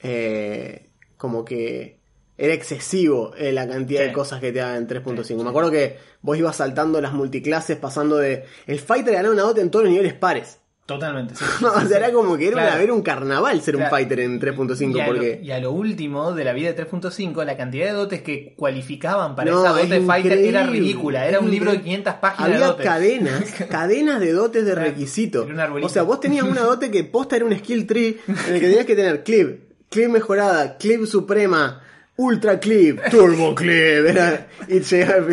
eh, 0.00 0.90
como 1.16 1.44
que 1.44 1.98
era 2.38 2.54
excesivo 2.54 3.32
eh, 3.36 3.52
la 3.52 3.68
cantidad 3.68 4.00
Sí. 4.00 4.06
de 4.06 4.12
cosas 4.12 4.40
que 4.40 4.50
te 4.52 4.60
daban 4.60 4.76
en 4.76 4.88
3.5. 4.88 5.42
Me 5.42 5.50
acuerdo 5.50 5.70
que 5.70 5.98
vos 6.22 6.38
ibas 6.38 6.56
saltando 6.56 7.00
las 7.00 7.12
multiclases 7.12 7.76
pasando 7.76 8.16
de... 8.16 8.44
El 8.66 8.78
fighter 8.80 9.12
ganaba 9.14 9.34
una 9.34 9.42
dota 9.42 9.60
en 9.60 9.70
todos 9.70 9.84
los 9.84 9.92
niveles 9.92 10.14
pares. 10.14 10.59
Totalmente. 10.94 11.36
sí, 11.36 11.44
sí, 11.58 11.64
o 11.64 11.80
sí, 11.80 11.86
sea, 11.86 11.98
era 11.98 12.12
como 12.12 12.36
que 12.36 12.48
era, 12.48 12.62
Claro. 12.62 12.80
era 12.82 12.92
un 12.92 13.02
carnaval 13.02 13.60
ser 13.60 13.76
un 13.76 13.86
fighter 13.88 14.18
en 14.20 14.40
3.5 14.40 14.96
Y 14.96 15.00
a, 15.00 15.06
lo, 15.06 15.12
porque... 15.12 15.40
y 15.42 15.50
a 15.52 15.58
lo 15.60 15.70
último 15.72 16.32
de 16.32 16.44
la 16.44 16.52
vida 16.52 16.72
de 16.72 16.84
3.5, 16.86 17.44
la 17.44 17.56
cantidad 17.56 17.86
de 17.86 17.92
dotes 17.92 18.22
que 18.22 18.54
cualificaban 18.56 19.36
para 19.36 19.50
No, 19.52 19.60
esa 19.64 19.72
dote 19.80 19.96
es 19.98 20.04
fighter 20.04 20.38
era 20.38 20.66
ridícula. 20.66 21.26
Era 21.26 21.38
un 21.38 21.50
libro 21.50 21.70
de 21.70 21.76
increíble. 21.76 22.02
500 22.04 22.14
páginas 22.20 22.48
de 22.48 22.54
Había 22.56 22.66
dotes. 22.66 22.86
cadenas, 22.86 23.44
cadenas 23.70 24.20
de 24.20 24.32
dotes 24.32 24.64
de 24.64 24.74
requisito. 24.74 25.46
O 25.82 25.88
sea, 25.88 26.02
vos 26.02 26.18
tenías 26.20 26.44
una 26.44 26.62
dote 26.62 26.90
que 26.90 27.04
posta 27.04 27.36
era 27.36 27.44
un 27.44 27.56
skill 27.56 27.86
tree 27.86 28.18
en 28.26 28.54
el 28.54 28.60
que 28.60 28.66
tenías 28.68 28.86
que 28.86 28.96
tener 28.96 29.22
clip, 29.22 29.60
clip 29.88 30.08
mejorada, 30.08 30.76
clip 30.76 31.04
suprema, 31.06 31.82
ultra 32.16 32.58
clip, 32.58 33.00
turbo 33.10 33.54
clip, 33.54 34.06
era, 34.06 34.48
y 34.68 34.80
llegaba, 34.80 35.26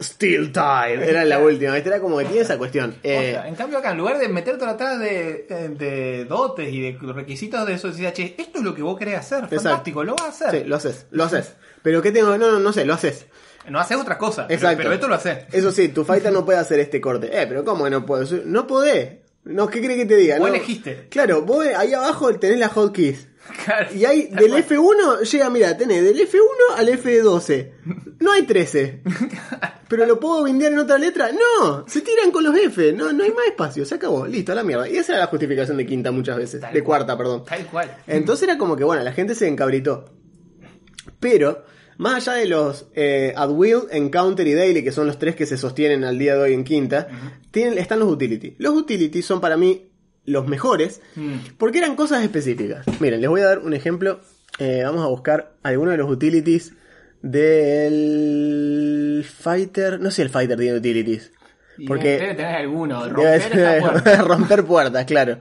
steel 0.00 0.52
type, 0.52 1.08
era 1.08 1.24
la 1.24 1.38
última, 1.38 1.74
¿viste? 1.74 1.88
era 1.88 2.00
como 2.00 2.18
que 2.18 2.24
tiene 2.26 2.40
esa 2.42 2.58
cuestión. 2.58 2.94
Eh. 3.02 3.38
En 3.46 3.54
cambio 3.54 3.78
acá, 3.78 3.92
en 3.92 3.98
lugar 3.98 4.18
de 4.18 4.28
meterte 4.28 4.64
atrás 4.64 4.98
de, 4.98 5.46
de 5.78 6.24
dotes 6.26 6.72
y 6.72 6.80
de 6.92 6.98
requisitos 7.12 7.66
de 7.66 7.74
eso, 7.74 7.88
decías, 7.88 8.12
che, 8.12 8.34
esto 8.38 8.58
es 8.58 8.64
lo 8.64 8.74
que 8.74 8.82
vos 8.82 8.98
querés 8.98 9.16
hacer, 9.18 9.38
Exacto. 9.44 9.62
fantástico, 9.62 10.04
lo 10.04 10.14
vas 10.14 10.22
a 10.42 10.48
hacer. 10.48 10.62
sí, 10.62 10.68
lo 10.68 10.76
haces, 10.76 11.06
lo 11.10 11.24
haces. 11.24 11.54
Pero 11.82 12.02
¿qué 12.02 12.12
tengo? 12.12 12.36
No, 12.36 12.50
no, 12.50 12.58
no 12.58 12.72
sé, 12.72 12.84
lo 12.84 12.94
haces. 12.94 13.26
No 13.68 13.80
haces 13.80 13.96
otra 13.96 14.16
cosa, 14.18 14.46
pero- 14.46 14.54
Exacto. 14.58 14.76
pero, 14.78 14.92
esto 14.92 15.08
lo 15.08 15.14
haces. 15.14 15.44
Eso 15.52 15.72
sí, 15.72 15.88
tu 15.88 16.04
fighter 16.04 16.32
no 16.32 16.44
puede 16.44 16.58
hacer 16.58 16.78
este 16.78 17.00
corte. 17.00 17.28
Eh, 17.32 17.46
pero 17.48 17.64
¿cómo 17.64 17.84
que 17.84 17.90
no 17.90 18.04
puedo? 18.06 18.24
No 18.44 18.66
podés. 18.66 19.18
No, 19.44 19.68
¿qué 19.68 19.80
crees 19.80 19.98
que 20.00 20.06
te 20.06 20.16
diga? 20.16 20.38
Vos 20.38 20.48
No. 20.48 20.54
elegiste. 20.54 21.06
Claro, 21.08 21.42
vos 21.42 21.64
ahí 21.76 21.92
abajo 21.94 22.34
tenés 22.36 22.58
la 22.58 22.68
hotkeys. 22.68 23.28
Claro. 23.64 23.88
Y 23.94 24.02
Tal 24.02 24.36
del 24.36 24.50
cual. 24.50 24.64
F1 24.66 25.20
llega, 25.22 25.50
mira, 25.50 25.76
tenés 25.76 26.04
del 26.04 26.18
F1 26.20 26.76
al 26.76 26.88
F12. 26.88 27.70
No 28.20 28.32
hay 28.32 28.42
13. 28.42 29.02
Pero 29.88 30.06
lo 30.06 30.18
puedo 30.18 30.44
bindear 30.44 30.72
en 30.72 30.78
otra 30.78 30.98
letra. 30.98 31.30
No, 31.32 31.84
se 31.88 32.00
tiran 32.00 32.30
con 32.30 32.44
los 32.44 32.56
F. 32.56 32.92
No, 32.92 33.12
no 33.12 33.24
hay 33.24 33.30
más 33.30 33.46
espacio. 33.46 33.84
Se 33.84 33.94
acabó. 33.94 34.26
Listo, 34.26 34.52
a 34.52 34.54
la 34.54 34.62
mierda. 34.62 34.88
Y 34.88 34.96
esa 34.96 35.12
era 35.12 35.22
la 35.22 35.26
justificación 35.28 35.76
de 35.76 35.86
quinta 35.86 36.10
muchas 36.10 36.36
veces. 36.36 36.60
Tal 36.60 36.72
de 36.72 36.82
cual. 36.82 37.00
cuarta, 37.00 37.18
perdón. 37.18 37.44
Tal 37.44 37.66
cual. 37.66 37.96
Entonces 38.06 38.48
era 38.48 38.58
como 38.58 38.76
que, 38.76 38.84
bueno, 38.84 39.02
la 39.02 39.12
gente 39.12 39.34
se 39.34 39.46
encabritó. 39.46 40.06
Pero, 41.20 41.64
más 41.98 42.26
allá 42.26 42.38
de 42.38 42.46
los 42.46 42.86
eh, 42.94 43.32
At 43.36 43.50
Will, 43.50 43.82
Encounter 43.90 44.46
y 44.46 44.54
Daily, 44.54 44.82
que 44.82 44.92
son 44.92 45.06
los 45.06 45.18
tres 45.18 45.36
que 45.36 45.46
se 45.46 45.56
sostienen 45.56 46.04
al 46.04 46.18
día 46.18 46.34
de 46.34 46.40
hoy 46.40 46.52
en 46.52 46.64
quinta, 46.64 47.08
tienen, 47.50 47.78
están 47.78 48.00
los 48.00 48.10
Utility. 48.10 48.56
Los 48.58 48.74
Utility 48.74 49.22
son 49.22 49.40
para 49.40 49.56
mí 49.56 49.90
los 50.26 50.46
mejores 50.46 51.00
Mm. 51.14 51.34
porque 51.58 51.78
eran 51.78 51.96
cosas 51.96 52.22
específicas. 52.22 52.84
Miren, 53.00 53.20
les 53.20 53.30
voy 53.30 53.40
a 53.40 53.46
dar 53.46 53.58
un 53.60 53.72
ejemplo. 53.74 54.20
Eh, 54.58 54.82
vamos 54.84 55.04
a 55.04 55.08
buscar 55.08 55.52
algunos 55.62 55.92
de 55.92 55.98
los 55.98 56.10
Utilities 56.10 56.72
del 57.22 59.24
Fighter. 59.24 60.00
No 60.00 60.10
sé 60.10 60.16
si 60.16 60.22
el 60.22 60.30
Fighter 60.30 60.58
tiene 60.58 60.78
Utilities. 60.78 61.32
Y 61.78 61.86
Porque 61.86 62.18
debe 62.18 62.34
tener 62.34 62.56
alguno. 62.56 63.08
Romper 63.08 63.42
ser- 63.42 63.80
puerta. 63.80 64.16
romper 64.22 64.64
puertas, 64.64 65.04
claro. 65.04 65.38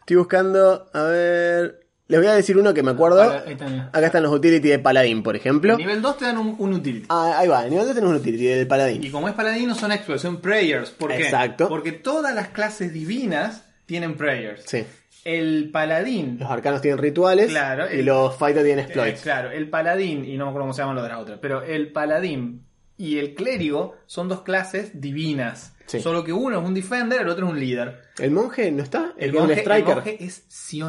Estoy 0.00 0.16
buscando, 0.16 0.88
a 0.92 1.02
ver. 1.04 1.80
Les 2.08 2.20
voy 2.20 2.28
a 2.28 2.34
decir 2.34 2.56
uno 2.56 2.72
que 2.72 2.84
me 2.84 2.92
acuerdo. 2.92 3.20
Acá 3.20 4.06
están 4.06 4.22
los 4.22 4.32
utility 4.32 4.68
de 4.68 4.78
Paladín, 4.78 5.24
por 5.24 5.34
ejemplo. 5.34 5.72
En 5.72 5.78
nivel 5.78 6.00
2 6.00 6.18
te 6.18 6.24
dan 6.26 6.38
un, 6.38 6.54
un 6.56 6.74
utility. 6.74 7.04
Ah, 7.08 7.34
ahí 7.38 7.48
va, 7.48 7.64
en 7.64 7.70
nivel 7.70 7.84
2 7.84 7.96
tenemos 7.96 8.14
un 8.14 8.20
utility 8.22 8.44
del 8.46 8.62
Y 8.62 8.66
Paladín. 8.66 9.10
como 9.10 9.28
es 9.28 9.34
son 9.76 9.90
experts, 9.90 10.22
son 10.22 10.40
prayers. 10.40 10.90
¿Por 10.90 11.10
qué? 11.10 11.24
Exacto. 11.24 11.68
Porque 11.68 11.90
todas 11.90 12.32
las 12.32 12.48
clases 12.48 12.92
divinas 12.92 13.64
tienen 13.86 14.16
prayers. 14.16 14.64
Sí. 14.66 14.84
El 15.24 15.70
paladín. 15.72 16.38
Los 16.38 16.50
arcanos 16.50 16.80
tienen 16.82 16.98
rituales. 16.98 17.48
Claro, 17.50 17.86
Y 17.92 18.00
el- 18.00 18.06
los 18.06 18.36
fighters 18.36 18.64
tienen 18.64 18.84
eh, 18.84 18.86
exploits. 18.88 19.22
claro, 19.22 19.50
el 19.50 19.68
paladín, 19.70 20.24
y 20.24 20.36
no 20.36 20.44
me 20.44 20.50
acuerdo 20.50 20.64
cómo 20.66 20.72
se 20.74 20.82
llaman 20.82 20.94
los 20.96 21.04
de 21.04 21.10
la 21.10 21.18
otra, 21.18 21.40
pero 21.40 21.62
el 21.62 21.90
paladín 21.92 22.64
y 22.96 23.18
el 23.18 23.34
clérigo 23.34 23.96
son 24.06 24.28
dos 24.28 24.42
clases 24.42 25.00
divinas. 25.00 25.72
Sí. 25.86 26.00
Solo 26.00 26.24
que 26.24 26.32
uno 26.32 26.58
es 26.60 26.64
un 26.66 26.74
defender, 26.74 27.20
el 27.22 27.28
otro 27.28 27.46
es 27.46 27.52
un 27.52 27.60
líder. 27.60 28.02
¿El 28.18 28.30
monje 28.32 28.70
no 28.72 28.82
está? 28.82 29.12
El, 29.16 29.30
es 29.30 29.34
un 29.34 29.40
monje, 29.40 29.52
el 29.54 29.58
striker. 29.60 29.94
monje 29.94 30.24
es. 30.24 30.44
Y 30.72 30.80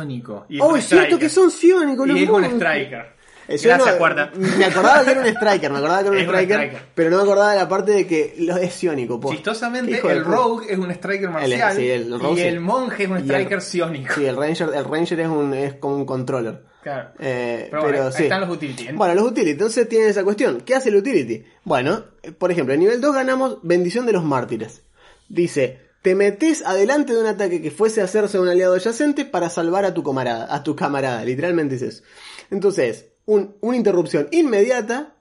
es 0.58 0.62
oh, 0.62 0.70
un 0.70 0.78
es 0.80 0.86
cierto 0.88 1.20
que 1.20 1.30
son 1.30 1.52
ciónicos 1.52 2.08
los 2.08 2.18
Y 2.18 2.24
es 2.24 2.30
un 2.30 2.42
monjes. 2.42 2.54
striker. 2.54 3.17
Yo 3.50 3.70
Gracias, 3.70 3.94
no- 3.94 3.98
cuarta. 3.98 4.32
Me 4.36 4.66
acordaba 4.66 5.04
que 5.06 5.12
era 5.12 5.22
un 5.22 5.28
striker, 5.28 5.72
me 5.72 5.78
acordaba 5.78 6.02
que 6.04 6.08
era 6.10 6.18
un 6.18 6.24
striker, 6.24 6.60
striker. 6.60 6.82
pero 6.94 7.10
no 7.10 7.18
me 7.18 7.24
acordaba 7.24 7.52
de 7.52 7.58
la 7.58 7.70
parte 7.70 7.92
de 7.94 8.06
que 8.08 8.36
lo 8.40 8.58
es 8.58 8.74
ciónico. 8.74 9.20
po. 9.20 9.32
Chistosamente, 9.32 10.02
el 10.06 10.26
rogue 10.26 10.66
es 10.72 10.78
un 10.78 10.92
striker 10.92 11.30
marcial. 11.30 11.76
sí, 11.76 11.90
el 11.90 12.20
rogue 12.20 12.42
y 12.42 12.44
sí. 12.44 12.48
el 12.50 12.60
monje 12.60 13.04
es 13.04 13.10
un 13.10 13.18
striker 13.20 13.62
ciónico. 13.62 14.14
Sí, 14.16 14.26
el 14.26 14.36
ranger, 14.36 14.70
el 14.76 14.84
ranger 14.86 15.20
es 15.22 15.28
un 15.28 15.54
es 15.54 15.74
como 15.76 15.96
un 15.96 16.06
controller. 16.06 16.62
Claro. 16.84 17.10
Eh, 17.20 17.68
Pero 17.70 17.82
pero 17.84 17.94
bueno, 17.94 18.08
ahí 18.08 18.14
sí. 18.14 18.24
están 18.24 18.42
los 18.42 18.50
utility. 18.50 18.88
¿eh? 18.88 18.94
Bueno, 18.94 19.14
los 19.16 19.26
utility, 19.26 19.52
entonces 19.52 19.90
tienen 19.90 20.10
esa 20.10 20.24
cuestión. 20.24 20.62
¿Qué 20.62 20.74
hace 20.76 20.90
el 20.90 20.96
utility? 20.96 21.44
Bueno, 21.64 22.04
eh, 22.24 22.32
por 22.32 22.52
ejemplo, 22.52 22.74
en 22.74 22.80
nivel 22.82 23.02
2 23.02 23.14
ganamos 23.14 23.58
bendición 23.64 24.06
de 24.06 24.14
los 24.14 24.24
mártires. 24.24 24.84
Dice, 25.28 25.82
te 26.02 26.16
metes 26.16 26.66
adelante 26.66 27.14
de 27.14 27.20
un 27.20 27.28
ataque 27.28 27.62
que 27.62 27.72
fuese 27.72 28.00
a 28.00 28.06
hacerse 28.06 28.38
a 28.38 28.42
un 28.42 28.48
aliado 28.48 28.74
adyacente 28.76 29.26
para 29.26 29.50
salvar 29.50 29.84
a 29.84 29.94
tu 29.94 30.02
camarada, 30.04 30.54
a 30.54 30.64
tu 30.64 30.76
camarada, 30.78 31.26
literalmente 31.26 31.76
es 31.76 31.82
eso. 31.82 32.04
Entonces, 32.52 33.08
un- 33.28 33.56
una 33.62 33.78
interrupción 33.78 34.28
inmediata 34.32 35.14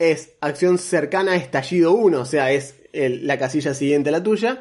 es 0.00 0.32
acción 0.40 0.78
cercana 0.78 1.32
a 1.32 1.36
estallido 1.36 1.92
1, 1.92 2.20
o 2.20 2.24
sea, 2.24 2.50
es 2.50 2.74
el- 2.92 3.26
la 3.28 3.38
casilla 3.38 3.72
siguiente 3.74 4.08
a 4.08 4.12
la 4.12 4.22
tuya. 4.22 4.60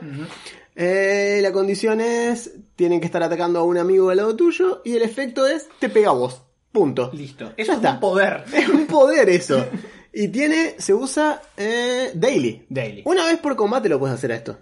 Eh, 0.75 1.39
la 1.41 1.51
condición 1.51 1.99
es, 1.99 2.51
tienen 2.75 2.99
que 2.99 3.05
estar 3.07 3.23
atacando 3.23 3.59
a 3.59 3.63
un 3.63 3.77
amigo 3.77 4.09
al 4.11 4.17
lado 4.17 4.35
tuyo 4.35 4.81
y 4.85 4.95
el 4.95 5.01
efecto 5.01 5.45
es, 5.47 5.67
te 5.79 5.89
pega 5.89 6.09
a 6.09 6.13
vos. 6.13 6.43
Punto. 6.71 7.09
Listo. 7.13 7.45
Ya 7.45 7.53
Eso 7.57 7.71
es 7.71 7.77
está. 7.79 7.93
un 7.93 7.99
poder. 7.99 8.43
Es 8.53 8.69
un 8.69 8.85
poder 8.85 9.29
eso. 9.29 9.65
Y 10.11 10.29
tiene, 10.29 10.73
se 10.79 10.91
usa 10.93 11.39
eh, 11.55 12.09
daily. 12.15 12.65
Daily. 12.67 13.03
Una 13.05 13.27
vez 13.27 13.37
por 13.37 13.55
combate 13.55 13.87
lo 13.89 13.99
puedes 13.99 14.15
hacer 14.15 14.31
a 14.31 14.35
esto. 14.37 14.57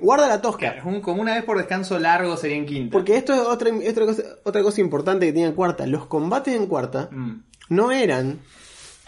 Guarda 0.00 0.26
la 0.26 0.42
tosca. 0.42 0.72
Claro, 0.74 0.88
un- 0.88 1.00
como 1.00 1.22
una 1.22 1.34
vez 1.36 1.44
por 1.44 1.56
descanso 1.56 1.98
largo 2.00 2.36
sería 2.36 2.56
en 2.56 2.66
quinta. 2.66 2.92
Porque 2.92 3.16
esto 3.16 3.32
es 3.32 3.40
otra, 3.40 3.70
otra, 3.88 4.06
cosa, 4.06 4.22
otra 4.44 4.62
cosa 4.62 4.80
importante 4.80 5.24
que 5.26 5.32
tiene 5.32 5.48
en 5.50 5.54
cuarta. 5.54 5.86
Los 5.86 6.06
combates 6.06 6.52
en 6.54 6.66
cuarta 6.66 7.08
Mm. 7.12 7.44
No 7.68 7.92
eran 7.92 8.40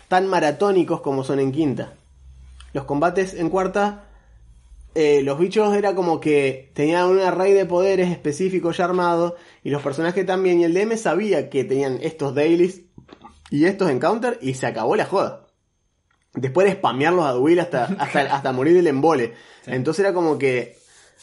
tan 0.09 0.27
maratónicos 0.27 1.01
como 1.01 1.25
son 1.25 1.41
en 1.41 1.53
quinta. 1.53 1.95
Los 2.73 2.85
combates 2.85 3.35
en 3.35 3.49
cuarta, 3.49 4.05
eh, 4.95 5.23
los 5.23 5.39
bichos 5.39 5.75
era 5.77 5.95
como 5.95 6.21
que 6.21 6.71
tenían 6.75 7.07
un 7.07 7.21
array 7.21 7.53
de 7.53 7.65
poderes 7.65 8.11
específicos 8.11 8.77
ya 8.77 8.85
armados 8.85 9.35
y 9.63 9.71
los 9.71 9.83
personajes 9.83 10.27
también. 10.27 10.61
Y 10.61 10.65
el 10.65 10.75
DM 10.75 10.97
sabía 10.97 11.49
que 11.49 11.65
tenían 11.65 11.99
estos 12.03 12.35
dailies 12.35 12.83
y 13.51 13.65
estos 13.65 13.91
encounter 13.91 14.39
y 14.41 14.55
se 14.55 14.67
acabó 14.67 14.97
la 14.97 15.07
joda. 15.07 15.47
Después 16.35 16.67
de 16.67 16.75
spamearlos 16.75 17.27
a 17.27 17.33
Duil 17.33 17.59
hasta, 17.61 17.85
hasta, 17.85 18.21
hasta 18.35 18.53
morir 18.53 18.75
del 18.75 18.87
embole. 18.87 19.35
Entonces 19.67 20.05
era 20.05 20.15
como 20.15 20.39
que 20.39 20.77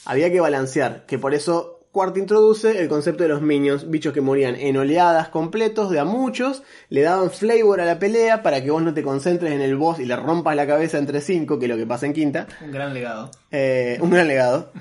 había 0.06 0.32
que 0.32 0.40
balancear. 0.40 1.06
Que 1.06 1.18
por 1.18 1.34
eso 1.34 1.77
Cuarta 1.98 2.20
introduce 2.20 2.80
el 2.80 2.90
concepto 2.90 3.24
de 3.24 3.30
los 3.30 3.42
minions, 3.42 3.90
bichos 3.90 4.14
que 4.14 4.22
morían 4.22 4.54
en 4.54 4.78
oleadas 4.78 5.30
completos 5.30 5.90
de 5.90 5.98
a 5.98 6.06
muchos, 6.06 6.62
le 6.90 7.02
daban 7.02 7.32
flavor 7.32 7.82
a 7.82 7.86
la 7.86 7.98
pelea 7.98 8.44
para 8.44 8.64
que 8.64 8.70
vos 8.70 8.84
no 8.84 8.94
te 8.94 9.02
concentres 9.02 9.52
en 9.52 9.62
el 9.62 9.76
boss 9.76 10.00
y 10.00 10.06
le 10.06 10.16
rompas 10.16 10.56
la 10.56 10.68
cabeza 10.68 11.00
entre 11.00 11.22
cinco, 11.22 11.58
que 11.58 11.66
es 11.66 11.72
lo 11.72 11.76
que 11.76 11.88
pasa 11.88 12.06
en 12.06 12.14
quinta. 12.14 12.46
Un 12.64 12.72
gran 12.72 12.94
legado. 12.94 13.32
Eh, 13.50 13.98
un 14.00 14.12
gran 14.12 14.28
legado. 14.28 14.72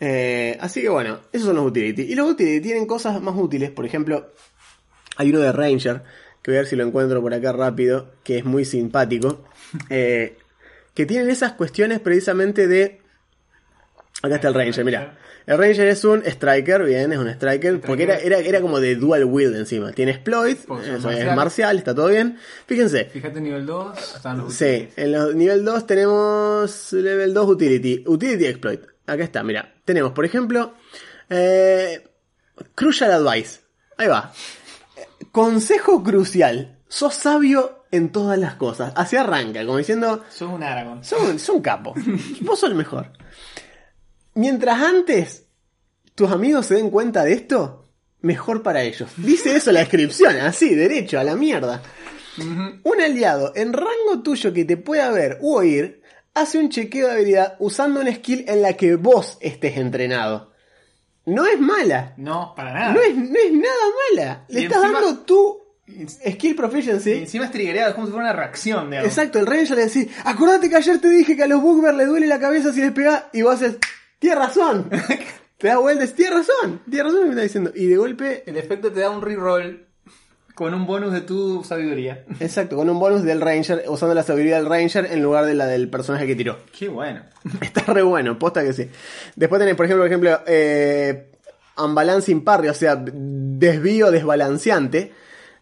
Eh, 0.00 0.58
así 0.60 0.82
que 0.82 0.90
bueno, 0.90 1.20
esos 1.32 1.46
son 1.46 1.56
los 1.56 1.64
utility. 1.64 2.02
Y 2.02 2.14
los 2.14 2.30
utility 2.30 2.60
tienen 2.60 2.84
cosas 2.84 3.22
más 3.22 3.34
útiles. 3.34 3.70
Por 3.70 3.86
ejemplo, 3.86 4.32
hay 5.16 5.30
uno 5.30 5.40
de 5.40 5.52
Ranger, 5.52 6.02
que 6.42 6.50
voy 6.50 6.56
a 6.56 6.60
ver 6.60 6.66
si 6.66 6.76
lo 6.76 6.86
encuentro 6.86 7.22
por 7.22 7.32
acá 7.32 7.52
rápido, 7.52 8.10
que 8.22 8.36
es 8.36 8.44
muy 8.44 8.66
simpático. 8.66 9.46
eh, 9.88 10.36
que 10.92 11.06
tienen 11.06 11.30
esas 11.30 11.52
cuestiones 11.52 12.00
precisamente 12.00 12.66
de... 12.66 13.00
Acá 14.22 14.34
está 14.34 14.48
el 14.48 14.54
Ranger, 14.54 14.84
mira. 14.84 15.18
El 15.46 15.58
Ranger 15.58 15.86
es 15.86 16.04
un 16.04 16.22
striker, 16.26 16.82
bien, 16.82 17.12
es 17.12 17.18
un 17.18 17.28
striker, 17.28 17.80
porque 17.80 18.02
era, 18.02 18.18
era, 18.18 18.38
era 18.38 18.60
como 18.60 18.80
de 18.80 18.96
dual 18.96 19.24
wield 19.24 19.54
encima. 19.56 19.92
Tiene 19.92 20.10
exploit, 20.10 20.58
eso 20.58 21.00
son 21.00 21.14
es 21.14 21.36
marcial, 21.36 21.78
está 21.78 21.94
todo 21.94 22.08
bien. 22.08 22.36
Fíjense, 22.66 23.04
Fíjate 23.04 23.40
nivel 23.40 23.64
2, 23.64 24.16
están 24.16 24.38
los 24.38 24.52
Sí, 24.52 24.88
en 24.96 25.12
los 25.12 25.36
nivel 25.36 25.64
2 25.64 25.86
tenemos 25.86 26.92
level 26.92 27.32
2 27.32 27.48
utility, 27.48 28.02
utility 28.06 28.46
exploit. 28.46 28.80
Acá 29.06 29.22
está, 29.22 29.44
mira. 29.44 29.72
Tenemos, 29.84 30.10
por 30.10 30.24
ejemplo, 30.24 30.74
eh, 31.30 32.02
Crucial 32.74 33.12
Advice. 33.12 33.60
Ahí 33.96 34.08
va. 34.08 34.32
Consejo 35.30 36.02
crucial. 36.02 36.76
Sos 36.88 37.14
sabio 37.14 37.84
en 37.90 38.10
todas 38.10 38.38
las 38.38 38.54
cosas. 38.54 38.92
Así 38.96 39.16
arranca, 39.16 39.64
como 39.64 39.78
diciendo, 39.78 40.24
Sos 40.28 40.50
un 40.50 40.62
Aragón. 40.62 41.04
son, 41.04 41.38
son 41.38 41.60
capo. 41.60 41.94
Vos 42.40 42.58
sos 42.58 42.70
el 42.70 42.76
mejor. 42.76 43.12
Mientras 44.36 44.80
antes 44.80 45.46
tus 46.14 46.30
amigos 46.30 46.66
se 46.66 46.74
den 46.76 46.90
cuenta 46.90 47.24
de 47.24 47.32
esto, 47.32 47.88
mejor 48.20 48.62
para 48.62 48.82
ellos. 48.82 49.10
Dice 49.16 49.56
eso 49.56 49.72
la 49.72 49.80
descripción, 49.80 50.36
así, 50.36 50.74
derecho, 50.74 51.18
a 51.18 51.24
la 51.24 51.34
mierda. 51.36 51.82
Un 52.38 53.00
aliado 53.00 53.52
en 53.56 53.72
rango 53.72 54.22
tuyo 54.22 54.52
que 54.52 54.64
te 54.64 54.76
pueda 54.76 55.10
ver 55.10 55.38
u 55.40 55.54
oír 55.56 56.02
hace 56.34 56.58
un 56.58 56.68
chequeo 56.68 57.06
de 57.08 57.14
habilidad 57.14 57.56
usando 57.60 58.00
una 58.00 58.14
skill 58.14 58.44
en 58.46 58.60
la 58.62 58.74
que 58.74 58.94
vos 58.96 59.38
estés 59.40 59.76
entrenado. 59.78 60.52
No 61.24 61.46
es 61.46 61.58
mala. 61.58 62.12
No, 62.18 62.52
para 62.54 62.72
nada. 62.74 62.92
No 62.92 63.00
es, 63.00 63.16
no 63.16 63.38
es 63.38 63.52
nada 63.52 63.84
mala. 64.14 64.44
Le 64.48 64.60
Y 64.60 64.64
estás 64.64 64.82
encima- 64.84 65.00
dando 65.00 65.18
tu 65.24 65.58
skill 66.30 66.50
Y 66.50 66.54
proficiency. 66.54 67.12
encima 67.12 67.46
es 67.46 67.50
triggereado, 67.52 67.88
es 67.88 67.94
como 67.94 68.06
si 68.06 68.12
fuera 68.12 68.28
una 68.30 68.36
reacción, 68.38 68.90
digamos. 68.90 69.08
Exacto, 69.10 69.38
el 69.38 69.46
Ranger 69.46 69.76
le 69.78 69.86
decís, 69.86 70.08
acordate 70.24 70.68
que 70.68 70.76
ayer 70.76 71.00
te 71.00 71.08
dije 71.08 71.36
que 71.36 71.42
a 71.42 71.46
los 71.46 71.62
Bookber 71.62 71.94
les 71.94 72.06
duele 72.06 72.26
la 72.26 72.38
cabeza 72.38 72.72
si 72.72 72.80
les 72.82 72.92
pegás, 72.92 73.24
y 73.32 73.42
vos 73.42 73.54
haces, 73.54 73.76
tienes 74.18 74.38
razón. 74.38 74.90
Te 75.58 75.68
das 75.68 75.78
vueltas, 75.78 76.12
tienes 76.12 76.46
razón, 76.46 76.82
tienes 76.88 77.12
razón 77.12 77.24
me 77.24 77.30
está 77.30 77.42
diciendo. 77.42 77.72
Y 77.74 77.86
de 77.86 77.96
golpe, 77.96 78.42
El 78.46 78.58
efecto 78.58 78.92
te 78.92 79.00
da 79.00 79.08
un 79.08 79.22
reroll 79.22 79.86
con 80.54 80.74
un 80.74 80.86
bonus 80.86 81.12
de 81.14 81.22
tu 81.22 81.64
sabiduría. 81.64 82.24
exacto, 82.40 82.76
con 82.76 82.90
un 82.90 82.98
bonus 82.98 83.22
del 83.22 83.40
Ranger, 83.40 83.84
usando 83.88 84.14
la 84.14 84.22
sabiduría 84.22 84.56
del 84.56 84.66
Ranger 84.66 85.06
en 85.10 85.22
lugar 85.22 85.46
de 85.46 85.54
la 85.54 85.66
del 85.66 85.88
personaje 85.88 86.26
que 86.26 86.36
tiró. 86.36 86.58
Qué 86.78 86.88
bueno. 86.88 87.22
Está 87.62 87.90
re 87.92 88.02
bueno, 88.02 88.38
posta 88.38 88.62
que 88.62 88.74
sí. 88.74 88.88
Después 89.34 89.58
tenés, 89.58 89.76
por 89.76 89.86
ejemplo, 89.86 90.02
por 90.02 90.08
ejemplo 90.08 90.40
eh, 90.46 91.30
unbalancing 91.78 92.44
parry, 92.44 92.68
o 92.68 92.74
sea, 92.74 92.96
desvío 93.02 94.10
desbalanceante. 94.10 95.12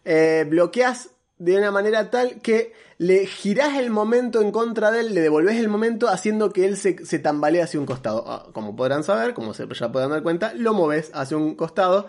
Eh, 0.03 0.45
bloqueas 0.49 1.09
de 1.37 1.57
una 1.57 1.71
manera 1.71 2.09
tal 2.09 2.41
que 2.41 2.73
le 2.97 3.25
girás 3.25 3.77
el 3.77 3.89
momento 3.89 4.41
en 4.41 4.51
contra 4.51 4.91
de 4.91 5.01
él, 5.01 5.13
le 5.13 5.21
devolvés 5.21 5.57
el 5.57 5.67
momento 5.67 6.07
haciendo 6.07 6.51
que 6.53 6.65
él 6.65 6.77
se, 6.77 7.05
se 7.05 7.19
tambalee 7.19 7.61
hacia 7.61 7.79
un 7.79 7.85
costado. 7.85 8.23
Ah, 8.27 8.47
Como 8.53 8.75
podrán 8.75 9.03
saber, 9.03 9.33
como 9.33 9.53
se 9.53 9.67
ya 9.67 9.91
podrán 9.91 10.11
dar 10.11 10.23
cuenta, 10.23 10.53
lo 10.53 10.73
moves 10.73 11.11
hacia 11.13 11.35
un 11.35 11.55
costado. 11.55 12.07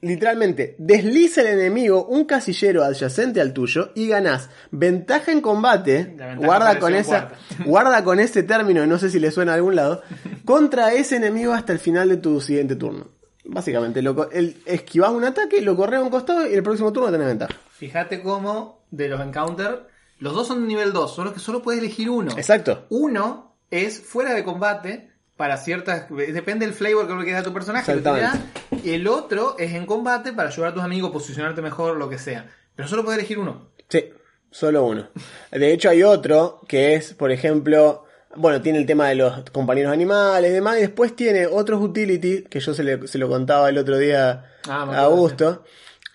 Literalmente, 0.00 0.74
desliza 0.78 1.42
el 1.42 1.46
enemigo 1.46 2.04
un 2.06 2.24
casillero 2.24 2.82
adyacente 2.82 3.40
al 3.40 3.52
tuyo 3.52 3.92
y 3.94 4.08
ganás 4.08 4.50
ventaja 4.72 5.30
en 5.30 5.40
combate. 5.40 6.02
Ventaja 6.02 6.34
Guarda 6.34 6.78
con, 6.80 6.94
esa, 6.96 7.28
guarda 7.64 8.02
con 8.02 8.18
ese 8.18 8.42
término, 8.42 8.84
no 8.84 8.98
sé 8.98 9.10
si 9.10 9.20
le 9.20 9.30
suena 9.30 9.52
a 9.52 9.54
algún 9.54 9.76
lado. 9.76 10.02
Contra 10.44 10.92
ese 10.92 11.16
enemigo 11.16 11.52
hasta 11.52 11.72
el 11.72 11.78
final 11.78 12.08
de 12.08 12.16
tu 12.16 12.40
siguiente 12.40 12.74
turno. 12.74 13.06
Básicamente, 13.44 14.02
lo, 14.02 14.28
el, 14.32 14.56
esquivás 14.66 15.10
un 15.10 15.22
ataque, 15.22 15.60
lo 15.62 15.76
corres 15.76 16.00
a 16.00 16.02
un 16.02 16.10
costado 16.10 16.48
y 16.48 16.54
el 16.54 16.64
próximo 16.64 16.92
turno 16.92 17.12
tenés 17.12 17.28
ventaja. 17.28 17.54
Fíjate 17.82 18.22
cómo 18.22 18.84
de 18.92 19.08
los 19.08 19.20
encounter, 19.20 19.88
los 20.20 20.34
dos 20.34 20.46
son 20.46 20.60
de 20.62 20.68
nivel 20.68 20.92
2, 20.92 21.12
solo 21.12 21.34
que 21.34 21.40
solo 21.40 21.62
puedes 21.62 21.80
elegir 21.82 22.08
uno. 22.08 22.30
Exacto. 22.36 22.86
Uno 22.90 23.56
es 23.72 23.98
fuera 24.00 24.34
de 24.34 24.44
combate 24.44 25.10
para 25.36 25.56
ciertas. 25.56 26.06
Depende 26.08 26.64
del 26.64 26.76
flavor 26.76 27.08
que 27.08 27.14
le 27.14 27.24
queda 27.24 27.40
a 27.40 27.42
tu 27.42 27.52
personaje. 27.52 27.92
Y 28.84 28.90
el 28.92 29.08
otro 29.08 29.56
es 29.58 29.72
en 29.74 29.84
combate 29.84 30.32
para 30.32 30.48
ayudar 30.50 30.70
a 30.70 30.74
tus 30.74 30.84
amigos, 30.84 31.10
posicionarte 31.10 31.60
mejor, 31.60 31.96
lo 31.96 32.08
que 32.08 32.18
sea. 32.18 32.48
Pero 32.76 32.86
solo 32.88 33.02
puedes 33.02 33.18
elegir 33.18 33.40
uno. 33.40 33.70
Sí, 33.88 34.10
solo 34.52 34.84
uno. 34.84 35.08
De 35.50 35.72
hecho, 35.72 35.88
hay 35.90 36.04
otro 36.04 36.60
que 36.68 36.94
es, 36.94 37.14
por 37.14 37.32
ejemplo, 37.32 38.04
bueno, 38.36 38.62
tiene 38.62 38.78
el 38.78 38.86
tema 38.86 39.08
de 39.08 39.16
los 39.16 39.50
compañeros 39.50 39.92
animales 39.92 40.52
y 40.52 40.54
demás, 40.54 40.78
y 40.78 40.82
después 40.82 41.16
tiene 41.16 41.48
otros 41.48 41.82
utilities 41.82 42.48
que 42.48 42.60
yo 42.60 42.74
se, 42.74 42.84
le- 42.84 43.08
se 43.08 43.18
lo 43.18 43.28
contaba 43.28 43.68
el 43.70 43.76
otro 43.78 43.98
día 43.98 44.50
Ah, 44.68 44.86
a 44.88 45.00
Augusto, 45.00 45.64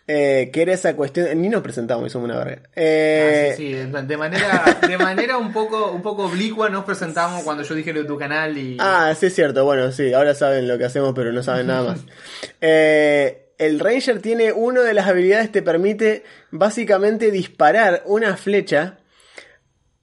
eh, 0.07 0.49
que 0.53 0.61
era 0.61 0.73
esa 0.73 0.95
cuestión. 0.95 1.41
Ni 1.41 1.49
nos 1.49 1.61
presentamos, 1.61 2.07
hicimos 2.07 2.25
una 2.25 2.37
verga. 2.37 2.61
Eh, 2.75 3.49
Ah, 3.51 3.55
sí, 3.57 3.67
sí, 3.67 3.73
de 3.73 4.17
manera, 4.17 4.79
de 4.87 4.97
manera 4.97 5.37
un 5.37 5.51
poco, 5.51 5.91
un 5.91 6.01
poco 6.01 6.25
oblicua 6.25 6.69
nos 6.69 6.85
presentamos 6.85 7.43
cuando 7.43 7.63
yo 7.63 7.75
dije 7.75 7.91
lo 7.91 8.01
de 8.01 8.07
tu 8.07 8.17
canal 8.17 8.57
y. 8.57 8.77
Ah, 8.79 9.13
sí 9.19 9.25
es 9.25 9.35
cierto. 9.35 9.65
Bueno, 9.65 9.91
sí, 9.91 10.13
ahora 10.13 10.33
saben 10.33 10.67
lo 10.67 10.77
que 10.77 10.85
hacemos, 10.85 11.13
pero 11.13 11.33
no 11.33 11.43
saben 11.43 11.67
nada 11.67 11.89
más. 11.89 11.99
Eh, 12.61 13.51
el 13.57 13.79
Ranger 13.79 14.21
tiene 14.21 14.51
una 14.51 14.81
de 14.81 14.93
las 14.93 15.07
habilidades 15.07 15.51
te 15.51 15.61
permite 15.61 16.23
básicamente 16.51 17.31
disparar 17.31 18.03
una 18.05 18.37
flecha 18.37 18.99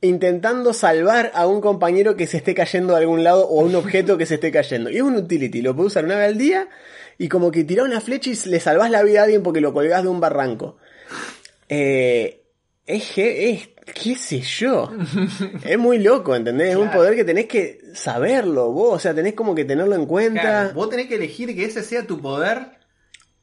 intentando 0.00 0.72
salvar 0.72 1.32
a 1.34 1.46
un 1.46 1.61
compañero 1.61 2.16
que 2.16 2.26
se 2.26 2.36
esté 2.36 2.55
cayendo 2.55 2.92
de 2.92 3.00
algún 3.00 3.24
lado 3.24 3.48
o 3.48 3.61
a 3.61 3.64
un 3.64 3.74
objeto 3.74 4.18
que 4.18 4.26
se 4.26 4.34
esté 4.34 4.52
cayendo. 4.52 4.90
Y 4.90 4.96
es 4.96 5.02
un 5.02 5.16
utility, 5.16 5.62
lo 5.62 5.74
puedes 5.74 5.92
usar 5.92 6.05
una 6.05 6.16
vez 6.16 6.28
al 6.28 6.38
día 6.38 6.68
y 7.19 7.29
como 7.29 7.51
que 7.51 7.65
tirás 7.65 7.87
una 7.87 8.01
flecha 8.01 8.31
y 8.31 8.49
le 8.49 8.61
salvás 8.61 8.91
la 8.91 9.03
vida 9.03 9.21
a 9.21 9.25
alguien 9.25 9.43
porque 9.43 9.61
lo 9.61 9.73
colgás 9.73 10.03
de 10.03 10.09
un 10.09 10.21
barranco. 10.21 10.77
Eh, 11.69 12.43
es, 12.87 13.12
es, 13.17 13.69
qué 13.95 14.17
sé 14.17 14.41
yo. 14.41 14.91
es 15.65 15.79
muy 15.79 15.99
loco, 15.99 16.35
¿entendés? 16.35 16.71
Es 16.71 16.77
un 16.77 16.91
poder 16.91 17.15
que 17.15 17.25
tenés 17.25 17.47
que 17.47 17.81
saberlo 17.95 18.73
vos, 18.73 18.97
o 18.97 18.99
sea, 18.99 19.15
tenés 19.15 19.35
como 19.35 19.55
que 19.55 19.65
tenerlo 19.65 19.95
en 19.95 20.07
cuenta. 20.07 20.41
Claro, 20.41 20.75
vos 20.75 20.91
tenés 20.91 21.07
que 21.07 21.17
elegir 21.17 21.55
que 21.55 21.65
ese 21.65 21.83
sea 21.83 22.07
tu 22.07 22.21
poder. 22.21 22.79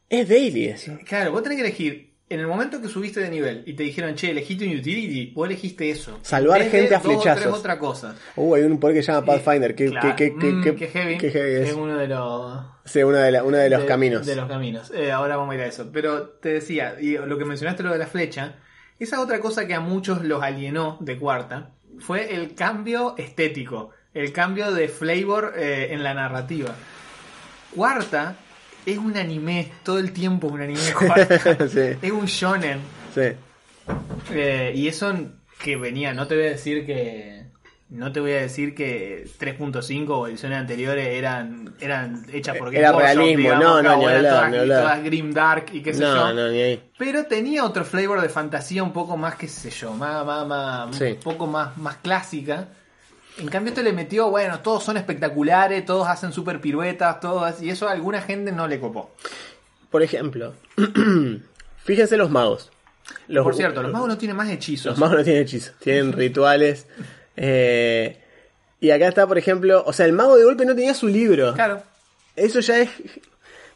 Es 0.10 0.28
daily 0.28 0.66
eso. 0.66 0.98
Claro, 1.06 1.32
vos 1.32 1.44
tenés 1.44 1.58
que 1.58 1.66
elegir. 1.66 2.11
En 2.34 2.40
el 2.40 2.48
momento 2.48 2.82
que 2.82 2.88
subiste 2.88 3.20
de 3.20 3.30
nivel 3.30 3.64
y 3.66 3.74
te 3.74 3.84
dijeron, 3.84 4.16
che, 4.16 4.32
elegiste 4.32 4.66
un 4.66 4.72
utility, 4.78 5.32
vos 5.36 5.48
elegiste 5.48 5.90
eso. 5.90 6.18
Salvar 6.22 6.62
gente 6.64 6.96
a 6.96 7.00
flechazos. 7.02 7.42
tres 7.44 7.54
otra 7.54 7.78
cosa. 7.78 8.16
Uh, 8.38 8.56
hay 8.56 8.64
un 8.64 8.80
poder 8.80 8.96
que 8.96 9.04
se 9.04 9.12
llama 9.12 9.26
Pathfinder, 9.26 9.76
que, 9.76 9.90
Claro, 9.90 10.16
que, 10.16 10.34
que, 10.38 10.48
mm, 10.52 10.64
que- 10.64 10.76
qué 10.76 10.88
heavy. 10.88 11.18
qué 11.18 11.30
heavy 11.30 11.56
es. 11.56 11.70
Es 11.70 11.76
uno 11.76 11.98
de 11.98 12.08
los, 12.08 12.64
Sí, 12.86 13.04
una 13.04 13.24
de, 13.24 13.32
la- 13.34 13.44
una 13.44 13.58
de 13.60 13.70
los 13.70 13.84
caminos. 13.84 14.26
De 14.26 14.36
los 14.36 14.48
caminos. 14.48 14.92
Eh, 14.96 15.12
ahora 15.12 15.36
vamos 15.36 15.52
a 15.52 15.56
ir 15.56 15.62
a 15.62 15.66
eso. 15.68 15.90
Pero 15.92 16.30
te 16.30 16.50
decía, 16.54 16.96
y 17.02 17.18
lo 17.18 17.38
que 17.38 17.44
mencionaste 17.46 17.84
lo 17.84 17.92
de 17.92 17.98
la 18.00 18.08
flecha, 18.08 18.56
esa 18.98 19.20
otra 19.20 19.40
cosa 19.42 19.68
que 19.68 19.74
a 19.74 19.80
muchos 19.82 20.24
los 20.24 20.42
alienó 20.42 20.98
de 21.02 21.18
cuarta 21.20 21.72
fue 22.00 22.34
el 22.34 22.56
cambio 22.56 23.16
estético, 23.18 23.90
el 24.14 24.32
cambio 24.32 24.72
de 24.72 24.88
flavor 24.88 25.54
eh, 25.58 25.90
en 25.92 26.02
la 26.02 26.14
narrativa. 26.14 26.74
Cuarta 27.76 28.36
es 28.86 28.98
un 28.98 29.16
anime, 29.18 29.72
todo 29.84 30.00
el 30.00 30.12
tiempo 30.14 30.48
es 30.48 30.54
un 30.54 30.62
anime 30.62 30.80
sí, 31.70 31.98
es 32.02 32.12
un 32.12 32.26
shonen. 32.26 32.80
sí. 33.14 33.22
Eh, 34.32 34.72
y 34.76 34.88
eso 34.88 35.14
que 35.62 35.76
venía, 35.76 36.14
no 36.14 36.28
te 36.28 36.36
voy 36.36 36.46
a 36.46 36.50
decir 36.50 36.86
que. 36.86 37.42
No 37.90 38.14
te 38.14 38.22
voy 38.22 38.32
a 38.32 38.38
decir 38.40 38.74
que 38.74 39.26
3.5 39.38 40.08
o 40.12 40.26
ediciones 40.28 40.60
anteriores 40.60 41.08
eran, 41.10 41.74
eran 41.82 42.26
hechas 42.32 42.56
por 42.56 42.74
Era 42.74 42.94
Game 42.94 43.04
Workshop, 43.04 43.18
realismo, 43.18 43.38
digamos, 43.38 43.64
no, 43.66 43.76
no, 43.76 43.82
claro, 43.82 43.98
ni 43.98 44.06
eran 44.06 44.16
hablar, 44.16 44.32
todas, 44.34 44.52
ni 44.52 44.58
hablar. 44.60 44.82
todas 44.82 45.04
grim 45.04 45.34
dark 45.34 45.66
y 45.74 45.82
qué 45.82 45.94
sé 45.94 46.00
No, 46.04 46.16
yo. 46.16 46.34
no, 46.34 46.48
ni 46.52 46.62
ahí. 46.62 46.84
Pero 46.98 47.26
tenía 47.26 47.66
otro 47.66 47.84
flavor 47.84 48.22
de 48.22 48.30
fantasía 48.30 48.82
un 48.82 48.94
poco 48.94 49.18
más, 49.18 49.36
qué 49.36 49.50
sé 49.50 49.70
yo, 49.72 49.92
más, 49.94 50.26
más, 50.26 50.48
más- 50.48 50.96
Sí. 50.96 51.04
un 51.04 51.16
poco 51.18 51.48
más, 51.48 51.78
más 51.78 51.98
clásica. 51.98 52.70
En 53.38 53.48
cambio 53.48 53.70
esto 53.72 53.82
le 53.82 53.94
metió, 53.94 54.30
bueno, 54.30 54.60
todos 54.60 54.84
son 54.84 54.98
espectaculares, 54.98 55.86
todos 55.86 56.08
hacen 56.08 56.32
super 56.34 56.60
piruetas, 56.62 57.20
todos, 57.20 57.62
y 57.62 57.70
eso 57.70 57.88
a 57.88 57.92
alguna 57.92 58.22
gente 58.22 58.52
no 58.52 58.68
le 58.68 58.80
copó. 58.80 59.12
Por 59.90 60.04
ejemplo, 60.04 60.54
fíjense 61.84 62.18
los 62.18 62.30
magos. 62.30 62.72
Los, 63.28 63.44
Por 63.44 63.56
cierto, 63.56 63.82
los 63.82 63.92
magos 63.92 64.08
no 64.08 64.18
tienen 64.18 64.38
más 64.38 64.50
hechizos. 64.50 64.92
Los 64.92 65.00
magos 65.00 65.18
no 65.18 65.24
tienen 65.24 65.42
hechizos, 65.44 65.74
tienen 65.80 66.14
rituales. 66.14 66.86
eh, 67.36 68.18
y 68.80 68.90
acá 68.90 69.08
está, 69.08 69.28
por 69.28 69.38
ejemplo, 69.38 69.84
o 69.86 69.94
sea, 69.94 70.08
el 70.08 70.14
mago 70.14 70.36
de 70.38 70.44
golpe 70.44 70.66
no 70.66 70.74
tenía 70.76 70.94
su 70.96 71.08
libro. 71.08 71.54
Claro. 71.54 71.84
Eso 72.36 72.60
ya 72.62 72.80
es. 72.80 72.90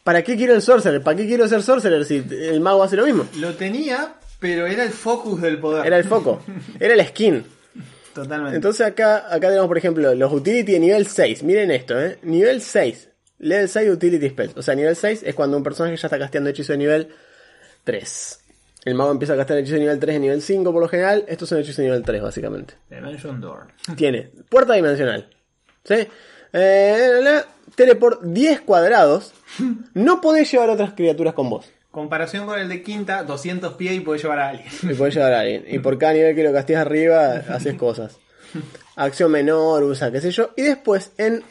¿Para 0.04 0.24
qué 0.24 0.36
quiero 0.36 0.56
el 0.56 0.62
sorcerer? 0.64 1.04
¿Para 1.04 1.18
qué 1.18 1.28
quiero 1.28 1.48
ser 1.48 1.62
sorcerer 1.62 2.06
si 2.06 2.26
el 2.32 2.60
mago 2.60 2.82
hace 2.82 2.96
lo 2.96 3.06
mismo? 3.06 3.28
Lo 3.38 3.54
tenía, 3.54 4.16
pero 4.40 4.66
era 4.66 4.84
el 4.84 4.90
focus 4.92 5.42
del 5.42 5.60
poder. 5.60 5.86
Era 5.86 5.98
el 5.98 6.06
foco, 6.06 6.42
era 6.80 6.96
la 6.96 7.06
skin. 7.06 7.46
Totalmente. 8.16 8.56
Entonces 8.56 8.88
acá, 8.88 9.26
acá 9.28 9.50
tenemos, 9.50 9.68
por 9.68 9.78
ejemplo, 9.78 10.16
los 10.16 10.32
utility 10.32 10.72
de 10.72 10.80
nivel 10.80 11.06
6. 11.06 11.44
Miren 11.44 11.70
esto, 11.70 12.00
¿eh? 12.00 12.18
Nivel 12.24 12.62
6. 12.62 13.10
Level 13.40 13.68
6 13.68 13.92
utility 13.92 14.30
spells. 14.30 14.56
O 14.56 14.62
sea, 14.62 14.74
nivel 14.74 14.96
6 14.96 15.24
es 15.24 15.36
cuando 15.36 15.58
un 15.58 15.64
personaje 15.64 15.98
ya 15.98 16.08
está 16.08 16.18
casteando 16.18 16.50
hechizo 16.50 16.72
de 16.72 16.78
nivel 16.78 17.10
3. 17.84 18.40
El 18.86 18.96
mago 18.96 19.12
empieza 19.12 19.34
a 19.34 19.36
castear 19.36 19.60
hechizo 19.60 19.76
de 19.76 19.82
nivel 19.82 20.00
3 20.00 20.16
y 20.16 20.20
nivel 20.20 20.42
5 20.42 20.72
por 20.72 20.82
lo 20.82 20.88
general. 20.88 21.26
Estos 21.28 21.50
son 21.50 21.60
hechizos 21.60 21.78
de 21.78 21.84
nivel 21.84 22.04
3, 22.04 22.22
básicamente. 22.22 22.76
Dimension 22.90 23.42
Door. 23.42 23.68
Tiene 23.98 24.32
puerta 24.48 24.74
dimensional. 24.76 25.30
¿Sí? 25.84 26.08
Eh, 26.54 27.10
la, 27.22 27.32
la, 27.32 27.46
teleport 27.76 28.22
10 28.24 28.62
cuadrados. 28.62 29.34
No 29.94 30.22
podés 30.22 30.50
llevar 30.52 30.70
otras 30.70 30.94
criaturas 30.94 31.34
con 31.34 31.50
vos. 31.50 31.70
Comparación 31.96 32.46
con 32.46 32.60
el 32.60 32.68
de 32.68 32.84
quinta, 32.84 33.24
200 33.24 33.76
pies 33.76 33.94
y 33.94 34.02
podés 34.02 34.22
llevar 34.22 34.40
a 34.40 34.50
alguien. 34.50 34.68
Y 34.84 34.94
podés 34.96 35.16
llevar 35.16 35.32
a 35.32 35.40
alguien. 35.40 35.64
Y 35.66 35.80
por 35.80 35.98
cada 35.98 36.12
nivel 36.12 36.36
que 36.36 36.44
lo 36.44 36.52
casteas 36.52 36.82
arriba, 36.86 37.36
haces 37.50 37.76
cosas. 37.76 38.18
Acción 38.98 39.32
menor, 39.32 39.82
usa, 39.84 40.12
qué 40.12 40.20
sé 40.20 40.30
yo. 40.32 40.52
Y 40.58 40.64
después, 40.64 41.14
en 41.18 41.42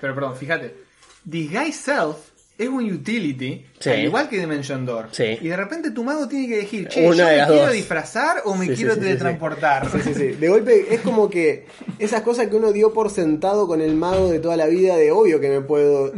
Pero 0.00 0.14
perdón, 0.14 0.36
fíjate. 0.36 0.74
Disguise 1.22 1.72
Self 1.74 2.16
es 2.56 2.68
un 2.68 2.90
utility, 2.90 3.66
Sí. 3.78 3.90
al 3.90 4.00
igual 4.04 4.28
que 4.30 4.38
Dimension 4.38 4.86
Door. 4.86 5.08
Sí. 5.12 5.36
Y 5.40 5.48
de 5.48 5.56
repente 5.56 5.90
tu 5.90 6.02
mago 6.02 6.26
tiene 6.26 6.48
que 6.48 6.54
elegir, 6.60 6.88
che, 6.88 7.06
Una 7.06 7.16
¿yo 7.16 7.24
de 7.26 7.30
me 7.32 7.36
las 7.36 7.46
quiero 7.48 7.62
dos. 7.66 7.72
disfrazar 7.74 8.36
o 8.46 8.54
me 8.54 8.66
Sí, 8.68 8.74
quiero 8.76 8.96
teletransportar? 8.98 9.90
Sí, 9.90 9.98
sí, 10.02 10.14
sí. 10.14 10.26
De 10.28 10.48
golpe 10.48 10.94
es 10.94 11.00
como 11.02 11.28
que 11.28 11.66
esas 11.98 12.22
cosas 12.22 12.46
que 12.48 12.56
uno 12.56 12.72
dio 12.72 12.94
por 12.94 13.10
sentado 13.10 13.66
con 13.66 13.82
el 13.82 13.94
mago 13.96 14.30
de 14.30 14.38
toda 14.40 14.56
la 14.56 14.66
vida, 14.66 14.96
de 14.96 15.10
obvio 15.12 15.40
que 15.40 15.50
me 15.50 15.60
puedo. 15.60 16.10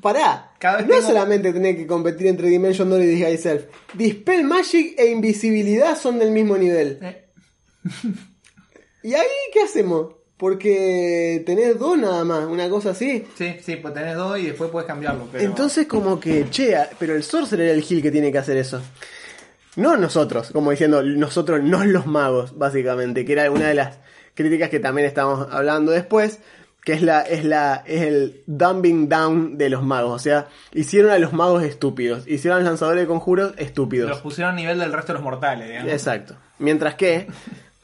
Pará, 0.00 0.51
Cada 0.62 0.76
vez 0.76 0.86
no 0.86 0.94
tengo- 0.94 1.08
solamente 1.08 1.52
tener 1.52 1.76
que 1.76 1.88
competir 1.88 2.28
entre 2.28 2.46
Dimension 2.48 2.88
Door 2.88 3.02
y 3.02 3.06
Disguise 3.06 3.38
Self. 3.38 3.64
Dispel 3.94 4.44
Magic 4.44 4.94
e 4.96 5.10
Invisibilidad 5.10 5.98
son 5.98 6.20
del 6.20 6.30
mismo 6.30 6.56
nivel. 6.56 7.00
Eh, 7.02 7.24
¿Y 9.02 9.14
ahí 9.14 9.26
qué 9.52 9.62
hacemos? 9.62 10.14
Porque 10.36 11.42
tenés 11.44 11.76
dos 11.80 11.98
nada 11.98 12.22
más, 12.22 12.44
una 12.46 12.68
cosa 12.70 12.90
así. 12.90 13.24
Sí, 13.36 13.56
sí, 13.60 13.74
pues 13.74 13.92
tenés 13.92 14.14
dos 14.14 14.38
y 14.38 14.46
después 14.46 14.70
puedes 14.70 14.86
cambiarlo. 14.86 15.28
Pero... 15.32 15.42
Entonces 15.42 15.88
como 15.88 16.20
que, 16.20 16.48
che, 16.48 16.76
pero 16.96 17.16
el 17.16 17.24
Sorcerer 17.24 17.66
era 17.66 17.74
el 17.74 17.82
Gil 17.82 18.00
que 18.00 18.12
tiene 18.12 18.30
que 18.30 18.38
hacer 18.38 18.56
eso. 18.56 18.80
No 19.74 19.96
nosotros, 19.96 20.50
como 20.52 20.70
diciendo, 20.70 21.02
nosotros 21.02 21.60
no 21.60 21.84
los 21.84 22.06
magos, 22.06 22.56
básicamente, 22.56 23.24
que 23.24 23.32
era 23.32 23.50
una 23.50 23.66
de 23.66 23.74
las 23.74 23.98
críticas 24.34 24.70
que 24.70 24.78
también 24.78 25.08
estamos 25.08 25.48
hablando 25.50 25.90
después, 25.90 26.38
que 26.84 26.92
es 26.92 27.02
la, 27.02 27.22
es 27.22 27.44
la, 27.44 27.82
es 27.86 28.02
el 28.02 28.42
dumbing 28.46 29.08
down 29.08 29.56
de 29.56 29.70
los 29.70 29.82
magos. 29.82 30.12
O 30.12 30.18
sea, 30.18 30.48
hicieron 30.72 31.10
a 31.12 31.18
los 31.18 31.32
magos 31.32 31.62
estúpidos, 31.62 32.26
hicieron 32.26 32.56
a 32.56 32.60
los 32.60 32.70
lanzadores 32.70 33.02
de 33.02 33.06
conjuros 33.06 33.54
estúpidos. 33.56 34.08
los 34.08 34.20
pusieron 34.20 34.54
a 34.54 34.56
nivel 34.56 34.78
del 34.78 34.92
resto 34.92 35.12
de 35.12 35.14
los 35.14 35.22
mortales, 35.22 35.68
digamos. 35.68 35.92
Exacto. 35.92 36.36
Mientras 36.58 36.94
que 36.94 37.28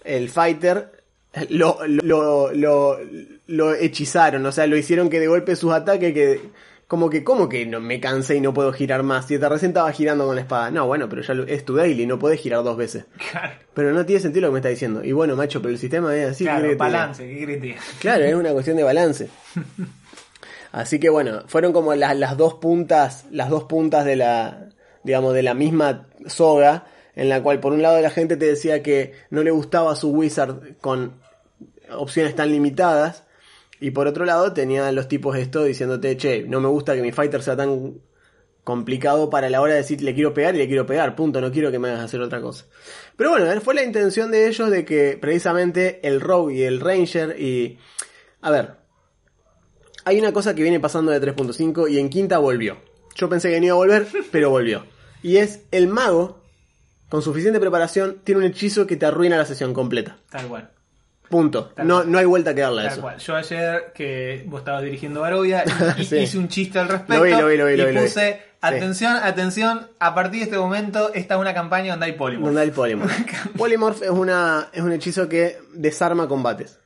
el 0.04 0.28
fighter 0.28 1.02
lo, 1.48 1.78
lo, 1.86 2.52
lo, 2.52 2.98
lo 3.46 3.74
hechizaron, 3.74 4.44
o 4.46 4.52
sea, 4.52 4.66
lo 4.66 4.76
hicieron 4.76 5.10
que 5.10 5.20
de 5.20 5.28
golpe 5.28 5.54
sus 5.54 5.72
ataques 5.72 6.12
que, 6.12 6.40
Como 6.88 7.10
que, 7.10 7.22
¿cómo 7.22 7.48
que 7.50 7.66
no 7.66 7.80
me 7.80 8.00
cansé 8.00 8.36
y 8.36 8.40
no 8.40 8.54
puedo 8.54 8.72
girar 8.72 9.02
más? 9.02 9.26
Si 9.26 9.38
te 9.38 9.46
recién 9.48 9.70
estaba 9.70 9.92
girando 9.92 10.24
con 10.26 10.34
la 10.34 10.40
espada. 10.40 10.70
No, 10.70 10.86
bueno, 10.86 11.06
pero 11.08 11.20
ya 11.22 11.34
lo- 11.34 11.46
es 11.46 11.62
tu 11.64 11.76
daily, 11.76 12.06
no 12.06 12.18
podés 12.18 12.40
girar 12.40 12.64
dos 12.64 12.76
veces. 12.78 13.04
Claro, 13.30 13.52
Pero 13.74 13.92
no 13.92 14.06
tiene 14.06 14.22
sentido 14.22 14.42
lo 14.42 14.48
que 14.48 14.52
me 14.54 14.58
está 14.60 14.70
diciendo. 14.70 15.04
Y 15.04 15.12
bueno, 15.12 15.36
macho, 15.36 15.60
pero 15.60 15.72
el 15.74 15.78
sistema 15.78 16.16
es 16.16 16.30
así. 16.30 16.44
¿qué 16.44 16.50
claro 16.50 16.68
te 16.68 16.74
balance, 16.76 17.28
¿qué 17.28 17.44
crees? 17.60 17.76
Claro, 18.00 18.24
es 18.24 18.34
una 18.34 18.52
cuestión 18.52 18.76
de 18.78 18.82
balance. 18.84 19.28
Así 20.72 21.00
que 21.00 21.08
bueno, 21.08 21.42
fueron 21.46 21.72
como 21.72 21.94
las, 21.94 22.16
las 22.16 22.36
dos 22.36 22.54
puntas, 22.54 23.24
las 23.30 23.48
dos 23.48 23.64
puntas 23.64 24.04
de 24.04 24.16
la, 24.16 24.68
digamos, 25.02 25.32
de 25.34 25.42
la 25.42 25.54
misma 25.54 26.06
soga, 26.26 26.86
en 27.16 27.28
la 27.28 27.42
cual 27.42 27.58
por 27.60 27.72
un 27.72 27.80
lado 27.82 28.00
la 28.00 28.10
gente 28.10 28.36
te 28.36 28.44
decía 28.46 28.82
que 28.82 29.12
no 29.30 29.42
le 29.42 29.50
gustaba 29.50 29.96
su 29.96 30.10
wizard 30.10 30.76
con 30.80 31.14
opciones 31.90 32.34
tan 32.36 32.50
limitadas, 32.50 33.24
y 33.80 33.90
por 33.90 34.06
otro 34.06 34.24
lado 34.24 34.52
tenían 34.52 34.94
los 34.94 35.08
tipos 35.08 35.36
esto 35.36 35.64
diciéndote, 35.64 36.16
che, 36.16 36.42
no 36.42 36.60
me 36.60 36.68
gusta 36.68 36.94
que 36.94 37.02
mi 37.02 37.12
fighter 37.12 37.42
sea 37.42 37.56
tan 37.56 38.00
complicado 38.64 39.30
para 39.30 39.48
la 39.48 39.62
hora 39.62 39.72
de 39.72 39.78
decir 39.78 40.02
le 40.02 40.14
quiero 40.14 40.34
pegar 40.34 40.54
y 40.54 40.58
le 40.58 40.66
quiero 40.66 40.84
pegar, 40.84 41.16
punto, 41.16 41.40
no 41.40 41.50
quiero 41.50 41.70
que 41.70 41.78
me 41.78 41.88
hagas 41.88 42.04
hacer 42.04 42.20
otra 42.20 42.40
cosa. 42.40 42.66
Pero 43.16 43.30
bueno, 43.30 43.60
fue 43.60 43.74
la 43.74 43.82
intención 43.82 44.30
de 44.30 44.46
ellos 44.46 44.70
de 44.70 44.84
que 44.84 45.16
precisamente 45.20 46.06
el 46.06 46.20
Rogue 46.20 46.54
y 46.54 46.62
el 46.64 46.80
Ranger 46.80 47.40
y... 47.40 47.78
A 48.40 48.50
ver, 48.50 48.76
hay 50.04 50.18
una 50.18 50.32
cosa 50.32 50.54
que 50.54 50.62
viene 50.62 50.80
pasando 50.80 51.12
de 51.12 51.20
3.5 51.20 51.90
y 51.90 51.98
en 51.98 52.08
quinta 52.08 52.38
volvió. 52.38 52.78
Yo 53.14 53.28
pensé 53.28 53.50
que 53.50 53.58
no 53.58 53.66
iba 53.66 53.74
a 53.74 53.78
volver, 53.78 54.06
pero 54.30 54.50
volvió. 54.50 54.84
Y 55.22 55.38
es 55.38 55.62
el 55.70 55.88
mago, 55.88 56.42
con 57.08 57.22
suficiente 57.22 57.60
preparación, 57.60 58.20
tiene 58.22 58.40
un 58.40 58.46
hechizo 58.46 58.86
que 58.86 58.96
te 58.96 59.06
arruina 59.06 59.36
la 59.36 59.44
sesión 59.44 59.74
completa. 59.74 60.18
Tal 60.30 60.46
cual. 60.46 60.70
Punto. 61.28 61.72
Tal 61.74 61.86
No, 61.86 62.04
no 62.04 62.18
hay 62.18 62.24
vuelta 62.24 62.54
que 62.54 62.60
darle 62.62 62.82
a 62.82 62.86
eso. 62.88 63.00
cual. 63.02 63.18
Yo 63.18 63.36
ayer 63.36 63.92
que 63.94 64.44
vos 64.46 64.60
estabas 64.60 64.82
dirigiendo 64.82 65.20
Barovia 65.20 65.64
y, 65.98 66.02
y 66.02 66.04
Sí. 66.04 66.16
hice 66.16 66.38
un 66.38 66.48
chiste 66.48 66.78
al 66.78 66.88
respecto 66.88 67.14
Lo 67.14 67.22
vi, 67.22 67.30
lo 67.32 67.46
vi, 67.48 67.56
lo 67.76 67.86
vi, 67.86 67.92
y 67.92 67.98
puse 68.02 68.32
Sí. 68.32 68.38
atención, 68.62 69.16
atención, 69.22 69.88
a 70.00 70.14
partir 70.14 70.40
de 70.40 70.44
este 70.46 70.58
momento 70.58 71.12
esta 71.14 71.34
es 71.34 71.40
una 71.40 71.54
campaña 71.54 71.92
donde 71.92 72.06
hay 72.06 72.12
polymorph. 72.12 72.46
Donde 72.46 72.60
hay 72.62 72.70
Polymorph. 72.70 73.12
Polymorph 73.56 74.02
es, 74.02 74.10
una, 74.10 74.68
es 74.72 74.82
un 74.82 74.92
hechizo 74.92 75.28
que 75.28 75.58
desarma 75.74 76.26
combates. 76.26 76.78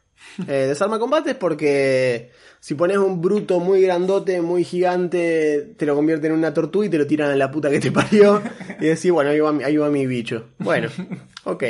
Eh, 0.49 0.67
desarma 0.69 0.99
combates 0.99 1.35
porque 1.35 2.31
si 2.61 2.75
pones 2.75 2.97
un 2.99 3.21
bruto 3.21 3.59
muy 3.61 3.83
grandote, 3.83 4.41
muy 4.41 4.65
gigante, 4.65 5.75
te 5.77 5.85
lo 5.87 5.95
convierte 5.95 6.27
en 6.29 6.33
una 6.35 6.53
tortuga 6.55 6.87
y 6.87 6.89
te 6.89 6.99
lo 6.99 7.07
tiran 7.07 7.31
a 7.31 7.37
la 7.37 7.51
puta 7.51 7.71
que 7.71 7.81
te 7.81 7.91
parió. 7.93 8.43
Y 8.81 8.87
decís, 8.87 9.11
bueno, 9.11 9.31
ahí 9.31 9.41
va, 9.41 9.51
ahí 9.65 9.77
va 9.77 9.89
mi 9.89 10.07
bicho. 10.07 10.49
Bueno, 10.59 10.89
ok. 11.45 11.65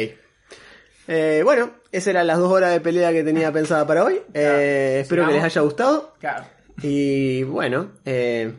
Eh, 1.09 1.41
bueno, 1.45 1.73
esas 1.93 2.09
eran 2.09 2.26
las 2.26 2.38
dos 2.38 2.51
horas 2.51 2.72
de 2.72 2.80
pelea 2.80 3.12
que 3.12 3.22
tenía 3.22 3.53
pensada 3.53 3.86
para 3.86 4.03
hoy. 4.05 4.20
Eh, 4.34 4.99
espero 5.03 5.26
que 5.26 5.34
les 5.34 5.45
haya 5.45 5.61
gustado. 5.61 6.14
Claro. 6.18 6.45
Y 6.82 7.43
bueno, 7.45 7.93
eh, 8.05 8.53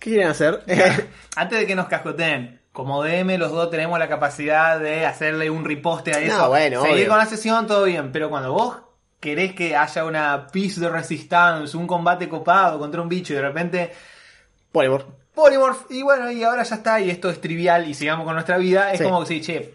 ¿qué 0.00 0.10
quieren 0.10 0.28
hacer? 0.28 0.62
Antes 1.36 1.58
de 1.58 1.66
que 1.66 1.74
nos 1.74 1.88
cascoteen, 1.88 2.60
como 2.72 3.02
DM 3.02 3.36
los 3.38 3.50
dos 3.52 3.70
tenemos 3.70 3.98
la 3.98 4.08
capacidad 4.08 4.78
de 4.80 5.04
hacerle 5.06 5.50
un 5.50 5.64
riposte 5.64 6.12
a 6.14 6.20
eso. 6.20 6.36
No, 6.38 6.48
bueno, 6.48 6.82
Seguir 6.82 6.96
obvio. 6.98 7.08
con 7.08 7.18
la 7.18 7.26
sesión, 7.26 7.66
todo 7.66 7.84
bien. 7.84 8.10
Pero 8.12 8.30
cuando 8.30 8.52
vos 8.52 8.76
querés 9.20 9.54
que 9.54 9.74
haya 9.76 10.04
una 10.04 10.46
piece 10.48 10.80
de 10.80 10.88
resistance, 10.90 11.76
un 11.76 11.86
combate 11.86 12.28
copado 12.28 12.78
contra 12.78 13.00
un 13.02 13.08
bicho 13.08 13.32
y 13.32 13.36
de 13.36 13.42
repente 13.42 13.90
Polymorph. 14.70 15.06
Polymorph, 15.34 15.90
y 15.90 16.02
bueno, 16.02 16.30
y 16.30 16.44
ahora 16.44 16.62
ya 16.62 16.76
está, 16.76 17.00
y 17.00 17.10
esto 17.10 17.28
es 17.30 17.40
trivial 17.40 17.88
y 17.88 17.94
sigamos 17.94 18.24
con 18.24 18.34
nuestra 18.34 18.56
vida, 18.58 18.92
es 18.92 18.98
Sí. 18.98 19.04
como 19.04 19.20
que 19.20 19.26
sí, 19.26 19.40
che, 19.40 19.74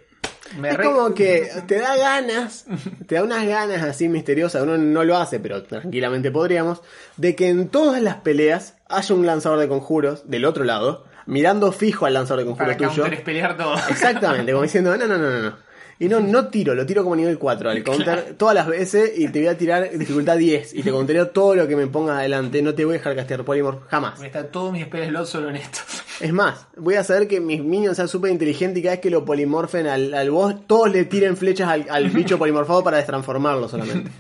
me 0.58 0.70
Es 0.70 0.78
re- 0.78 0.84
como 0.86 1.14
que 1.14 1.48
te 1.68 1.80
da 1.80 1.96
ganas, 1.98 2.66
te 3.08 3.16
da 3.16 3.24
unas 3.24 3.46
ganas 3.46 3.82
así 3.84 4.10
misteriosas, 4.10 4.64
uno 4.64 4.78
no 4.78 5.04
lo 5.04 5.18
hace, 5.18 5.40
pero 5.40 5.64
tranquilamente 5.64 6.32
podríamos, 6.32 6.82
de 7.18 7.36
que 7.36 7.50
en 7.50 7.70
todas 7.70 8.02
las 8.02 8.16
peleas 8.16 8.76
haya 8.88 9.14
un 9.16 9.26
lanzador 9.26 9.60
de 9.60 9.68
conjuros 9.68 10.30
del 10.30 10.46
otro 10.46 10.64
lado, 10.64 11.06
mirando 11.26 11.72
fijo 11.72 12.06
al 12.06 12.14
lanzador 12.16 12.46
de 12.46 12.52
para 12.56 12.76
conjuros 12.78 12.94
tuyo. 12.94 13.04
counter 13.04 13.24
pelear 13.24 13.56
todo. 13.58 13.76
Exactamente, 13.90 14.52
como 14.52 14.64
diciendo, 14.64 14.98
no, 14.98 15.08
no, 15.08 15.18
no, 15.18 15.30
no, 15.30 15.40
no. 15.42 15.69
Y 16.02 16.08
no, 16.08 16.22
no 16.22 16.48
tiro, 16.48 16.74
lo 16.76 16.86
tiro 16.86 17.04
como 17.04 17.18
nivel 17.18 17.38
4 17.38 17.70
al 17.70 17.84
counter 17.84 18.36
todas 18.38 18.56
las 18.56 18.68
veces 18.68 19.12
y 19.18 19.28
te 19.28 19.40
voy 19.40 19.50
a 19.50 19.58
tirar 19.58 19.92
dificultad 19.92 20.38
10 20.38 20.74
y 20.76 20.82
te 20.82 20.92
countereo 20.92 21.28
todo 21.28 21.56
lo 21.56 21.68
que 21.68 21.76
me 21.76 21.88
pongas 21.88 22.20
adelante, 22.20 22.62
no 22.62 22.74
te 22.74 22.86
voy 22.86 22.96
a 22.96 22.98
dejar 23.00 23.18
castear 23.18 23.44
Polymorph 23.44 23.86
jamás. 23.90 24.14
Porque 24.14 24.28
está 24.28 24.48
todos 24.48 24.72
mis 24.72 24.86
spell 24.86 25.10
slots 25.10 25.30
solo 25.30 25.50
en 25.50 25.58
esto. 25.58 25.80
Es 26.20 26.34
más, 26.34 26.68
voy 26.76 26.96
a 26.96 27.00
hacer 27.00 27.30
que 27.30 27.40
mis 27.40 27.64
minions 27.64 27.96
sean 27.96 28.10
súper 28.10 28.32
inteligentes 28.32 28.80
y 28.80 28.84
cada 28.84 28.96
vez 28.96 29.02
que 29.02 29.10
lo 29.10 29.24
polimorfen 29.24 29.88
al, 29.88 30.14
al 30.14 30.32
boss, 30.32 30.68
todos 30.68 30.92
le 30.92 31.06
tiren 31.06 31.38
flechas 31.38 31.70
al, 31.70 31.86
al 31.90 32.10
bicho 32.10 32.38
polimorfado 32.40 32.84
para 32.84 32.98
destransformarlo 32.98 33.70
solamente. 33.70 34.12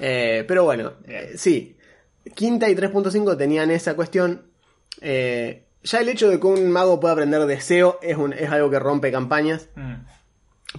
Eh, 0.00 0.44
pero 0.46 0.64
bueno, 0.64 0.92
eh, 1.06 1.32
sí. 1.36 1.76
Quinta 2.34 2.68
y 2.68 2.74
3.5 2.74 3.36
tenían 3.38 3.70
esa 3.70 3.94
cuestión. 3.94 4.42
Eh, 5.00 5.64
ya 5.82 6.00
el 6.00 6.08
hecho 6.10 6.28
de 6.28 6.38
que 6.38 6.46
un 6.46 6.70
mago 6.70 7.00
pueda 7.00 7.14
aprender 7.14 7.46
deseo 7.46 7.98
es, 8.02 8.16
un, 8.16 8.34
es 8.34 8.50
algo 8.50 8.70
que 8.70 8.78
rompe 8.78 9.10
campañas. 9.10 9.68
Mm. 9.74 9.94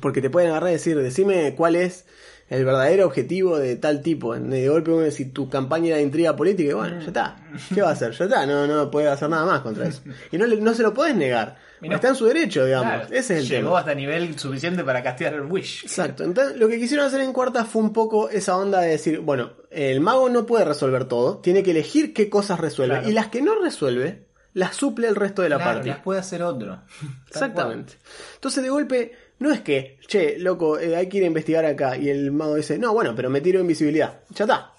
Porque 0.01 0.21
te 0.21 0.29
pueden 0.29 0.51
agarrar 0.51 0.69
y 0.69 0.73
decir, 0.73 0.97
decime 0.97 1.55
cuál 1.55 1.75
es 1.75 2.05
el 2.47 2.65
verdadero 2.65 3.05
objetivo 3.05 3.57
de 3.57 3.75
tal 3.75 4.01
tipo. 4.01 4.35
De 4.35 4.69
golpe, 4.69 4.91
uno, 4.91 5.09
si 5.11 5.25
tu 5.25 5.49
campaña 5.49 5.87
era 5.89 5.97
de 5.97 6.03
intriga 6.03 6.35
política, 6.35 6.69
y 6.71 6.73
bueno, 6.73 6.99
ya 6.99 7.07
está. 7.07 7.37
¿Qué 7.73 7.81
va 7.81 7.89
a 7.89 7.93
hacer? 7.93 8.11
Ya 8.13 8.25
está, 8.25 8.45
no, 8.45 8.67
no 8.67 8.89
puede 8.91 9.07
hacer 9.07 9.29
nada 9.29 9.45
más 9.45 9.61
contra 9.61 9.87
eso. 9.87 10.01
Y 10.31 10.37
no, 10.37 10.45
no 10.47 10.73
se 10.73 10.83
lo 10.83 10.93
puedes 10.93 11.15
negar. 11.15 11.57
Está 11.81 12.09
en 12.09 12.15
su 12.15 12.25
derecho, 12.25 12.65
digamos. 12.65 12.91
Claro, 12.93 13.05
Ese 13.13 13.37
es 13.37 13.43
el 13.43 13.47
Llegó 13.47 13.69
tema. 13.69 13.79
hasta 13.79 13.95
nivel 13.95 14.37
suficiente 14.37 14.83
para 14.83 15.01
castear 15.01 15.33
el 15.35 15.43
Wish. 15.43 15.83
Exacto. 15.85 16.23
Entonces, 16.23 16.57
lo 16.57 16.67
que 16.67 16.77
quisieron 16.77 17.05
hacer 17.05 17.21
en 17.21 17.31
cuarta 17.33 17.63
fue 17.65 17.81
un 17.81 17.93
poco 17.93 18.29
esa 18.29 18.57
onda 18.57 18.81
de 18.81 18.89
decir, 18.89 19.19
bueno, 19.21 19.53
el 19.71 20.01
mago 20.01 20.27
no 20.29 20.45
puede 20.45 20.65
resolver 20.65 21.05
todo, 21.05 21.37
tiene 21.37 21.63
que 21.63 21.71
elegir 21.71 22.13
qué 22.13 22.29
cosas 22.29 22.59
resuelve. 22.59 22.95
Claro. 22.95 23.09
Y 23.09 23.13
las 23.13 23.27
que 23.29 23.41
no 23.41 23.55
resuelve, 23.61 24.27
las 24.53 24.75
suple 24.75 25.07
el 25.07 25.15
resto 25.15 25.41
de 25.41 25.49
la 25.49 25.55
Claro, 25.55 25.71
partida. 25.75 25.93
las 25.95 26.03
puede 26.03 26.19
hacer 26.19 26.43
otro. 26.43 26.81
Exactamente. 27.29 27.93
Entonces 28.35 28.61
de 28.63 28.69
golpe, 28.69 29.13
no 29.39 29.51
es 29.51 29.61
que, 29.61 29.97
che, 30.07 30.37
loco, 30.39 30.77
eh, 30.79 30.95
hay 30.95 31.07
que 31.09 31.17
ir 31.17 31.23
a 31.23 31.27
investigar 31.27 31.65
acá. 31.65 31.97
Y 31.97 32.09
el 32.09 32.31
mago 32.31 32.55
dice, 32.55 32.77
no, 32.77 32.93
bueno, 32.93 33.13
pero 33.15 33.29
me 33.29 33.41
tiro 33.41 33.59
invisibilidad. 33.59 34.21
Ya 34.29 34.45
está. 34.45 34.73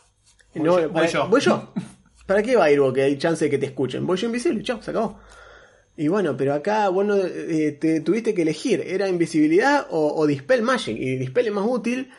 Voy 0.54 0.62
No, 0.64 0.78
yo, 0.80 0.88
voy 0.88 0.94
para- 0.94 1.06
yo. 1.06 1.28
Voy 1.28 1.40
yo. 1.40 1.72
¿Para 2.26 2.42
qué 2.42 2.54
va 2.56 2.64
a 2.64 2.70
ir 2.70 2.80
vos 2.80 2.92
que 2.92 3.02
hay 3.02 3.18
chance 3.18 3.44
de 3.44 3.50
que 3.50 3.58
te 3.58 3.66
escuchen? 3.66 4.06
Voy 4.06 4.16
yo 4.16 4.26
invisible, 4.26 4.62
chao, 4.62 4.80
se 4.82 4.90
acabó. 4.92 5.18
Y 5.96 6.08
bueno, 6.08 6.36
pero 6.36 6.54
acá 6.54 6.88
vos 6.88 7.04
no, 7.04 7.16
eh, 7.16 7.72
te 7.80 8.00
tuviste 8.00 8.32
que 8.32 8.42
elegir, 8.42 8.82
¿era 8.86 9.08
invisibilidad 9.08 9.86
o, 9.90 10.14
o 10.14 10.26
Dispel 10.26 10.62
Magic? 10.62 10.96
Y 10.96 11.16
Dispel 11.16 11.48
es 11.48 11.52
más 11.52 11.66
útil, 11.66 12.10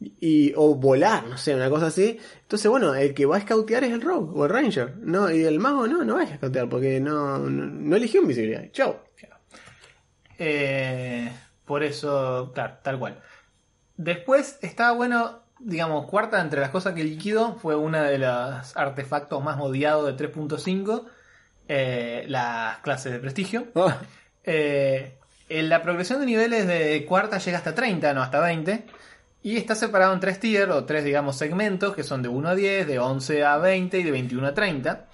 y, 0.00 0.52
o 0.56 0.74
volar, 0.74 1.26
no 1.26 1.38
sé, 1.38 1.54
una 1.54 1.70
cosa 1.70 1.86
así. 1.86 2.18
Entonces, 2.42 2.70
bueno, 2.70 2.94
el 2.94 3.14
que 3.14 3.26
va 3.26 3.36
a 3.36 3.38
escautear 3.38 3.84
es 3.84 3.92
el 3.92 4.00
Rogue 4.02 4.32
o 4.34 4.44
el 4.44 4.50
Ranger, 4.50 4.96
¿no? 4.98 5.30
Y 5.30 5.44
el 5.44 5.58
mago 5.60 5.86
no, 5.86 6.04
no 6.04 6.14
va 6.16 6.22
a 6.22 6.24
escautear 6.24 6.68
porque 6.68 7.00
no, 7.00 7.38
no, 7.38 7.66
no 7.66 7.96
eligió 7.96 8.20
invisibilidad. 8.22 8.64
Chao. 8.72 9.04
Eh, 10.38 11.30
por 11.70 11.84
eso, 11.84 12.50
claro, 12.52 12.78
tal 12.82 12.98
cual. 12.98 13.20
Después 13.96 14.58
estaba 14.60 14.90
bueno, 14.90 15.38
digamos, 15.60 16.06
cuarta 16.06 16.40
entre 16.40 16.60
las 16.60 16.70
cosas 16.70 16.94
que 16.94 17.04
liquidó 17.04 17.54
fue 17.62 17.76
una 17.76 18.02
de 18.02 18.18
los 18.18 18.76
artefactos 18.76 19.40
más 19.44 19.60
odiados 19.60 20.04
de 20.04 20.16
3.5, 20.16 21.06
eh, 21.68 22.24
las 22.26 22.78
clases 22.78 23.12
de 23.12 23.20
prestigio. 23.20 23.68
Ah, 23.76 23.98
Eh, 24.42 25.16
en 25.48 25.68
la 25.68 25.80
progresión 25.82 26.18
de 26.18 26.26
niveles 26.26 26.66
de 26.66 27.04
cuarta 27.06 27.38
llega 27.38 27.58
hasta 27.58 27.72
30, 27.72 28.14
no 28.14 28.22
hasta 28.22 28.40
20. 28.40 28.86
Y 29.44 29.56
está 29.56 29.76
separado 29.76 30.12
en 30.12 30.18
tres 30.18 30.40
tiers 30.40 30.72
o 30.72 30.84
tres, 30.84 31.04
digamos, 31.04 31.36
segmentos 31.36 31.94
que 31.94 32.02
son 32.02 32.20
de 32.20 32.28
1 32.30 32.48
a 32.48 32.54
10, 32.56 32.88
de 32.88 32.98
11 32.98 33.44
a 33.44 33.58
20 33.58 33.96
y 33.96 34.02
de 34.02 34.10
21 34.10 34.44
a 34.48 34.54
30. 34.54 35.06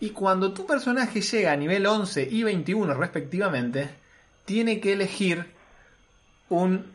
Y 0.00 0.10
cuando 0.10 0.52
tu 0.52 0.66
personaje 0.66 1.22
llega 1.22 1.52
a 1.52 1.56
nivel 1.56 1.86
11 1.86 2.28
y 2.30 2.42
21 2.42 2.92
respectivamente, 2.92 3.88
tiene 4.44 4.78
que 4.78 4.92
elegir 4.92 5.61
un 6.60 6.86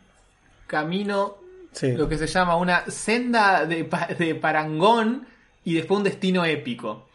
camino, 0.68 1.38
sí. 1.72 1.94
lo 1.94 2.10
que 2.10 2.18
se 2.18 2.28
llama 2.28 2.56
una 2.56 2.86
senda 2.90 3.66
de 3.66 4.36
parangón 4.36 5.28
y 5.68 5.74
después 5.74 5.98
un 5.98 6.06
destino 6.06 6.46
épico. 6.46 7.10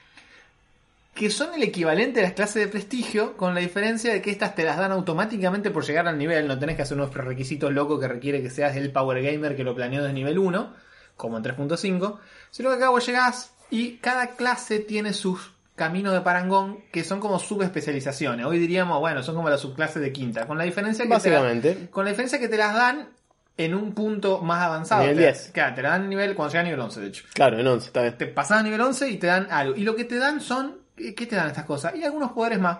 Que 1.15 1.31
son 1.31 1.55
el 1.55 1.63
equivalente 1.63 2.21
a 2.21 2.25
las 2.25 2.33
clases 2.35 2.57
de 2.57 2.69
prestigio, 2.69 3.35
con 3.35 3.55
la 3.55 3.61
diferencia 3.61 4.13
de 4.13 4.21
que 4.21 4.31
estas 4.31 4.55
te 4.55 4.63
las 4.63 4.77
dan 4.77 4.93
automáticamente 4.93 5.71
por 5.71 5.87
llegar 5.87 6.07
al 6.07 6.19
nivel. 6.19 6.47
No 6.47 6.59
tenés 6.59 6.77
que 6.77 6.83
hacer 6.83 6.99
unos 6.99 7.09
prerequisitos 7.09 7.73
locos 7.73 7.99
que 7.99 8.09
requiere 8.09 8.43
que 8.43 8.51
seas 8.51 8.77
el 8.77 8.93
Power 8.93 9.23
Gamer 9.23 9.57
que 9.57 9.65
lo 9.65 9.75
planeó 9.75 10.03
desde 10.03 10.13
nivel 10.13 10.39
1, 10.39 10.71
como 11.17 11.39
en 11.39 11.45
3.5. 11.45 12.19
Sino 12.51 12.69
que 12.69 12.77
acá 12.77 12.91
vos 12.91 13.07
llegás 13.07 13.53
y 13.71 13.97
cada 13.97 14.37
clase 14.37 14.81
tiene 14.81 15.15
sus 15.15 15.53
caminos 15.83 16.13
de 16.13 16.21
parangón 16.21 16.79
que 16.93 17.03
son 17.05 17.19
como 17.21 17.39
subespecializaciones. 17.39 18.47
Hoy 18.47 18.59
diríamos, 18.59 19.01
bueno, 19.01 19.23
son 19.23 19.35
como 19.35 19.49
las 19.51 19.61
subclases 19.61 20.01
de 20.03 20.13
quinta. 20.13 20.47
Con 20.47 20.59
la 20.59 20.65
diferencia 20.65 21.05
que 21.05 21.09
te 21.09 21.11
la- 21.11 21.17
Básicamente. 21.41 21.89
con 21.91 22.05
la 22.05 22.11
diferencia 22.11 22.39
que 22.39 22.49
te 22.49 22.57
las 22.57 22.75
dan 22.75 23.09
en 23.57 23.75
un 23.75 23.93
punto 23.95 24.41
más 24.41 24.63
avanzado. 24.63 25.03
Nivel 25.03 25.17
Te- 25.17 25.23
10. 25.23 25.51
Claro, 25.53 25.75
te 25.75 25.83
la 25.83 25.89
dan 25.91 26.09
nivel, 26.09 26.35
cuando 26.35 26.53
llega 26.53 26.61
a 26.61 26.65
nivel 26.65 26.81
11, 26.81 27.01
de 27.01 27.07
hecho. 27.09 27.25
Claro, 27.35 27.59
en 27.59 27.67
11, 27.67 27.87
está 27.89 28.03
bien. 28.03 28.17
Te 28.17 28.27
pasas 28.27 28.61
a 28.61 28.63
nivel 28.63 28.81
11 28.81 29.09
y 29.11 29.17
te 29.19 29.27
dan 29.27 29.49
algo. 29.51 29.75
Y 29.77 29.83
lo 29.85 29.95
que 29.97 30.05
te 30.05 30.17
dan 30.19 30.41
son. 30.41 30.79
¿Qué 30.97 31.27
te 31.27 31.35
dan 31.37 31.49
estas 31.49 31.65
cosas? 31.65 31.95
Y 31.97 32.05
algunos 32.05 32.33
poderes 32.33 32.61
más. 32.61 32.79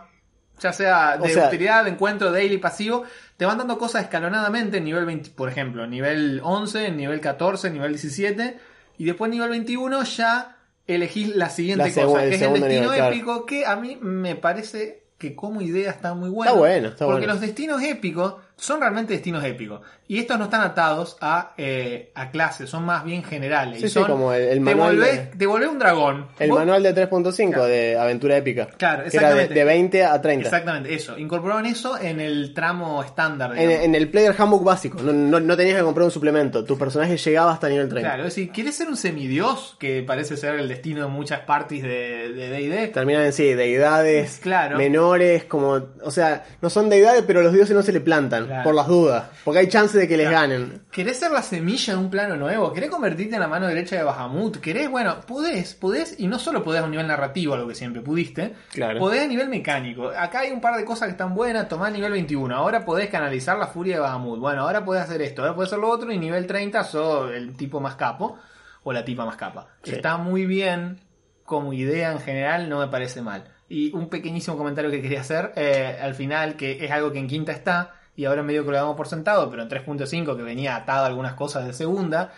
Ya 0.61 0.73
sea 0.73 1.17
de 1.17 1.25
O 1.31 1.35
sea- 1.35 1.49
utilidad, 1.49 1.83
de 1.85 1.91
encuentro, 1.91 2.31
daily, 2.31 2.59
pasivo. 2.59 3.05
Te 3.37 3.45
van 3.47 3.59
dando 3.59 3.77
cosas 3.79 4.03
escalonadamente 4.05 4.77
en 4.79 4.85
nivel 4.85 5.05
20, 5.07 5.31
por 5.31 5.49
ejemplo, 5.49 5.87
nivel 5.87 6.41
11, 6.45 6.87
en 6.87 6.97
nivel 6.97 7.21
14, 7.21 7.69
nivel 7.71 7.91
17. 7.93 8.59
Y 8.99 9.05
después 9.07 9.31
nivel 9.31 9.49
21 9.51 10.05
ya 10.05 10.57
elegís 10.87 11.35
la 11.35 11.49
siguiente 11.49 11.93
La 11.95 12.05
cosa, 12.05 12.21
que 12.23 12.35
es 12.35 12.43
el 12.43 12.53
destino 12.55 12.69
nivel, 12.69 12.97
claro. 12.97 13.15
épico, 13.15 13.47
que 13.47 13.67
a 13.67 13.77
mí 13.77 13.99
me 14.01 14.37
parece 14.37 15.03
que 15.19 15.37
como 15.37 15.63
idea 15.63 15.91
está 15.91 16.15
muy 16.15 16.31
bueno. 16.31 16.51
Está 16.51 16.59
bueno, 16.59 16.89
está 16.89 17.05
porque 17.05 17.21
bueno. 17.21 17.35
los 17.35 17.41
destinos 17.41 17.83
épicos 17.83 18.35
son 18.57 18.81
realmente 18.81 19.13
destinos 19.15 19.43
épicos. 19.45 19.81
Y 20.09 20.19
estos 20.19 20.39
no 20.39 20.45
están 20.45 20.61
atados 20.61 21.17
a, 21.21 21.53
eh, 21.57 22.13
a 22.15 22.31
clases, 22.31 22.69
son 22.69 22.85
más 22.85 23.03
bien 23.03 23.25
generales. 23.25 23.79
Sí, 23.81 23.87
y 23.87 23.89
sí, 23.89 23.95
son, 23.95 24.05
como 24.05 24.33
el- 24.33 24.43
el 24.43 24.55
te, 24.55 24.61
manual 24.61 24.97
volvés, 24.97 25.31
de- 25.31 25.37
te 25.39 25.47
volvés 25.47 25.69
un 25.71 25.79
dragón. 25.79 26.27
El 26.39 26.51
Vos- 26.51 26.59
manual 26.59 26.83
de 26.83 26.93
3.5 26.93 27.53
Claro. 27.55 27.65
de 27.67 27.97
Aventura 27.99 28.37
Épica. 28.37 28.67
Claro, 28.77 29.05
que 29.11 29.17
era 29.17 29.29
de, 29.29 29.43
exactamente. 29.45 29.55
de 29.55 29.65
20 29.65 30.05
a 30.05 30.21
30. 30.21 30.49
Exactamente, 30.49 30.95
eso. 30.95 31.19
Incorporaron 31.19 31.65
eso 31.67 31.99
en 31.99 32.21
el 32.21 32.53
tramo 32.53 33.03
estándar. 33.03 33.57
En, 33.57 33.95
el 33.95 34.09
Player 34.11 34.35
Handbook 34.37 34.65
básico. 34.65 34.99
No, 35.03 35.13
no- 35.13 35.41
no 35.41 35.57
tenías 35.57 35.79
que 35.79 35.83
comprar 35.83 36.05
un 36.05 36.11
suplemento. 36.11 36.63
Tu 36.65 36.77
personaje 36.77 37.17
llegaba 37.17 37.53
hasta 37.53 37.69
nivel 37.71 37.89
30. 37.89 38.09
Claro, 38.11 38.25
es 38.29 38.35
decir, 38.35 38.51
¿quieres 38.53 38.77
ser 38.77 38.89
un 38.89 38.97
semidios? 38.97 39.77
Que 39.79 40.03
parece 40.03 40.37
ser 40.37 40.57
el 40.57 40.69
destino 40.69 41.01
de 41.03 41.09
muchas 41.09 41.41
parties 41.41 41.83
de 41.83 42.33
de 42.33 42.49
D&D. 42.51 42.89
Terminan 42.89 43.25
en 43.25 43.33
sí, 43.33 43.55
deidades 43.55 44.39
Claro. 44.43 44.77
menores, 44.77 45.45
como. 45.45 45.81
O 46.05 46.11
sea, 46.11 46.45
no 46.61 46.69
son 46.71 46.89
deidades, 46.91 47.25
pero 47.27 47.43
los 47.43 47.53
dioses 47.53 47.75
no 47.75 47.83
se 47.83 47.93
le 47.93 48.01
plantan, 48.01 48.42
Claro. 48.47 48.65
por 48.65 48.75
las 48.75 48.87
dudas. 48.87 49.25
Porque 49.45 49.61
hay 49.61 49.69
chance 49.69 49.97
de 49.99 50.07
que 50.09 50.17
les 50.17 50.29
Claro. 50.29 50.49
ganen. 50.49 50.83
¿Querés 50.91 51.19
ser 51.19 51.31
la 51.31 51.43
semilla 51.43 51.95
de 51.95 51.99
un 52.01 52.11
plano 52.11 52.37
nuevo? 52.37 52.73
¿Querés 52.73 52.91
convertirte 52.91 53.35
en 53.35 53.41
la 53.41 53.49
mano 53.49 53.67
derecha 53.67 53.97
de 53.97 54.03
Bahamut? 54.03 54.59
¿Querés? 54.59 54.91
Bueno, 54.91 55.21
podés, 55.27 55.75
podés, 55.75 56.15
y 56.19 56.27
no 56.27 56.39
solo 56.39 56.63
podés 56.63 56.83
a 56.83 56.85
un 56.85 56.91
nivel 56.91 57.07
narrativo, 57.07 57.55
algo 57.55 57.69
que 57.69 57.75
siempre 57.75 58.03
pudiste, 58.03 58.55
Claro. 58.73 58.99
podés 58.99 59.23
a 59.25 59.27
nivel 59.29 59.49
mecánico. 59.49 60.09
Acá 60.09 60.41
hay 60.41 60.51
un 60.53 60.61
par 60.61 60.77
de 60.77 60.85
cosas 60.85 61.07
que 61.07 61.13
están 61.13 61.35
buenas, 61.35 61.69
tomá 61.69 61.89
el 61.89 61.95
nivel 61.95 62.13
21, 62.13 62.55
ahora 62.55 62.85
podés 62.85 63.09
canalizar 63.09 63.57
la 63.59 63.67
furia 63.67 63.95
de 63.97 64.01
Bahamut. 64.01 64.39
Bueno, 64.39 64.63
ahora 64.63 64.85
podés 64.85 65.03
hacer 65.05 65.23
esto, 65.23 65.43
ahora 65.43 65.55
podés 65.55 65.69
hacer 65.71 65.79
lo 65.81 65.89
otro, 65.91 66.11
y 66.13 66.19
nivel 66.19 66.47
30 66.47 66.85
sos 66.85 67.33
el 67.33 67.57
tipo 67.57 67.81
más 67.81 67.97
capo, 67.97 68.39
o 68.85 68.93
la 68.93 69.05
tipa 69.05 69.25
más 69.25 69.37
capa. 69.37 69.69
Sí. 69.83 69.93
Está 69.93 70.17
muy 70.17 70.45
bien, 70.47 71.01
como 71.45 71.73
idea 71.73 72.13
en 72.13 72.21
general, 72.21 72.69
no 72.69 72.79
me 72.81 72.89
parece 72.89 73.23
mal. 73.23 73.45
Y 73.69 73.95
un 73.95 74.09
pequeñísimo 74.09 74.57
comentario 74.59 74.91
que 74.91 75.01
quería 75.01 75.21
hacer, 75.21 75.53
eh, 75.57 75.97
al 76.01 76.15
final, 76.15 76.57
que 76.57 76.85
es 76.85 76.91
algo 76.91 77.11
que 77.13 77.19
en 77.19 77.27
quinta 77.29 77.53
está, 77.53 77.95
y 78.17 78.25
ahora 78.25 78.43
medio 78.43 78.65
que 78.65 78.71
lo 78.71 78.77
damos 78.77 78.97
por 78.97 79.09
sentado, 79.09 79.51
pero 79.51 79.63
en 79.63 79.69
3.5 79.69 80.37
que 80.37 80.43
venía 80.43 80.77
atado 80.77 81.05
a 81.05 81.07
algunas 81.07 81.35
cosas 81.35 81.67
de 81.67 81.73
segunda, 81.73 82.33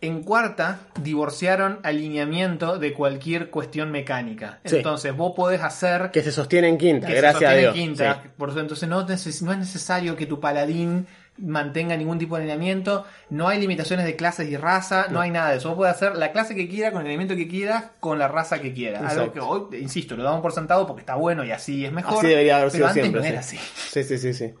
en 0.00 0.22
cuarta 0.22 0.78
divorciaron 1.02 1.80
alineamiento 1.82 2.78
de 2.78 2.92
cualquier 2.94 3.50
cuestión 3.50 3.90
mecánica. 3.90 4.60
Sí. 4.64 4.76
Entonces 4.76 5.14
vos 5.14 5.32
podés 5.36 5.62
hacer 5.62 6.10
Que 6.10 6.22
se 6.22 6.32
sostiene 6.32 6.68
en 6.68 6.78
quinta, 6.78 7.06
que 7.06 7.14
se 7.14 7.20
gracias 7.20 7.42
a 7.42 7.54
sostiene 7.54 7.60
Dios. 7.60 7.74
en 7.74 7.80
quinta. 7.82 8.20
Sí. 8.22 8.28
Por 8.36 8.50
eso, 8.50 8.60
entonces 8.60 8.88
no 8.88 9.52
es 9.52 9.58
necesario 9.58 10.16
que 10.16 10.26
tu 10.26 10.40
paladín 10.40 11.06
mantenga 11.40 11.96
ningún 11.96 12.18
tipo 12.18 12.36
de 12.36 12.42
alineamiento, 12.42 13.04
no 13.30 13.48
hay 13.48 13.60
limitaciones 13.60 14.06
de 14.06 14.16
clases 14.16 14.48
y 14.48 14.56
raza, 14.56 15.06
no, 15.10 15.20
hay 15.20 15.30
nada 15.30 15.50
de 15.50 15.58
eso. 15.58 15.70
Vos 15.70 15.78
podés 15.78 15.94
hacer 15.94 16.16
la 16.16 16.32
clase 16.32 16.54
que 16.54 16.68
quieras, 16.68 16.92
con 16.92 17.00
el 17.00 17.06
alineamiento 17.06 17.36
que 17.36 17.48
quieras, 17.48 17.84
con 18.00 18.18
la 18.18 18.28
raza 18.28 18.60
que 18.60 18.72
quieras. 18.72 19.00
Algo 19.00 19.24
Exacto. 19.24 19.32
que 19.32 19.40
hoy, 19.40 19.82
insisto, 19.82 20.16
lo 20.16 20.22
damos 20.22 20.40
por 20.40 20.52
sentado 20.52 20.86
porque 20.86 21.00
está 21.00 21.14
bueno 21.14 21.44
y 21.44 21.50
así 21.50 21.84
es 21.84 21.92
mejor. 21.92 22.18
Así 22.18 22.26
debería 22.26 22.58
haber 22.58 22.70
pero 22.70 22.76
sido 22.76 22.88
antes 22.88 23.02
siempre. 23.02 23.20
no 23.20 23.42
sí. 23.42 23.56
así. 23.56 23.58
Sí, 23.90 24.04
sí, 24.04 24.18
sí, 24.18 24.34
sí. 24.34 24.54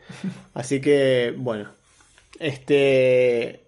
Así 0.54 0.80
que, 0.80 1.34
bueno. 1.36 1.70
Este. 2.38 3.64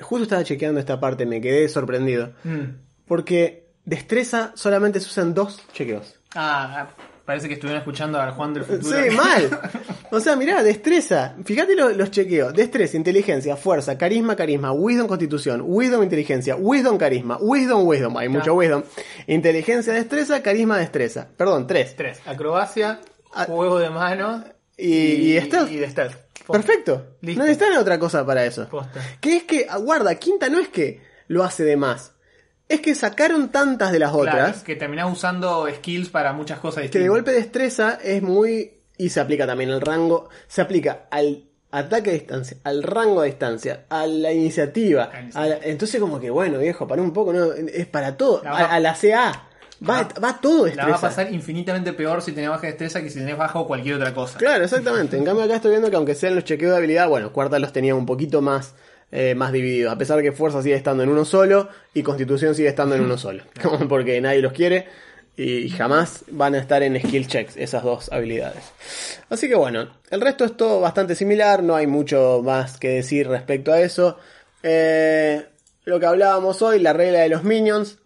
Justo 0.00 0.24
estaba 0.24 0.44
chequeando 0.44 0.80
esta 0.80 0.98
parte, 1.00 1.26
me 1.26 1.40
quedé 1.40 1.68
sorprendido. 1.68 2.32
Mm. 2.44 2.76
Porque 3.06 3.68
destreza 3.84 4.52
solamente 4.54 5.00
se 5.00 5.06
usan 5.06 5.34
dos 5.34 5.62
chequeos. 5.72 6.18
Ah, 6.34 6.88
parece 7.24 7.48
que 7.48 7.54
estuvieron 7.54 7.78
escuchando 7.80 8.20
al 8.20 8.32
Juan 8.32 8.54
del 8.54 8.64
futuro. 8.64 8.96
Sí, 9.02 9.10
mal. 9.16 9.60
O 10.10 10.20
sea, 10.20 10.36
mirá, 10.36 10.62
destreza. 10.62 11.34
Fíjate 11.44 11.74
lo- 11.74 11.88
los 11.90 12.10
chequeos. 12.12 12.54
Destreza, 12.54 12.96
inteligencia, 12.96 13.56
fuerza, 13.56 13.98
carisma, 13.98 14.36
carisma, 14.36 14.70
wisdom, 14.70 15.08
constitución, 15.08 15.60
wisdom, 15.64 16.04
inteligencia, 16.04 16.54
wisdom, 16.54 16.96
carisma, 16.98 17.36
wisdom, 17.40 17.84
wisdom. 17.84 18.16
Hay 18.18 18.28
mucho 18.28 18.54
wisdom. 18.54 18.84
Inteligencia, 19.26 19.92
destreza, 19.92 20.40
carisma, 20.42 20.78
destreza. 20.78 21.26
Perdón, 21.36 21.66
tres. 21.66 21.96
Tres. 21.96 22.20
Acrobacia, 22.26 23.00
Ah. 23.32 23.46
juego 23.46 23.80
de 23.80 23.90
mano 23.90 24.44
Y, 24.76 24.86
y 25.36 25.40
stealth. 25.40 25.72
Y 25.72 25.76
de 25.78 25.90
stealth. 25.90 26.14
Perfecto. 26.46 27.16
Listo. 27.22 27.40
No 27.40 27.46
necesitan 27.48 27.76
otra 27.78 27.98
cosa 27.98 28.24
para 28.24 28.44
eso. 28.44 28.68
Posta. 28.68 29.00
Que 29.20 29.38
es 29.38 29.42
que, 29.44 29.66
ah, 29.68 29.78
guarda, 29.78 30.14
quinta 30.14 30.48
no 30.48 30.60
es 30.60 30.68
que 30.68 31.00
lo 31.26 31.42
hace 31.42 31.64
de 31.64 31.76
más. 31.76 32.12
Es 32.68 32.80
que 32.80 32.94
sacaron 32.94 33.50
tantas 33.50 33.92
de 33.92 33.98
las 33.98 34.10
Claro, 34.10 34.22
otras 34.38 34.56
es 34.58 34.62
que 34.62 34.74
terminás 34.76 35.12
usando 35.12 35.68
skills 35.68 36.08
para 36.08 36.32
muchas 36.32 36.58
cosas 36.60 36.76
que 36.76 36.82
distintas. 36.82 37.02
de 37.04 37.08
golpe 37.08 37.32
destreza 37.32 37.98
es 38.02 38.22
muy... 38.22 38.72
Y 38.96 39.08
se 39.10 39.20
aplica 39.20 39.46
también 39.46 39.70
el 39.70 39.80
rango. 39.80 40.28
Se 40.46 40.62
aplica 40.62 41.06
al 41.10 41.44
ataque 41.72 42.10
a 42.10 42.12
distancia, 42.12 42.56
al 42.64 42.82
rango 42.84 43.20
a 43.20 43.24
distancia, 43.24 43.84
a 43.90 44.06
la 44.06 44.32
iniciativa. 44.32 45.10
La 45.34 45.40
a 45.42 45.46
la- 45.48 45.58
entonces 45.62 46.00
como 46.00 46.20
que, 46.20 46.30
bueno, 46.30 46.58
viejo, 46.58 46.86
para 46.86 47.02
un 47.02 47.12
poco, 47.12 47.32
no, 47.32 47.52
es 47.52 47.86
para 47.86 48.16
todo. 48.16 48.40
La 48.44 48.50
A, 48.50 48.52
va- 48.62 48.74
a 48.74 48.80
la 48.80 48.94
CA. 48.94 49.48
Va, 49.86 50.02
La- 50.14 50.20
va 50.20 50.40
todo 50.40 50.60
La 50.60 50.64
destreza. 50.66 50.90
va 50.90 50.96
a 50.96 51.00
pasar 51.00 51.32
infinitamente 51.32 51.92
peor 51.92 52.22
si 52.22 52.30
tenés 52.32 52.48
baja 52.50 52.68
destreza 52.68 53.02
que 53.02 53.10
si 53.10 53.18
tenés 53.18 53.36
bajo 53.36 53.66
cualquier 53.66 53.96
otra 53.96 54.14
cosa. 54.14 54.38
Claro, 54.38 54.62
exactamente. 54.64 55.16
En 55.18 55.24
cambio 55.24 55.44
acá 55.44 55.56
estoy 55.56 55.72
viendo 55.72 55.90
que 55.90 55.96
aunque 55.96 56.14
sean 56.14 56.36
los 56.36 56.44
chequeos 56.44 56.70
de 56.70 56.78
habilidad, 56.78 57.08
bueno, 57.08 57.32
cuarta 57.32 57.58
los 57.58 57.72
tenía 57.72 57.96
un 57.96 58.06
poquito 58.06 58.40
más, 58.40 58.74
eh, 59.16 59.36
más 59.36 59.52
divididos. 59.52 59.92
A 59.92 59.96
pesar 59.96 60.20
que 60.22 60.32
fuerza 60.32 60.60
sigue 60.60 60.74
estando 60.74 61.04
en 61.04 61.08
uno 61.08 61.24
solo 61.24 61.68
y 61.94 62.02
constitución 62.02 62.56
sigue 62.56 62.68
estando 62.68 62.96
en 62.96 63.02
uno 63.02 63.16
solo. 63.16 63.44
Porque 63.88 64.20
nadie 64.20 64.42
los 64.42 64.52
quiere 64.52 64.88
y 65.36 65.68
jamás 65.68 66.24
van 66.30 66.56
a 66.56 66.58
estar 66.58 66.82
en 66.82 66.98
skill 67.00 67.28
checks 67.28 67.56
esas 67.56 67.84
dos 67.84 68.12
habilidades. 68.12 68.72
Así 69.30 69.48
que 69.48 69.54
bueno, 69.54 69.88
el 70.10 70.20
resto 70.20 70.44
es 70.44 70.56
todo 70.56 70.80
bastante 70.80 71.14
similar, 71.14 71.62
no 71.62 71.76
hay 71.76 71.86
mucho 71.86 72.40
más 72.44 72.76
que 72.76 72.88
decir 72.88 73.28
respecto 73.28 73.72
a 73.72 73.80
eso. 73.80 74.18
Eh, 74.64 75.44
lo 75.84 76.00
que 76.00 76.06
hablábamos 76.06 76.60
hoy, 76.62 76.80
la 76.80 76.92
regla 76.92 77.20
de 77.20 77.28
los 77.28 77.44
minions, 77.44 77.98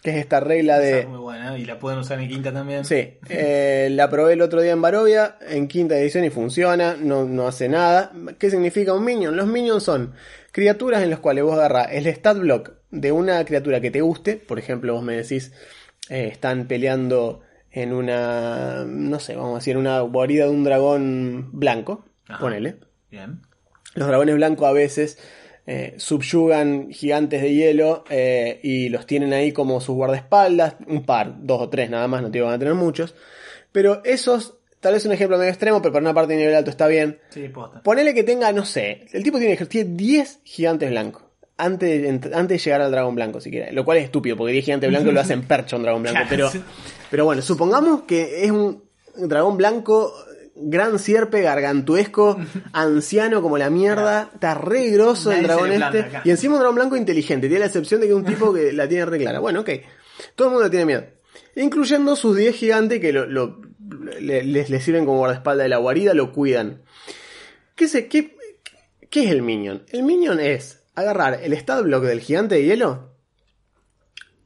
que 0.00 0.10
es 0.10 0.16
esta 0.16 0.38
regla 0.38 0.76
Esa 0.76 0.84
de... 0.84 1.00
es 1.00 1.08
muy 1.08 1.18
buena 1.18 1.58
y 1.58 1.64
la 1.64 1.78
pueden 1.80 1.98
usar 1.98 2.20
en 2.20 2.28
quinta 2.28 2.52
también. 2.52 2.84
Sí, 2.84 3.18
eh, 3.28 3.88
la 3.90 4.08
probé 4.10 4.34
el 4.34 4.42
otro 4.42 4.60
día 4.60 4.72
en 4.72 4.82
Barovia, 4.82 5.38
en 5.40 5.66
quinta 5.66 5.96
edición 5.96 6.24
y 6.24 6.30
funciona, 6.30 6.96
no, 6.96 7.24
no 7.24 7.48
hace 7.48 7.68
nada. 7.68 8.12
¿Qué 8.38 8.50
significa 8.50 8.92
un 8.92 9.04
minion? 9.04 9.36
Los 9.36 9.46
minions 9.46 9.84
son 9.84 10.14
criaturas 10.52 11.02
en 11.02 11.10
las 11.10 11.18
cuales 11.18 11.44
vos 11.44 11.54
agarrás 11.54 11.88
el 11.90 12.06
stat 12.06 12.38
block 12.38 12.72
de 12.90 13.10
una 13.10 13.44
criatura 13.44 13.80
que 13.80 13.90
te 13.90 14.00
guste, 14.00 14.36
por 14.36 14.58
ejemplo, 14.58 14.94
vos 14.94 15.02
me 15.02 15.16
decís, 15.16 15.52
eh, 16.08 16.28
están 16.30 16.68
peleando 16.68 17.40
en 17.70 17.92
una, 17.92 18.84
no 18.86 19.18
sé, 19.18 19.34
vamos 19.34 19.52
a 19.52 19.58
decir, 19.58 19.76
una 19.76 20.00
guarida 20.02 20.44
de 20.44 20.50
un 20.50 20.62
dragón 20.62 21.50
blanco, 21.52 22.04
Ajá. 22.28 22.38
ponele. 22.38 22.76
Bien. 23.10 23.40
Los 23.94 24.08
dragones 24.08 24.34
blancos 24.34 24.68
a 24.68 24.72
veces 24.72 25.18
eh, 25.66 25.94
subyugan 25.96 26.90
gigantes 26.90 27.40
de 27.40 27.54
hielo 27.54 28.04
eh, 28.10 28.60
y 28.62 28.88
los 28.88 29.06
tienen 29.06 29.32
ahí 29.32 29.52
como 29.52 29.80
sus 29.80 29.94
guardaespaldas, 29.94 30.76
un 30.86 31.04
par, 31.04 31.36
dos 31.38 31.62
o 31.62 31.68
tres 31.68 31.88
nada 31.88 32.08
más, 32.08 32.22
no 32.22 32.30
te 32.30 32.40
van 32.40 32.54
a 32.54 32.58
tener 32.58 32.74
muchos. 32.74 33.14
Pero 33.70 34.02
esos, 34.04 34.58
tal 34.82 34.92
vez 34.92 35.06
un 35.06 35.12
ejemplo 35.12 35.38
medio 35.38 35.50
extremo, 35.50 35.80
pero 35.80 35.92
para 35.94 36.02
una 36.04 36.12
parte 36.12 36.34
de 36.34 36.40
nivel 36.40 36.54
alto 36.54 36.68
está 36.70 36.86
bien. 36.88 37.18
Sí, 37.30 37.48
posta. 37.48 37.82
Ponele 37.82 38.12
que 38.12 38.22
tenga, 38.24 38.52
no 38.52 38.66
sé, 38.66 39.06
el 39.12 39.22
tipo 39.22 39.38
tiene, 39.38 39.56
tiene 39.66 39.90
10 39.94 40.40
gigantes 40.44 40.90
blancos. 40.90 41.22
Antes, 41.56 42.02
ent- 42.10 42.34
antes 42.34 42.58
de 42.60 42.64
llegar 42.64 42.80
al 42.82 42.90
dragón 42.90 43.14
blanco, 43.14 43.40
siquiera. 43.40 43.70
Lo 43.72 43.84
cual 43.84 43.98
es 43.98 44.04
estúpido, 44.04 44.36
porque 44.36 44.52
10 44.52 44.64
gigantes 44.64 44.90
blancos 44.90 45.14
lo 45.14 45.20
hacen 45.20 45.42
percha 45.46 45.76
a 45.76 45.78
un 45.78 45.82
dragón 45.84 46.02
blanco. 46.02 46.20
Pero, 46.28 46.50
pero 47.10 47.24
bueno, 47.24 47.40
supongamos 47.40 48.02
que 48.02 48.44
es 48.44 48.50
un 48.50 48.82
dragón 49.16 49.56
blanco, 49.56 50.12
gran 50.56 50.98
sierpe, 50.98 51.42
gargantuesco, 51.42 52.36
anciano 52.72 53.42
como 53.42 53.58
la 53.58 53.70
mierda. 53.70 54.30
Está 54.34 54.54
re 54.54 54.88
grosso 54.90 55.30
el 55.30 55.36
Nadie 55.42 55.46
dragón 55.48 55.68
planta 55.76 55.98
este. 55.98 56.00
acá. 56.16 56.22
Y 56.24 56.30
encima 56.30 56.54
un 56.54 56.60
dragón 56.60 56.74
blanco 56.76 56.96
inteligente. 56.96 57.46
Tiene 57.46 57.60
la 57.60 57.66
excepción 57.66 58.00
de 58.00 58.08
que 58.08 58.14
un 58.14 58.24
tipo 58.24 58.52
que 58.52 58.72
la 58.72 58.88
tiene 58.88 59.04
re 59.06 59.18
clara. 59.18 59.38
Bueno, 59.38 59.60
ok. 59.60 59.70
Todo 60.34 60.48
el 60.48 60.52
mundo 60.52 60.64
le 60.64 60.70
tiene 60.70 60.86
miedo. 60.86 61.04
Incluyendo 61.54 62.16
sus 62.16 62.36
10 62.36 62.56
gigantes 62.56 62.98
que 63.00 63.12
lo, 63.12 63.26
lo- 63.26 63.60
le- 63.92 64.42
les, 64.44 64.84
sirven 64.84 65.04
como 65.04 65.18
guardaespaldas 65.18 65.64
de 65.64 65.68
la 65.68 65.78
guarida, 65.78 66.14
lo 66.14 66.32
cuidan. 66.32 66.82
¿Qué, 67.76 67.88
se, 67.88 68.08
qué, 68.08 68.36
¿Qué 69.10 69.24
es 69.24 69.30
el 69.30 69.42
minion? 69.42 69.84
El 69.90 70.02
minion 70.02 70.40
es 70.40 70.84
agarrar 70.94 71.40
el 71.42 71.52
stat 71.54 71.82
block 71.84 72.04
del 72.04 72.20
gigante 72.20 72.56
de 72.56 72.64
hielo 72.64 73.14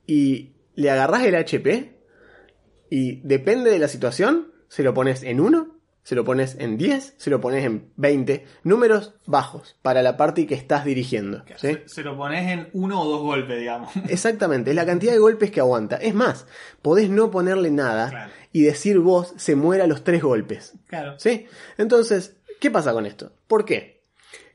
y 0.06 0.52
le 0.74 0.90
agarras 0.90 1.24
el 1.24 1.34
HP 1.34 1.98
y 2.90 3.20
depende 3.22 3.70
de 3.70 3.78
la 3.78 3.88
situación, 3.88 4.52
se 4.68 4.82
lo 4.82 4.94
pones 4.94 5.22
en 5.22 5.40
1, 5.40 5.75
se 6.06 6.14
lo 6.14 6.24
pones 6.24 6.54
en 6.60 6.78
10, 6.78 7.14
se 7.16 7.30
lo 7.30 7.40
pones 7.40 7.64
en 7.64 7.90
20, 7.96 8.46
números 8.62 9.14
bajos 9.26 9.74
para 9.82 10.02
la 10.04 10.16
party 10.16 10.46
que 10.46 10.54
estás 10.54 10.84
dirigiendo. 10.84 11.42
¿sí? 11.56 11.72
Se, 11.72 11.82
se 11.88 12.02
lo 12.04 12.16
pones 12.16 12.48
en 12.48 12.68
uno 12.74 13.02
o 13.02 13.08
dos 13.08 13.22
golpes, 13.22 13.58
digamos. 13.58 13.90
Exactamente, 14.08 14.70
es 14.70 14.76
la 14.76 14.86
cantidad 14.86 15.12
de 15.12 15.18
golpes 15.18 15.50
que 15.50 15.58
aguanta. 15.58 15.96
Es 15.96 16.14
más, 16.14 16.46
podés 16.80 17.10
no 17.10 17.32
ponerle 17.32 17.72
nada 17.72 18.10
Claro. 18.10 18.30
y 18.52 18.62
decir 18.62 19.00
vos 19.00 19.34
se 19.36 19.56
muera 19.56 19.88
los 19.88 20.04
tres 20.04 20.22
golpes. 20.22 20.74
Claro. 20.86 21.18
¿Sí? 21.18 21.46
Entonces, 21.76 22.36
¿qué 22.60 22.70
pasa 22.70 22.92
con 22.92 23.04
esto? 23.04 23.32
¿Por 23.48 23.64
qué? 23.64 24.04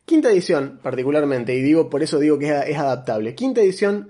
Quinta 0.06 0.32
edición, 0.32 0.80
particularmente, 0.82 1.54
y 1.54 1.62
digo, 1.62 1.89
por 1.89 2.02
eso 2.02 2.18
digo 2.18 2.39
que 2.39 2.47
es, 2.47 2.66
es 2.70 2.78
adaptable. 2.78 3.36
Quinta 3.36 3.60
edición 3.60 4.08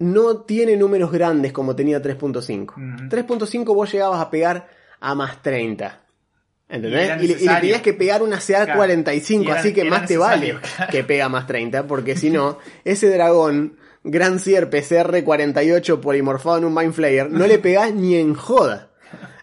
no 0.00 0.38
tiene 0.38 0.76
números 0.76 1.12
grandes 1.12 1.52
como 1.52 1.76
tenía 1.76 2.02
3.5. 2.02 2.62
Ujú. 2.72 3.08
3.5 3.08 3.64
vos 3.72 3.92
llegabas 3.92 4.20
a 4.20 4.30
pegar 4.30 4.68
a 4.98 5.14
más 5.14 5.40
30. 5.42 6.00
¿Entendés? 6.68 7.22
Y 7.22 7.26
le- 7.28 7.34
y 7.40 7.46
le 7.46 7.54
tenías 7.60 7.82
que 7.82 7.92
pegar 7.94 8.22
una 8.22 8.40
CA 8.40 8.64
Claro. 8.64 8.78
45, 8.78 9.44
Y 9.44 9.46
era- 9.46 9.60
así 9.60 9.72
que 9.72 9.84
más 9.84 10.06
te 10.06 10.16
vale 10.16 10.58
claro. 10.76 10.90
que 10.90 11.04
pega 11.04 11.28
más 11.28 11.46
30, 11.46 11.86
porque 11.86 12.16
si 12.16 12.30
no, 12.30 12.58
ese 12.84 13.08
dragón 13.10 13.76
Grand 14.02 14.38
Seer 14.40 14.68
PCR 14.70 15.22
48 15.24 16.00
polimorfado 16.00 16.58
en 16.58 16.64
un 16.64 16.74
Mind 16.74 16.92
Flayer, 16.92 17.30
no 17.30 17.46
le 17.46 17.58
pegás 17.58 17.92
ni 17.94 18.16
en 18.16 18.34
joda. 18.34 18.90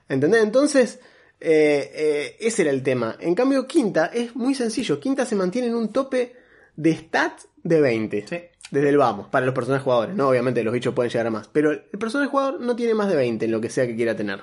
¿Entendés? 0.09 0.43
Entonces, 0.43 0.99
eh, 1.39 1.91
eh, 1.93 2.37
ese 2.39 2.61
era 2.63 2.71
el 2.71 2.83
tema. 2.83 3.15
En 3.19 3.35
cambio, 3.35 3.67
Quinta 3.67 4.07
es 4.13 4.35
muy 4.35 4.53
sencillo. 4.55 4.99
Quinta 4.99 5.25
se 5.25 5.35
mantiene 5.35 5.67
en 5.69 5.75
un 5.75 5.91
tope 5.91 6.35
de 6.75 6.95
stats 6.95 7.47
de 7.63 7.81
20. 7.81 8.25
Sí. 8.27 8.37
Desde 8.71 8.89
el 8.89 8.97
vamos, 8.97 9.27
para 9.29 9.45
los 9.45 9.53
personajes 9.53 9.83
jugadores, 9.83 10.15
¿no? 10.15 10.29
Obviamente 10.29 10.63
los 10.63 10.73
bichos 10.73 10.93
pueden 10.93 11.11
llegar 11.11 11.27
a 11.27 11.31
más. 11.31 11.47
Pero 11.49 11.71
el 11.71 11.99
personaje 11.99 12.29
jugador 12.29 12.59
no 12.59 12.75
tiene 12.75 12.93
más 12.95 13.07
de 13.09 13.15
20 13.15 13.45
en 13.45 13.51
lo 13.51 13.61
que 13.61 13.69
sea 13.69 13.85
que 13.85 13.95
quiera 13.95 14.15
tener. 14.15 14.41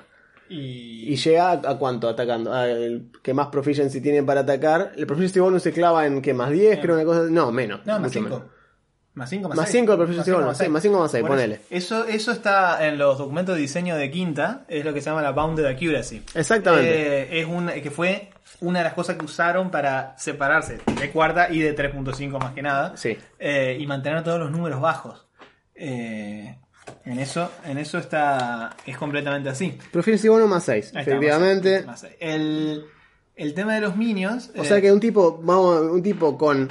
Y, 0.51 1.13
Y 1.13 1.15
llega 1.15 1.49
a, 1.49 1.53
a 1.53 1.77
cuánto 1.77 2.09
atacando. 2.09 2.53
A 2.53 2.67
el 2.69 3.09
que 3.23 3.33
más 3.33 3.47
proficiency 3.47 4.01
tiene 4.01 4.21
para 4.23 4.41
atacar. 4.41 4.91
El 4.97 5.07
proficiency 5.07 5.39
bonus 5.39 5.63
se 5.63 5.71
clava 5.71 6.05
en 6.05 6.21
que 6.21 6.33
más 6.33 6.51
10, 6.51 6.79
creo 6.79 6.95
una 6.95 7.05
cosa. 7.05 7.21
No, 7.29 7.51
menos. 7.51 7.85
No, 7.85 7.93
más 7.93 8.01
mucho 8.01 8.13
5. 8.19 8.29
menos. 8.29 8.41
Más 9.13 9.29
5, 9.29 9.49
más 9.49 9.57
Más 9.57 9.69
6. 9.69 9.77
cinco 9.81 9.91
de 9.91 9.97
proficiency 9.97 10.31
bonus, 10.31 10.57
sí, 10.57 10.69
más 10.69 10.81
cinco, 10.81 10.99
más 10.99 11.11
seis, 11.11 11.25
ponele. 11.25 11.59
Eso, 11.69 12.05
eso 12.05 12.31
está 12.31 12.87
en 12.87 12.97
los 12.97 13.17
documentos 13.17 13.55
de 13.55 13.61
diseño 13.61 13.97
de 13.97 14.09
Quinta, 14.09 14.63
es 14.69 14.85
lo 14.85 14.93
que 14.93 15.01
se 15.01 15.09
llama 15.09 15.21
la 15.21 15.31
Bounded 15.31 15.65
Accuracy. 15.65 16.23
Exactamente. 16.33 17.23
Eh, 17.23 17.41
es 17.41 17.45
un, 17.45 17.67
que 17.67 17.91
fue 17.91 18.29
una 18.61 18.79
de 18.79 18.85
las 18.85 18.93
cosas 18.93 19.17
que 19.17 19.25
usaron 19.25 19.69
para 19.69 20.17
separarse 20.17 20.79
de 20.97 21.11
cuarta 21.11 21.51
y 21.51 21.59
de 21.59 21.75
3.5 21.75 22.39
más 22.39 22.53
que 22.53 22.61
nada. 22.61 22.95
Sí. 22.95 23.17
Eh, 23.37 23.75
y 23.77 23.85
mantener 23.85 24.23
todos 24.23 24.39
los 24.39 24.49
números 24.49 24.79
bajos. 24.79 25.27
Eh, 25.75 26.57
en 27.05 27.19
eso, 27.19 27.49
en 27.65 27.77
eso 27.77 27.97
está. 27.97 28.75
es 28.85 28.97
completamente 28.97 29.49
así. 29.49 29.77
Proficiency 29.91 30.27
bonus 30.29 30.49
más 30.49 30.63
6, 30.63 30.73
Ahí 30.75 30.87
está, 30.87 31.01
efectivamente. 31.01 31.83
más-. 31.83 32.05
El, 32.19 32.85
el 33.35 33.53
tema 33.53 33.75
de 33.75 33.81
los 33.81 33.95
minions. 33.95 34.51
O 34.55 34.63
eh, 34.63 34.65
sea 34.65 34.81
que 34.81 34.91
un 34.91 34.99
tipo, 34.99 35.39
vamos, 35.43 35.81
un 35.81 36.01
tipo 36.03 36.37
con 36.37 36.69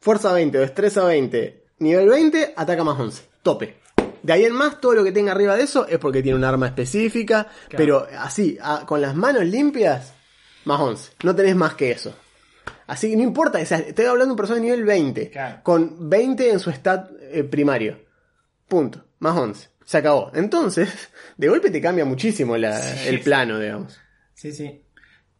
fuerza 0.00 0.32
20 0.32 0.58
o 0.58 0.60
destreza 0.60 1.04
20, 1.04 1.64
nivel 1.78 2.08
20, 2.08 2.54
ataca 2.56 2.84
más 2.84 2.98
11. 2.98 3.22
Tope. 3.42 3.76
De 4.22 4.32
ahí 4.32 4.44
en 4.44 4.52
más, 4.54 4.80
todo 4.80 4.94
lo 4.94 5.02
que 5.04 5.10
tenga 5.10 5.32
arriba 5.32 5.56
de 5.56 5.64
eso 5.64 5.86
es 5.88 5.98
porque 5.98 6.22
tiene 6.22 6.38
un 6.38 6.44
arma 6.44 6.66
específica, 6.66 7.48
pero 7.76 8.06
así, 8.18 8.56
a- 8.62 8.84
con 8.86 9.00
las 9.00 9.14
manos 9.16 9.44
limpias, 9.44 10.12
más 10.64 10.80
11. 10.80 11.12
No 11.24 11.34
tenés 11.34 11.56
más 11.56 11.74
que 11.74 11.90
eso. 11.90 12.14
Así 12.86 13.10
que 13.10 13.16
no 13.16 13.22
importa, 13.22 13.58
o 13.60 13.64
sea, 13.66 13.78
estoy 13.78 14.04
hablando 14.06 14.26
de 14.26 14.30
un 14.32 14.36
personaje 14.36 14.60
de 14.64 14.70
nivel 14.70 14.84
20, 14.84 15.30
Claro. 15.30 15.60
con 15.64 16.08
20 16.08 16.50
en 16.50 16.60
su 16.60 16.70
stat 16.70 17.10
eh, 17.32 17.42
primario. 17.42 17.98
Punto. 18.72 19.04
Más 19.18 19.36
11. 19.36 19.68
Se 19.84 19.98
acabó. 19.98 20.30
Entonces, 20.34 21.10
de 21.36 21.48
golpe 21.48 21.70
te 21.70 21.82
cambia 21.82 22.06
muchísimo 22.06 22.56
la- 22.56 22.80
Sí, 22.80 23.08
el 23.08 23.16
sí. 23.18 23.22
plano, 23.22 23.58
digamos. 23.58 24.00
Sí, 24.32 24.50
sí. 24.52 24.82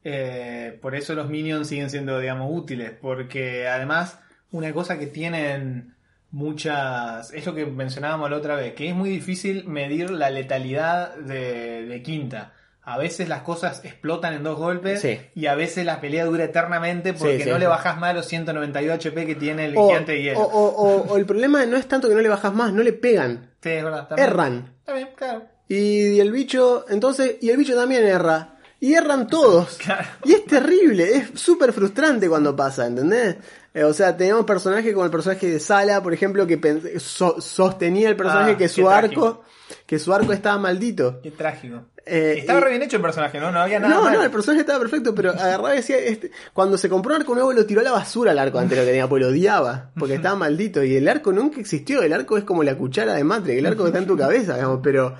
Eh, 0.04 0.78
por 0.82 0.94
eso 0.94 1.14
los 1.14 1.30
minions 1.30 1.66
siguen 1.68 1.88
siendo, 1.88 2.18
digamos, 2.18 2.50
útiles. 2.52 2.92
Porque 3.00 3.66
además, 3.68 4.18
una 4.50 4.70
cosa 4.74 4.98
que 4.98 5.06
tienen 5.06 5.94
muchas. 6.30 7.32
Es 7.32 7.46
lo 7.46 7.54
que 7.54 7.64
mencionábamos 7.64 8.30
la 8.30 8.36
otra 8.36 8.54
vez, 8.56 8.74
que 8.74 8.88
es 8.90 8.94
muy 8.94 9.08
difícil 9.08 9.64
medir 9.66 10.10
la 10.10 10.28
letalidad 10.28 11.14
de, 11.16 11.86
de 11.86 12.02
quinta. 12.02 12.52
A 12.84 12.98
veces 12.98 13.28
las 13.28 13.42
cosas 13.42 13.84
explotan 13.84 14.34
en 14.34 14.42
dos 14.42 14.58
golpes 14.58 15.00
Sí. 15.00 15.20
y 15.36 15.46
a 15.46 15.54
veces 15.54 15.84
la 15.86 16.00
pelea 16.00 16.24
dura 16.24 16.44
eternamente 16.44 17.12
porque 17.12 17.38
Sí, 17.38 17.44
sí, 17.44 17.50
no 17.50 17.58
le 17.58 17.66
bajas 17.68 17.96
más 17.98 18.12
los 18.14 18.26
192 18.26 18.94
HP 18.96 19.24
que 19.24 19.34
tiene 19.36 19.66
el 19.66 19.76
O, 19.76 19.86
gigante 19.88 20.12
de 20.12 20.22
hielo. 20.22 20.40
o- 20.40 20.68
o- 20.68 21.12
o- 21.12 21.16
el 21.16 21.24
problema 21.24 21.64
no 21.66 21.76
es 21.76 21.86
tanto 21.86 22.08
que 22.08 22.14
no 22.16 22.20
le 22.20 22.28
bajas 22.28 22.52
más, 22.52 22.72
no 22.72 22.82
le 22.82 22.92
pegan. 22.92 23.52
sí, 23.62 23.68
es 23.70 23.84
verdad. 23.84 24.08
también. 24.08 24.28
Erran. 24.28 24.74
Está 24.80 24.94
bien, 24.94 25.08
claro. 25.14 25.44
Y, 25.68 26.18
el 26.18 26.32
bicho, 26.32 26.84
entonces, 26.88 27.36
y 27.40 27.50
el 27.50 27.56
bicho 27.56 27.74
también 27.76 28.04
erra. 28.04 28.56
Y 28.80 28.94
erran 28.94 29.28
todos. 29.28 29.78
Claro. 29.84 30.08
Y 30.24 30.32
es 30.32 30.44
terrible, 30.44 31.16
es 31.16 31.40
súper 31.40 31.72
frustrante 31.72 32.28
cuando 32.28 32.56
pasa, 32.56 32.84
¿entendés? 32.88 33.36
Eh, 33.74 33.84
o 33.84 33.92
sea, 33.94 34.16
tenemos 34.16 34.44
personajes 34.44 34.92
como 34.92 35.04
el 35.04 35.10
personaje 35.12 35.48
de 35.48 35.60
Sala, 35.60 36.02
por 36.02 36.12
ejemplo, 36.12 36.46
que 36.48 36.58
so- 36.98 37.40
sostenía 37.40 38.08
el 38.08 38.16
personaje 38.16 38.50
Ah, 38.52 38.56
que 38.58 38.68
su 38.68 38.82
trágico. 38.84 39.24
arco, 39.26 39.44
que 39.86 39.98
su 40.00 40.12
arco 40.12 40.32
estaba 40.32 40.58
maldito. 40.58 41.20
Qué 41.22 41.30
trágico. 41.30 41.84
Eh, 42.04 42.36
Estaba 42.38 42.58
y- 42.58 42.62
re 42.64 42.70
bien 42.70 42.82
hecho 42.82 42.96
el 42.96 43.02
personaje, 43.02 43.38
¿no? 43.38 43.52
No 43.52 43.60
había 43.60 43.78
nada. 43.78 43.94
No, 43.94 44.02
mal. 44.02 44.12
no, 44.14 44.22
el 44.24 44.30
personaje 44.30 44.60
estaba 44.62 44.80
perfecto, 44.80 45.14
pero 45.14 45.30
agarraba 45.30 45.72
y 45.74 45.76
decía, 45.76 45.98
este, 45.98 46.30
cuando 46.52 46.76
se 46.76 46.88
compró 46.88 47.14
un 47.14 47.20
arco 47.20 47.34
nuevo 47.34 47.52
lo 47.52 47.64
tiró 47.64 47.80
a 47.80 47.84
la 47.84 47.92
basura 47.92 48.32
el 48.32 48.38
arco 48.40 48.58
antes 48.58 48.76
lo 48.76 48.82
que 48.84 48.90
tenía, 48.90 49.08
porque 49.08 49.24
lo 49.24 49.30
odiaba, 49.30 49.90
porque 49.98 50.14
estaba 50.14 50.34
maldito. 50.36 50.82
Y 50.82 50.96
el 50.96 51.06
arco 51.08 51.32
nunca 51.32 51.60
existió, 51.60 52.02
el 52.02 52.12
arco 52.12 52.36
es 52.36 52.44
como 52.44 52.64
la 52.64 52.76
cuchara 52.76 53.14
de 53.14 53.22
Matrix, 53.24 53.58
el 53.58 53.66
arco 53.66 53.84
que 53.84 53.88
está 53.90 53.98
en 54.00 54.06
tu 54.06 54.16
cabeza, 54.16 54.54
digamos, 54.56 54.80
pero, 54.82 55.14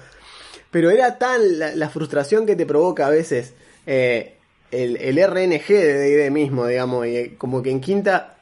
pero 0.72 0.90
era 0.90 1.18
tan 1.18 1.58
la, 1.60 1.74
la 1.74 1.88
frustración 1.88 2.46
que 2.46 2.56
te 2.56 2.66
provoca 2.66 3.06
a 3.06 3.10
veces 3.10 3.54
eh, 3.86 4.38
el, 4.72 4.96
el 4.96 5.24
RNG 5.24 5.66
de 5.68 5.94
D&D 6.16 6.30
mismo, 6.32 6.66
digamos, 6.66 7.06
y 7.06 7.16
eh, 7.16 7.34
como 7.38 7.62
que 7.62 7.70
en 7.70 7.80
quinta 7.80 8.38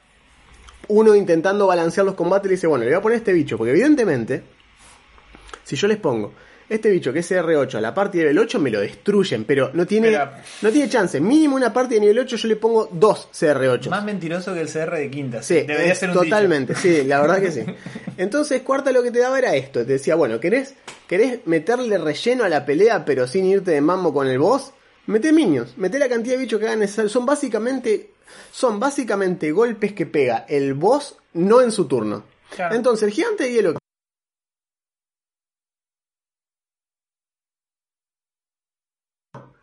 uno 0.89 1.15
intentando 1.15 1.67
balancear 1.67 2.07
los 2.07 2.15
combates 2.15 2.49
le 2.49 2.55
dice, 2.57 2.67
bueno, 2.67 2.85
le 2.85 2.91
voy 2.91 2.99
a 2.99 3.03
poner 3.03 3.19
este 3.19 3.33
bicho, 3.33 3.59
porque 3.59 3.71
evidentemente, 3.73 4.43
si 5.63 5.77
yo 5.77 5.87
les 5.87 5.99
pongo 5.99 6.33
este 6.71 6.89
bicho 6.89 7.13
que 7.13 7.19
es 7.19 7.31
R8 7.31 7.75
a 7.75 7.81
la 7.81 7.93
parte 7.93 8.19
de 8.19 8.25
nivel 8.25 8.39
8 8.39 8.59
me 8.61 8.71
lo 8.71 8.81
destruyen, 8.81 9.45
pero 9.45 9.71
no 9.75 9.87
tiene, 9.87 10.13
Pero- 10.13 10.31
no 10.63 10.71
tiene 10.71 10.89
chance. 10.89 11.21
Mínimo 11.21 11.57
una 11.57 11.73
parte 11.73 11.95
de 11.95 12.01
nivel 12.01 12.21
8 12.21 12.37
yo 12.37 12.49
le 12.49 12.57
pongo 12.57 12.89
dos 12.93 13.29
CR8. 13.33 13.91
Más 13.91 14.05
mentiroso 14.05 14.55
que 14.55 14.61
el 14.61 14.69
CR 14.69 14.97
de 14.97 15.11
quinta. 15.11 15.43
Sí, 15.43 15.63
debería 15.63 15.95
ser 15.95 16.11
un 16.11 16.15
totalmente, 16.15 16.75
sí, 16.77 17.03
la 17.05 17.21
verdad 17.21 17.41
que 17.41 17.51
sí. 17.51 17.65
Entonces, 18.17 18.63
cuarta 18.63 18.93
lo 18.93 19.03
que 19.03 19.11
te 19.11 19.19
daba 19.19 19.39
era 19.39 19.55
esto, 19.57 19.81
te 19.85 19.93
decía, 19.95 20.15
bueno, 20.15 20.39
¿querés, 20.41 20.75
querés 21.07 21.41
meterle 21.47 21.99
relleno 21.99 22.45
a 22.45 22.49
la 22.49 22.65
pelea 22.65 23.05
pero 23.05 23.27
sin 23.27 23.47
irte 23.47 23.73
de 23.73 23.81
mambo 23.81 24.15
con 24.15 24.29
el 24.29 24.39
boss? 24.39 24.73
Mete 25.07 25.33
minions, 25.33 25.77
mete 25.77 25.99
la 25.99 26.09
cantidad 26.09 26.37
de 26.37 26.43
bichos 26.43 26.61
que 26.61 26.67
hagan 26.67 26.79
necesario. 26.79 27.09
Son 27.09 27.27
básicamente, 27.27 28.11
son 28.53 28.79
básicamente 28.79 29.51
golpes 29.51 29.93
que 29.93 30.07
pega 30.07 30.45
el 30.49 30.75
boss 30.75 31.17
no 31.33 31.61
en 31.63 31.73
su 31.73 31.87
turno. 31.87 32.23
Claro. 32.55 32.75
Entonces, 32.77 33.09
el 33.09 33.13
gigante 33.13 33.45
de 33.45 33.53
hielo 33.53 33.80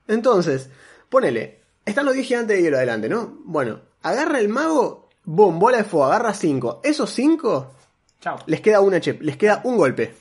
Entonces, 0.08 0.70
ponele, 1.10 1.62
están 1.86 2.06
los 2.06 2.14
10 2.14 2.28
gigantes 2.28 2.58
de 2.58 2.64
hielo 2.64 2.78
adelante, 2.78 3.10
¿no? 3.10 3.40
Bueno, 3.46 3.82
agarra 4.04 4.40
el 4.40 4.50
mago, 4.50 5.10
boom, 5.24 5.60
bola 5.60 5.78
de 5.78 5.84
fuego, 5.84 6.06
agarra 6.06 6.34
5. 6.34 6.82
Esos 6.84 7.10
5 7.12 7.72
Chao. 8.22 8.40
les 8.46 8.62
queda 8.62 8.82
una 8.82 9.00
chep, 9.00 9.22
les 9.22 9.38
queda 9.38 9.62
un 9.64 9.78
golpe 9.78 10.14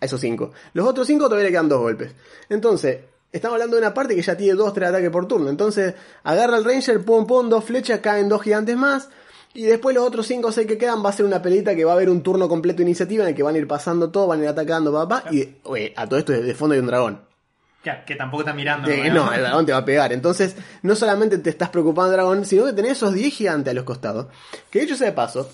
a 0.00 0.04
esos 0.04 0.20
5. 0.20 0.50
Los 0.74 0.86
otros 0.86 1.06
5 1.06 1.24
todavía 1.24 1.44
le 1.44 1.50
quedan 1.50 1.68
dos 1.68 1.80
golpes. 1.80 2.12
Entonces, 2.48 3.00
estamos 3.32 3.54
hablando 3.54 3.76
de 3.76 3.82
una 3.82 3.94
parte 3.94 4.14
que 4.14 4.22
ya 4.22 4.36
tiene 4.36 4.54
2, 4.54 4.72
3 4.72 4.88
ataques 4.90 5.10
por 5.10 5.26
turno. 5.28 5.48
Entonces, 5.50 5.94
agarra 6.22 6.58
el 6.58 6.64
Ranger, 6.64 7.04
pum, 7.04 7.26
pum, 7.26 7.48
dos 7.48 7.64
flechas, 7.64 8.00
caen 8.00 8.28
dos 8.28 8.42
gigantes 8.42 8.76
más. 8.76 9.08
Y 9.54 9.62
después 9.62 9.94
los 9.94 10.06
otros 10.06 10.26
5 10.26 10.48
o 10.48 10.52
6 10.52 10.66
que 10.66 10.76
quedan 10.76 11.02
va 11.02 11.08
a 11.08 11.12
ser 11.12 11.24
una 11.24 11.40
peleita 11.40 11.74
que 11.74 11.84
va 11.84 11.92
a 11.92 11.94
haber 11.94 12.10
un 12.10 12.22
turno 12.22 12.46
completo 12.46 12.78
de 12.78 12.82
iniciativa 12.82 13.24
en 13.24 13.30
el 13.30 13.34
que 13.34 13.42
van 13.42 13.54
a 13.54 13.58
ir 13.58 13.66
pasando 13.66 14.10
todo, 14.10 14.26
van 14.26 14.40
a 14.40 14.44
ir 14.44 14.48
atacando, 14.50 14.92
papá. 14.92 15.24
Y 15.30 15.48
oye, 15.62 15.94
a 15.96 16.06
todo 16.06 16.18
esto 16.18 16.32
de 16.32 16.54
fondo 16.54 16.74
hay 16.74 16.80
un 16.80 16.86
dragón. 16.86 17.25
Que, 17.86 18.04
que 18.04 18.16
tampoco 18.16 18.42
está 18.42 18.52
mirando. 18.52 18.88
No, 18.88 19.32
el 19.32 19.40
dragón 19.42 19.64
te 19.64 19.70
va 19.70 19.78
a 19.78 19.84
pegar. 19.84 20.12
Entonces, 20.12 20.56
no 20.82 20.96
solamente 20.96 21.38
te 21.38 21.50
estás 21.50 21.68
preocupando 21.68 22.10
del 22.10 22.16
dragón, 22.16 22.44
sino 22.44 22.64
que 22.64 22.72
tenés 22.72 22.92
esos 22.92 23.14
10 23.14 23.32
gigantes 23.32 23.70
a 23.70 23.74
los 23.74 23.84
costados. 23.84 24.26
Que 24.70 24.80
dicho 24.80 24.96
sea 24.96 25.06
de 25.06 25.12
paso, 25.12 25.48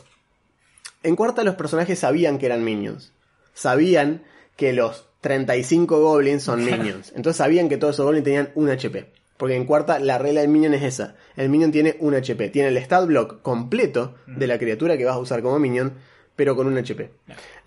en 1.02 1.14
cuarta 1.14 1.44
los 1.44 1.56
personajes 1.56 1.98
sabían 1.98 2.38
que 2.38 2.46
eran 2.46 2.64
minions. 2.64 3.12
Sabían 3.52 4.22
que 4.56 4.72
los 4.72 5.08
35 5.20 6.00
goblins 6.00 6.42
son 6.42 6.64
minions. 6.64 7.12
Entonces 7.14 7.36
sabían 7.36 7.68
que 7.68 7.76
todos 7.76 7.96
esos 7.96 8.06
goblins 8.06 8.24
tenían 8.24 8.50
un 8.54 8.70
HP. 8.70 9.12
Porque 9.36 9.56
en 9.56 9.66
cuarta 9.66 9.98
la 9.98 10.16
regla 10.16 10.40
del 10.40 10.48
minion 10.48 10.72
es 10.72 10.84
esa. 10.84 11.16
El 11.36 11.50
minion 11.50 11.70
tiene 11.70 11.96
un 12.00 12.14
HP. 12.14 12.48
Tiene 12.48 12.68
el 12.68 12.78
stat 12.78 13.06
block 13.06 13.42
completo 13.42 14.14
de 14.26 14.46
la 14.46 14.58
criatura 14.58 14.96
que 14.96 15.04
vas 15.04 15.16
a 15.16 15.18
usar 15.18 15.42
como 15.42 15.58
minion, 15.58 15.92
pero 16.34 16.56
con 16.56 16.66
un 16.66 16.78
HP. 16.78 17.10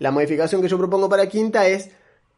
La 0.00 0.10
modificación 0.10 0.60
que 0.60 0.68
yo 0.68 0.76
propongo 0.76 1.08
para 1.08 1.28
quinta 1.28 1.68
es 1.68 1.90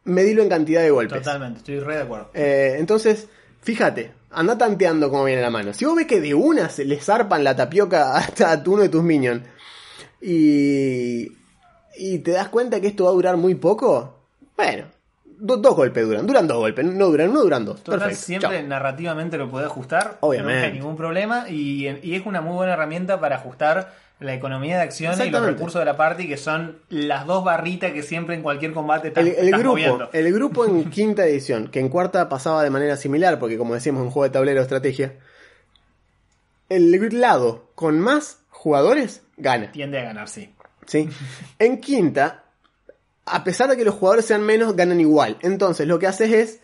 medirlo 0.09 0.43
en 0.43 0.49
cantidad 0.49 0.83
de 0.83 0.91
golpes. 0.91 1.23
Totalmente, 1.23 1.59
estoy 1.59 1.81
re 1.81 1.97
de 1.97 2.03
acuerdo. 2.03 2.31
Eh, 2.35 2.77
entonces, 2.79 3.29
fíjate, 3.63 4.13
anda 4.31 4.59
tanteando 4.59 5.11
cómo 5.11 5.25
viene 5.25 5.41
la 5.43 5.51
mano. 5.51 5.73
Si 5.73 5.85
vos 5.85 5.95
ves 5.97 6.07
que 6.07 6.21
de 6.21 6.35
una 6.35 6.69
se 6.69 6.85
le 6.85 7.01
zarpan 7.01 7.45
la 7.45 7.55
tapioca 7.57 8.17
hasta 8.17 8.53
a 8.53 8.63
uno 8.67 8.83
de 8.83 8.89
tus 8.89 9.03
minions 9.03 9.43
y, 10.21 11.33
y 11.97 12.19
te 12.19 12.33
das 12.33 12.49
cuenta 12.49 12.81
que 12.81 12.89
esto 12.89 13.05
va 13.05 13.11
a 13.11 13.15
durar 13.15 13.37
muy 13.37 13.55
poco, 13.55 14.15
bueno, 14.57 14.87
do- 15.25 15.57
dos 15.57 15.75
golpes 15.77 16.07
duran, 16.07 16.27
duran 16.27 16.47
dos 16.49 16.59
golpes, 16.59 16.85
no 16.85 17.07
duran 17.07 17.31
uno, 17.31 17.43
duran 17.43 17.65
dos. 17.65 17.83
Total, 17.83 18.01
Perfecto. 18.01 18.25
siempre 18.27 18.59
chao. 18.59 18.69
narrativamente 18.69 19.39
lo 19.39 19.49
podés 19.51 19.67
ajustar. 19.67 20.19
Obviamente. 20.21 20.61
No 20.61 20.67
hay 20.67 20.73
ningún 20.73 20.97
problema. 20.97 21.49
Y, 21.49 21.87
y 22.03 22.15
es 22.15 22.27
una 22.27 22.41
muy 22.41 22.55
buena 22.55 22.73
herramienta 22.75 23.21
para 23.21 23.37
ajustar 23.37 23.95
la 24.21 24.35
economía 24.35 24.77
de 24.77 24.83
acción 24.83 25.15
y 25.25 25.31
los 25.31 25.45
recursos 25.45 25.81
de 25.81 25.85
la 25.85 25.97
party, 25.97 26.27
que 26.27 26.37
son 26.37 26.79
las 26.89 27.27
dos 27.27 27.45
barritas 27.45 27.93
que 27.93 28.03
siempre 28.03 28.35
en 28.35 28.43
cualquier 28.43 28.73
combate 28.73 29.09
estás, 29.09 29.25
El, 29.25 29.33
el 29.35 29.45
estás 29.47 29.61
grupo, 29.61 29.73
moviendo. 29.75 30.11
el 30.13 30.33
grupo 30.33 30.67
en 30.67 30.91
quinta 30.91 31.25
edición, 31.25 31.69
que 31.69 31.79
en 31.81 31.89
cuarta 31.89 32.29
pasaba 32.29 32.65
de 32.65 32.71
manera 32.71 32.97
similar, 32.97 33.39
porque 33.39 33.57
como 33.57 33.75
decíamos, 33.75 34.03
un 34.03 34.11
juego 34.11 34.25
de 34.25 34.31
tablero 34.31 34.61
estrategia, 34.61 35.15
el 36.69 37.21
lado 37.21 37.71
con 37.75 38.01
más 38.01 38.41
jugadores 38.51 39.23
gana. 39.37 39.71
Tiende 39.71 40.01
a 40.01 40.05
ganar, 40.05 40.29
sí. 40.29 40.53
¿sí? 40.87 41.09
En 41.61 41.81
quinta, 41.81 42.45
a 43.25 43.45
pesar 43.45 43.71
de 43.71 43.77
que 43.77 43.85
los 43.85 43.95
jugadores 43.95 44.25
sean 44.25 44.43
menos, 44.43 44.75
ganan 44.75 45.01
igual. 45.01 45.39
Entonces, 45.43 45.87
lo 45.87 45.99
que 45.99 46.09
haces 46.09 46.33
es, 46.33 46.61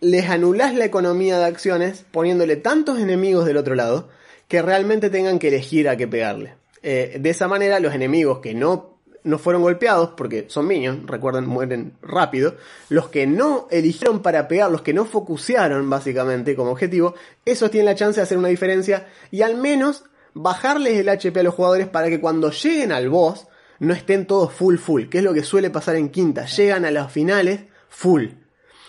les 0.00 0.30
anulás 0.30 0.74
la 0.74 0.84
economía 0.84 1.38
de 1.38 1.44
acciones 1.46 2.04
poniéndole 2.10 2.56
tantos 2.56 3.00
enemigos 3.00 3.46
del 3.46 3.56
otro 3.56 3.74
lado 3.74 4.08
que 4.52 4.60
realmente 4.60 5.08
tengan 5.08 5.38
que 5.38 5.48
elegir 5.48 5.88
a 5.88 5.96
qué 5.96 6.06
pegarle. 6.06 6.56
Eh, 6.82 7.16
de 7.18 7.30
esa 7.30 7.48
manera, 7.48 7.80
los 7.80 7.94
enemigos 7.94 8.40
que 8.40 8.52
no 8.52 8.98
no 9.24 9.38
fueron 9.38 9.62
golpeados, 9.62 10.10
porque 10.14 10.44
son 10.48 10.66
minions, 10.66 11.06
recuerden, 11.06 11.46
mueren 11.46 11.94
rápido, 12.02 12.56
los 12.90 13.08
que 13.08 13.26
no 13.26 13.66
eligieron 13.70 14.20
para 14.20 14.48
pegar, 14.48 14.70
los 14.70 14.82
que 14.82 14.92
no 14.92 15.06
focusearon 15.06 15.88
básicamente 15.88 16.54
como 16.54 16.72
objetivo, 16.72 17.14
esos 17.46 17.70
tienen 17.70 17.86
la 17.86 17.94
chance 17.94 18.20
de 18.20 18.24
hacer 18.24 18.36
una 18.36 18.48
diferencia 18.48 19.08
y 19.30 19.40
al 19.40 19.56
menos 19.56 20.04
bajarles 20.34 20.98
el 20.98 21.08
HP 21.08 21.40
a 21.40 21.44
los 21.44 21.54
jugadores 21.54 21.88
para 21.88 22.10
que 22.10 22.20
cuando 22.20 22.50
lleguen 22.50 22.92
al 22.92 23.08
boss 23.08 23.46
no 23.78 23.94
estén 23.94 24.26
todos 24.26 24.52
full 24.52 24.76
full, 24.76 25.04
que 25.04 25.18
es 25.18 25.24
lo 25.24 25.32
que 25.32 25.44
suele 25.44 25.70
pasar 25.70 25.96
en 25.96 26.10
quinta, 26.10 26.44
llegan 26.44 26.84
a 26.84 26.90
las 26.90 27.10
finales 27.10 27.60
full. 27.88 28.26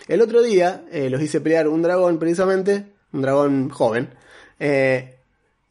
El 0.08 0.20
otro 0.20 0.42
día 0.42 0.84
eh, 0.92 1.08
los 1.08 1.22
hice 1.22 1.40
pelear 1.40 1.68
un 1.68 1.80
dragón 1.80 2.18
precisamente, 2.18 2.92
un 3.14 3.22
dragón 3.22 3.70
joven, 3.70 4.10
eh, 4.60 5.14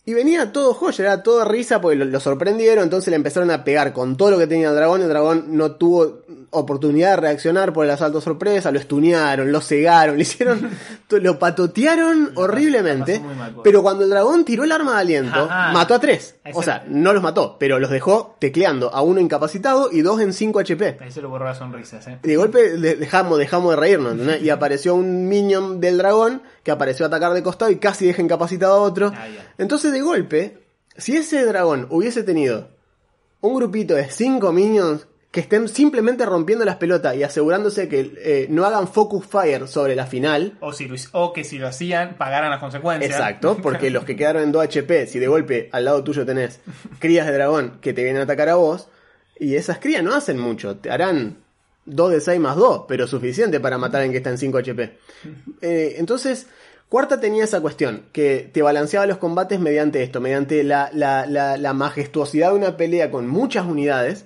y 0.05 0.13
venía 0.13 0.51
todo 0.51 0.73
joya, 0.73 1.03
era 1.05 1.23
todo 1.23 1.45
risa 1.45 1.79
porque 1.79 1.95
lo, 1.95 2.05
lo 2.05 2.19
sorprendieron, 2.19 2.83
entonces 2.83 3.09
le 3.09 3.15
empezaron 3.15 3.49
a 3.51 3.63
pegar 3.63 3.93
con 3.93 4.17
todo 4.17 4.31
lo 4.31 4.37
que 4.37 4.47
tenía 4.47 4.69
el 4.69 4.75
dragón. 4.75 5.01
El 5.01 5.07
dragón 5.09 5.45
no 5.57 5.71
tuvo 5.71 6.23
oportunidad 6.49 7.11
de 7.11 7.15
reaccionar 7.17 7.71
por 7.73 7.85
el 7.85 7.91
asalto 7.91 8.19
sorpresa, 8.21 8.71
lo 8.71 8.79
estunearon, 8.79 9.51
lo 9.51 9.61
cegaron, 9.61 10.17
le 10.17 10.23
hicieron, 10.23 10.69
lo 11.09 11.39
patotearon 11.39 12.31
horriblemente. 12.35 13.19
mal. 13.21 13.55
Pero 13.63 13.81
cuando 13.81 14.03
el 14.03 14.09
dragón 14.09 14.43
tiró 14.45 14.63
el 14.65 14.71
arma 14.71 14.95
de 14.95 14.99
aliento, 15.01 15.39
Ajá. 15.49 15.71
mató 15.71 15.95
a 15.95 15.99
tres. 15.99 16.35
O 16.53 16.59
se- 16.61 16.65
sea, 16.65 16.83
no 16.87 17.13
los 17.13 17.23
mató, 17.23 17.55
pero 17.57 17.79
los 17.79 17.89
dejó 17.89 18.35
tecleando 18.39 18.93
a 18.93 19.01
uno 19.01 19.21
incapacitado 19.21 19.89
y 19.91 20.01
dos 20.01 20.19
en 20.19 20.33
5 20.33 20.59
HP. 20.59 20.97
Ahí 21.01 21.11
se 21.11 21.21
lo 21.21 21.29
borró 21.29 21.45
las 21.45 21.57
sonrisas, 21.59 22.05
¿eh? 22.07 22.19
Y 22.23 22.27
de 22.27 22.35
golpe 22.37 22.77
de- 22.77 22.95
dejamos, 22.95 23.37
dejamos 23.39 23.71
de 23.71 23.75
reírnos, 23.77 24.11
¿entendés? 24.11 24.41
Y 24.43 24.49
apareció 24.49 24.95
un 24.95 25.29
minion 25.29 25.79
del 25.79 25.97
dragón 25.97 26.41
que 26.63 26.71
apareció 26.71 27.05
a 27.05 27.07
atacar 27.07 27.33
de 27.33 27.41
costado 27.43 27.71
y 27.71 27.77
casi 27.77 28.05
deja 28.05 28.21
incapacitado 28.21 28.73
a 28.75 28.81
otro. 28.81 29.11
Ah. 29.15 29.25
Entonces, 29.57 29.92
de 29.93 30.01
golpe, 30.01 30.57
si 30.97 31.15
ese 31.15 31.45
dragón 31.45 31.87
hubiese 31.89 32.23
tenido 32.23 32.69
un 33.41 33.55
grupito 33.55 33.95
de 33.95 34.09
cinco 34.09 34.51
minions 34.51 35.07
que 35.31 35.39
estén 35.39 35.67
simplemente 35.67 36.25
rompiendo 36.27 36.63
las 36.63 36.75
pelotas 36.75 37.15
y 37.15 37.23
asegurándose 37.23 37.89
que 37.89 38.13
eh, 38.19 38.45
no 38.51 38.65
hagan 38.65 38.87
focus 38.87 39.25
fire 39.25 39.67
sobre 39.67 39.95
la 39.95 40.05
final. 40.05 40.57
O, 40.59 40.71
si 40.73 40.87
lo- 40.87 40.95
o 41.13 41.33
que 41.33 41.43
si 41.43 41.57
lo 41.57 41.67
hacían, 41.67 42.17
pagaran 42.17 42.51
las 42.51 42.59
consecuencias. 42.59 43.11
Exacto, 43.11 43.57
porque 43.61 43.89
los 43.91 44.05
que 44.05 44.15
quedaron 44.15 44.43
en 44.43 44.51
2 44.51 44.63
HP, 44.65 45.07
si 45.07 45.17
de 45.17 45.27
golpe 45.27 45.69
al 45.71 45.85
lado 45.85 46.03
tuyo 46.03 46.23
tenés 46.25 46.59
crías 46.99 47.25
de 47.25 47.33
dragón 47.33 47.79
que 47.81 47.93
te 47.93 48.03
vienen 48.03 48.19
a 48.21 48.25
atacar 48.25 48.49
a 48.49 48.55
vos, 48.55 48.89
y 49.39 49.55
esas 49.55 49.79
crías 49.79 50.03
no 50.03 50.13
hacen 50.13 50.37
mucho, 50.37 50.75
te 50.77 50.91
harán 50.91 51.37
2 51.85 52.11
de 52.11 52.21
6 52.21 52.39
más 52.39 52.55
2, 52.55 52.83
pero 52.87 53.07
suficiente 53.07 53.59
para 53.59 53.79
matar 53.79 54.01
a 54.01 54.03
alguien 54.03 54.11
que 54.13 54.17
está 54.19 54.29
en 54.29 54.37
5 54.37 54.57
HP. 54.59 54.97
Eh, 55.61 55.95
entonces, 55.97 56.45
Cuarta 56.93 57.19
tenía 57.19 57.43
esa 57.43 57.59
cuestión, 57.59 58.03
que 58.11 58.47
te 58.53 58.61
balanceaba 58.61 59.07
los 59.07 59.17
combates 59.17 59.59
mediante 59.59 60.03
esto, 60.03 60.21
mediante 60.21 60.63
la, 60.63 60.91
la- 60.93 61.25
la- 61.25 61.57
la 61.57 61.73
majestuosidad 61.73 62.51
de 62.51 62.55
una 62.59 62.77
pelea 62.77 63.09
con 63.09 63.27
muchas 63.27 63.65
unidades, 63.65 64.25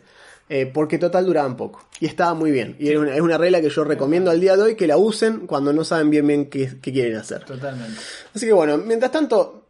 eh, 0.49 0.69
porque 0.73 0.97
total 0.97 1.25
duraban 1.25 1.55
poco. 1.55 1.79
Y 2.01 2.07
estaba 2.07 2.33
muy 2.33 2.51
bien. 2.51 2.75
Y 2.77 2.89
es 2.89 2.97
una, 2.97 3.15
es 3.15 3.21
una 3.21 3.37
regla 3.37 3.61
que 3.61 3.69
yo 3.69 3.85
recomiendo 3.85 4.31
al 4.31 4.41
día 4.41 4.57
de 4.57 4.63
hoy 4.63 4.75
que 4.75 4.85
la 4.85 4.97
usen 4.97 5.47
cuando 5.47 5.71
no 5.71 5.85
saben 5.85 6.09
bien 6.09 6.27
bien 6.27 6.49
qué, 6.49 6.73
qué 6.81 6.91
quieren 6.91 7.15
hacer. 7.15 7.45
Totalmente. 7.45 8.01
Así 8.35 8.45
que 8.45 8.51
bueno, 8.51 8.77
mientras 8.77 9.13
tanto, 9.13 9.66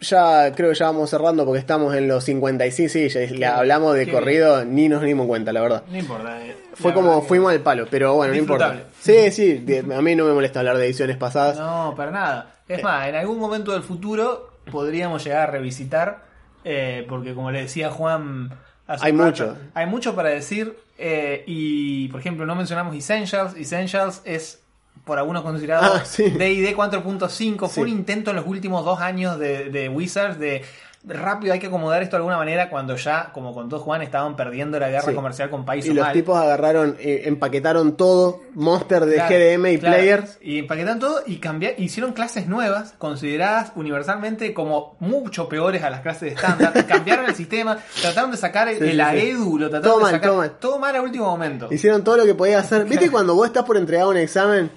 ya 0.00 0.52
creo 0.54 0.70
que 0.70 0.74
ya 0.76 0.86
vamos 0.86 1.10
cerrando 1.10 1.44
porque 1.44 1.58
estamos 1.60 1.94
en 1.94 2.08
los 2.08 2.24
56, 2.24 2.92
sí, 2.92 3.08
ya 3.08 3.20
le 3.20 3.46
hablamos 3.46 3.94
de 3.94 4.10
corrido, 4.10 4.64
ni 4.64 4.88
nos 4.88 5.02
dimos 5.02 5.26
cuenta, 5.26 5.52
la 5.52 5.60
verdad. 5.60 5.82
No 5.90 5.98
importa. 5.98 6.46
eh. 6.46 6.56
Fue 6.74 6.94
como 6.94 7.22
fuimos 7.22 7.52
al 7.52 7.60
palo, 7.60 7.86
pero 7.90 8.14
bueno, 8.14 8.32
no 8.32 8.38
importa. 8.38 8.84
Sí, 8.98 9.30
sí, 9.30 9.64
a 9.94 10.00
mí 10.02 10.14
no 10.14 10.24
me 10.24 10.32
molesta 10.32 10.60
hablar 10.60 10.78
de 10.78 10.86
ediciones 10.86 11.16
pasadas. 11.16 11.58
No, 11.58 11.94
para 11.96 12.10
nada. 12.10 12.54
Es 12.68 12.82
más, 12.82 13.08
en 13.08 13.16
algún 13.16 13.38
momento 13.38 13.72
del 13.72 13.82
futuro 13.82 14.50
podríamos 14.70 15.24
llegar 15.24 15.48
a 15.48 15.52
revisitar, 15.52 16.24
eh, 16.64 17.04
porque 17.08 17.34
como 17.34 17.50
le 17.50 17.62
decía 17.62 17.90
Juan, 17.90 18.50
hace 18.86 19.06
Hay 19.06 19.12
rato, 19.12 19.24
mucho. 19.24 19.56
Hay 19.74 19.86
mucho 19.86 20.14
para 20.14 20.28
decir. 20.30 20.76
eh, 20.96 21.42
y, 21.46 22.08
por 22.08 22.20
ejemplo, 22.20 22.46
no 22.46 22.54
mencionamos 22.54 22.94
Essentials. 22.94 23.54
Essentials 23.56 24.22
es, 24.24 24.62
por 25.10 25.18
algunos 25.18 25.42
considerado, 25.42 25.92
Ah, 25.96 26.04
sí. 26.04 26.30
D&D 26.30 26.72
4.5. 26.76 27.58
Fue 27.58 27.68
Sí. 27.68 27.80
un 27.80 27.88
intento 27.88 28.30
en 28.30 28.36
los 28.36 28.46
últimos 28.46 28.84
dos 28.84 29.00
años 29.00 29.40
de, 29.40 29.68
de 29.68 29.88
Wizards 29.88 30.38
de... 30.38 30.62
Rápido 31.02 31.54
hay 31.54 31.58
que 31.58 31.68
acomodar 31.68 32.02
esto 32.02 32.16
de 32.16 32.18
alguna 32.18 32.36
manera 32.36 32.68
cuando 32.68 32.94
ya, 32.94 33.30
como 33.32 33.54
contó 33.54 33.78
Juan, 33.78 34.02
estaban 34.02 34.36
perdiendo 34.36 34.78
la 34.78 34.90
guerra 34.90 35.08
Sí. 35.08 35.14
comercial 35.14 35.48
con 35.48 35.64
países 35.64 35.90
Y 35.90 35.94
los 35.94 36.04
mal. 36.04 36.12
tipos 36.12 36.36
agarraron, 36.36 36.94
eh, 37.00 37.22
empaquetaron 37.24 37.96
todo, 37.96 38.42
Monster 38.52 39.06
de 39.06 39.14
Claro, 39.14 39.30
GDM 39.34 39.66
y 39.72 39.78
claro. 39.78 39.96
Players. 39.96 40.38
Y 40.42 40.58
empaquetaron 40.58 40.98
todo 40.98 41.22
y 41.26 41.36
cambiar, 41.38 41.72
hicieron 41.80 42.12
clases 42.12 42.48
nuevas, 42.48 42.92
consideradas 42.98 43.72
universalmente 43.76 44.52
como 44.52 44.96
mucho 45.00 45.48
peores 45.48 45.82
a 45.84 45.88
las 45.88 46.02
clases 46.02 46.20
de 46.20 46.28
estándar. 46.34 46.72
cambiaron 46.86 47.24
el 47.24 47.34
sistema, 47.34 47.78
trataron 48.02 48.30
de 48.30 48.36
sacar 48.36 48.68
el, 48.68 48.76
Sí, 48.76 48.84
el 48.84 48.90
sí. 48.96 49.00
AEDU, 49.00 49.58
lo 49.58 49.70
trataron 49.70 50.00
de 50.00 50.04
sacar. 50.10 50.20
todo 50.28 50.36
mal. 50.38 50.50
Todo 50.60 50.78
mal 50.78 50.96
a 50.96 51.00
último 51.00 51.24
momento. 51.24 51.68
Hicieron 51.72 52.04
todo 52.04 52.18
lo 52.18 52.26
que 52.26 52.34
podía 52.34 52.58
hacer. 52.58 52.84
¿Viste 52.84 53.10
cuando 53.10 53.34
vos 53.34 53.46
estás 53.46 53.64
por 53.64 53.78
entregar 53.78 54.06
un 54.06 54.18
examen 54.18 54.70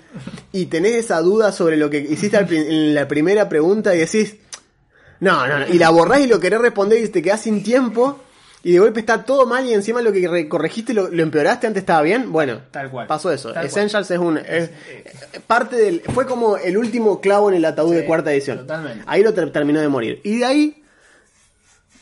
y 0.53 0.67
tenés 0.67 0.93
esa 0.95 1.19
duda 1.19 1.51
sobre 1.51 1.75
lo 1.75 1.89
que 1.89 1.97
hiciste 1.99 2.37
en 2.37 2.95
la 2.95 3.09
primera 3.09 3.49
pregunta 3.49 3.93
y 3.93 3.97
decís, 3.97 4.37
no, 5.23 5.47
no, 5.47 5.59
no, 5.59 5.67
y 5.73 5.77
la 5.79 5.89
borrás 5.89 6.19
y 6.21 6.27
lo 6.27 6.39
querés 6.39 6.59
responder 6.59 7.03
y 7.03 7.07
te 7.09 7.21
quedás 7.21 7.41
sin 7.41 7.63
tiempo 7.63 8.19
y 8.65 8.71
de 8.71 8.79
golpe 8.79 8.99
está 9.01 9.23
todo 9.25 9.45
mal 9.45 9.65
y 9.65 9.73
encima 9.73 10.01
lo 10.01 10.13
que 10.13 10.25
re- 10.27 10.47
corregiste 10.47 10.93
lo, 10.93 11.09
lo 11.09 11.21
empeoraste, 11.23 11.67
antes 11.67 11.81
estaba 11.81 12.01
bien? 12.01 12.31
Bueno, 12.31 12.61
Tal 12.71 12.89
cual. 12.89 13.07
pasó 13.07 13.29
eso. 13.31 13.53
Essentials 13.55 14.09
es 14.09 14.17
un... 14.19 14.37
es- 14.37 14.69
parte 15.47 15.75
del... 15.75 15.99
Fue 16.01 16.25
como 16.25 16.55
el 16.57 16.77
último 16.77 17.19
clavo 17.19 17.49
en 17.49 17.55
el 17.57 17.65
ataúd 17.65 17.89
Sí, 17.91 17.95
de 17.97 18.05
cuarta 18.05 18.31
edición. 18.31 18.59
totalmente. 18.59 19.03
Ahí 19.05 19.21
lo 19.21 19.33
ter- 19.33 19.51
terminó 19.51 19.81
de 19.81 19.89
morir. 19.89 20.21
Y 20.23 20.37
de 20.37 20.45
ahí, 20.45 20.83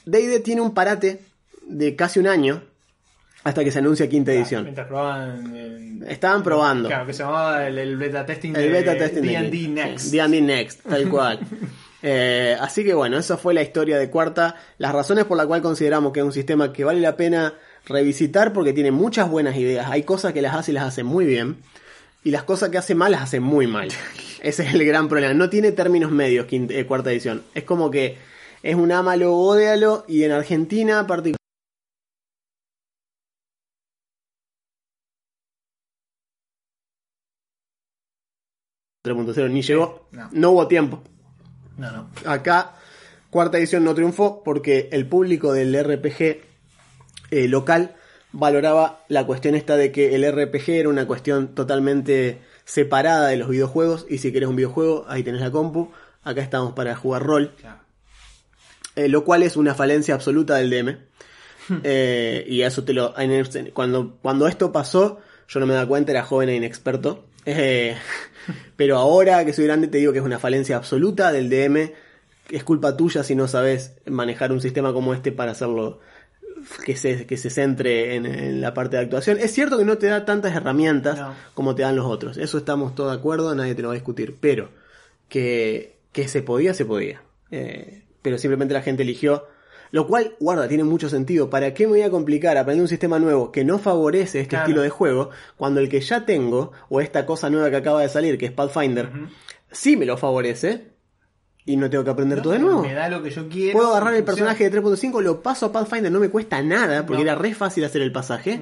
D&D 0.05 0.39
tiene 0.41 0.61
un 0.61 0.73
parate 0.73 1.21
de 1.67 1.95
casi 1.95 2.19
un 2.19 2.27
año 2.27 2.61
hasta 3.43 3.63
que 3.63 3.71
se 3.71 3.79
anuncia 3.79 4.07
quinta 4.07 4.31
edición. 4.31 4.63
Mientras 4.63 4.87
probaban. 4.87 5.51
eh, 5.55 5.99
Estaban 6.09 6.43
probando. 6.43 6.89
Claro, 6.89 7.07
que 7.07 7.13
se 7.13 7.23
llamaba 7.23 7.65
el, 7.67 7.77
el 7.79 7.97
beta 7.97 8.23
testing 8.23 8.49
El 8.55 8.61
de 8.61 8.69
beta 8.69 8.95
testing 8.97 9.21
D&D. 9.23 9.67
Next. 9.69 10.11
D&D 10.11 10.41
Next, 10.41 10.81
tal 10.87 11.09
cual. 11.09 11.39
Eh, 12.03 12.55
así 12.59 12.83
que 12.83 12.93
bueno, 12.93 13.17
esa 13.17 13.37
fue 13.37 13.53
la 13.53 13.61
historia 13.61 13.97
de 13.97 14.09
Cuarta. 14.09 14.55
Las 14.77 14.93
razones 14.93 15.25
por 15.25 15.37
las 15.37 15.45
cuales 15.45 15.63
consideramos 15.63 16.11
que 16.13 16.19
es 16.21 16.25
un 16.25 16.31
sistema 16.33 16.73
que 16.73 16.83
vale 16.83 16.99
la 16.99 17.15
pena 17.15 17.53
revisitar 17.85 18.53
porque 18.53 18.73
tiene 18.73 18.91
muchas 18.91 19.29
buenas 19.29 19.55
ideas. 19.57 19.89
Hay 19.89 20.03
cosas 20.03 20.33
que 20.33 20.41
las 20.41 20.55
hace 20.55 20.71
y 20.71 20.73
las 20.73 20.85
hace 20.85 21.03
muy 21.03 21.25
bien. 21.25 21.57
Y 22.23 22.31
las 22.31 22.43
cosas 22.43 22.69
que 22.69 22.77
hace 22.77 22.95
mal 22.95 23.11
las 23.11 23.23
hace 23.23 23.39
muy 23.39 23.67
mal. 23.67 23.89
Ese 24.41 24.63
es 24.63 24.73
el 24.73 24.85
gran 24.85 25.07
problema. 25.09 25.33
No 25.33 25.49
tiene 25.49 25.71
términos 25.71 26.11
medios 26.11 26.45
quinta- 26.47 26.73
eh, 26.73 26.85
cuarta 26.85 27.11
edición. 27.11 27.43
Es 27.53 27.63
como 27.63 27.89
que 27.91 28.17
es 28.63 28.75
un 28.75 28.91
ámalo 28.91 29.35
ódealo. 29.35 30.05
Y 30.07 30.23
en 30.23 30.31
Argentina, 30.31 31.05
particularmente. 31.07 31.37
ni 39.49 39.61
llegó, 39.61 40.07
No. 40.11 40.29
no 40.31 40.51
hubo 40.51 40.67
tiempo. 40.67 41.01
No, 41.81 41.91
no. 41.91 42.09
Acá, 42.25 42.75
cuarta 43.29 43.57
edición 43.57 43.83
no 43.83 43.93
triunfó 43.95 44.43
porque 44.43 44.87
el 44.91 45.07
público 45.07 45.51
del 45.53 45.73
RPG 45.73 46.21
eh, 47.31 47.47
local 47.47 47.95
valoraba 48.33 49.03
la 49.09 49.25
cuestión 49.25 49.55
esta 49.55 49.75
de 49.75 49.91
que 49.91 50.15
el 50.15 50.23
RPG 50.31 50.69
era 50.69 50.89
una 50.89 51.05
cuestión 51.07 51.53
totalmente 51.55 52.39
separada 52.65 53.27
de 53.27 53.37
los 53.37 53.49
videojuegos 53.49 54.05
y 54.09 54.19
si 54.19 54.31
querés 54.31 54.47
un 54.47 54.55
videojuego, 54.55 55.05
ahí 55.09 55.23
tenés 55.23 55.41
la 55.41 55.51
compu, 55.51 55.91
acá 56.23 56.41
estamos 56.41 56.73
para 56.73 56.95
jugar 56.95 57.23
rol, 57.23 57.53
Claro. 57.59 57.79
eh, 58.95 59.07
lo 59.09 59.23
cual 59.25 59.43
es 59.43 59.57
una 59.57 59.73
falencia 59.75 60.13
absoluta 60.13 60.55
del 60.55 60.69
DM. 60.69 60.97
Eh, 61.83 62.43
y 62.47 62.61
eso 62.63 62.83
te 62.83 62.91
lo... 62.93 63.13
Cuando, 63.73 64.17
cuando 64.21 64.47
esto 64.47 64.71
pasó, 64.71 65.19
yo 65.47 65.59
no 65.59 65.65
me 65.65 65.73
daba 65.73 65.87
cuenta, 65.87 66.11
era 66.11 66.23
joven 66.23 66.49
e 66.49 66.55
inexperto. 66.55 67.25
Eh, 67.45 67.95
pero 68.75 68.97
ahora 68.97 69.43
que 69.45 69.53
soy 69.53 69.65
grande 69.65 69.87
te 69.87 69.97
digo 69.97 70.11
que 70.13 70.19
es 70.19 70.25
una 70.25 70.39
falencia 70.39 70.75
absoluta 70.77 71.31
del 71.31 71.49
DM. 71.49 71.91
Es 72.49 72.63
culpa 72.63 72.97
tuya 72.97 73.23
si 73.23 73.35
no 73.35 73.47
sabes 73.47 73.93
manejar 74.05 74.51
un 74.51 74.61
sistema 74.61 74.91
como 74.93 75.13
este 75.13 75.31
para 75.31 75.51
hacerlo 75.51 75.99
que 76.85 76.95
se, 76.97 77.25
que 77.25 77.37
se 77.37 77.49
centre 77.49 78.15
en, 78.15 78.25
en 78.25 78.61
la 78.61 78.73
parte 78.73 78.97
de 78.97 79.03
actuación. 79.03 79.37
Es 79.39 79.51
cierto 79.53 79.77
que 79.77 79.85
no 79.85 79.97
te 79.97 80.07
da 80.07 80.25
tantas 80.25 80.53
herramientas 80.55 81.17
No. 81.17 81.33
como 81.53 81.75
te 81.75 81.83
dan 81.83 81.95
los 81.95 82.05
otros. 82.05 82.37
Eso 82.37 82.57
estamos 82.57 82.93
todos 82.95 83.11
de 83.11 83.17
acuerdo, 83.17 83.55
nadie 83.55 83.73
te 83.75 83.81
lo 83.81 83.87
va 83.89 83.93
a 83.93 83.95
discutir. 83.95 84.35
Pero 84.39 84.69
que, 85.29 85.95
que 86.11 86.27
se 86.27 86.41
podía, 86.41 86.73
se 86.73 86.85
podía. 86.85 87.21
Eh, 87.51 88.03
pero 88.21 88.37
simplemente 88.37 88.73
la 88.73 88.81
gente 88.81 89.03
eligió. 89.03 89.47
Lo 89.91 90.07
cual, 90.07 90.35
guarda, 90.39 90.67
tiene 90.67 90.83
mucho 90.83 91.09
sentido. 91.09 91.49
¿Para 91.49 91.73
qué 91.73 91.85
me 91.85 91.91
voy 91.93 92.01
a 92.01 92.09
complicar 92.09 92.57
aprender 92.57 92.81
un 92.81 92.87
sistema 92.87 93.19
nuevo 93.19 93.51
que 93.51 93.63
no 93.65 93.77
favorece 93.77 94.39
este 94.39 94.49
Claro. 94.49 94.63
estilo 94.65 94.81
de 94.81 94.89
juego 94.89 95.29
cuando 95.57 95.79
el 95.81 95.89
que 95.89 95.99
ya 96.01 96.25
tengo, 96.25 96.71
o 96.89 97.01
esta 97.01 97.25
cosa 97.25 97.49
nueva 97.49 97.69
que 97.69 97.75
acaba 97.77 98.01
de 98.01 98.09
salir, 98.09 98.37
que 98.37 98.45
es 98.45 98.51
Pathfinder, 98.51 99.09
sí 99.71 99.97
me 99.97 100.05
lo 100.05 100.17
favorece? 100.17 100.91
Y 101.65 101.77
no 101.77 101.89
tengo 101.89 102.03
que 102.03 102.09
aprender 102.09 102.41
todo 102.41 102.53
de 102.53 102.59
nuevo. 102.59 102.81
Me 102.81 102.93
da 102.93 103.07
lo 103.07 103.21
que 103.21 103.29
yo 103.29 103.47
quiero. 103.47 103.77
Puedo 103.77 103.91
agarrar 103.91 104.15
el 104.15 104.23
personaje 104.23 104.69
de 104.69 104.81
3.5, 104.81 105.21
lo 105.21 105.41
paso 105.41 105.67
a 105.67 105.71
Pathfinder, 105.71 106.11
no 106.11 106.19
me 106.19 106.29
cuesta 106.29 106.61
nada, 106.61 107.05
porque 107.05 107.23
No. 107.23 107.29
era 107.31 107.39
re 107.39 107.53
fácil 107.53 107.83
hacer 107.85 108.01
el 108.01 108.11
pasaje. 108.11 108.59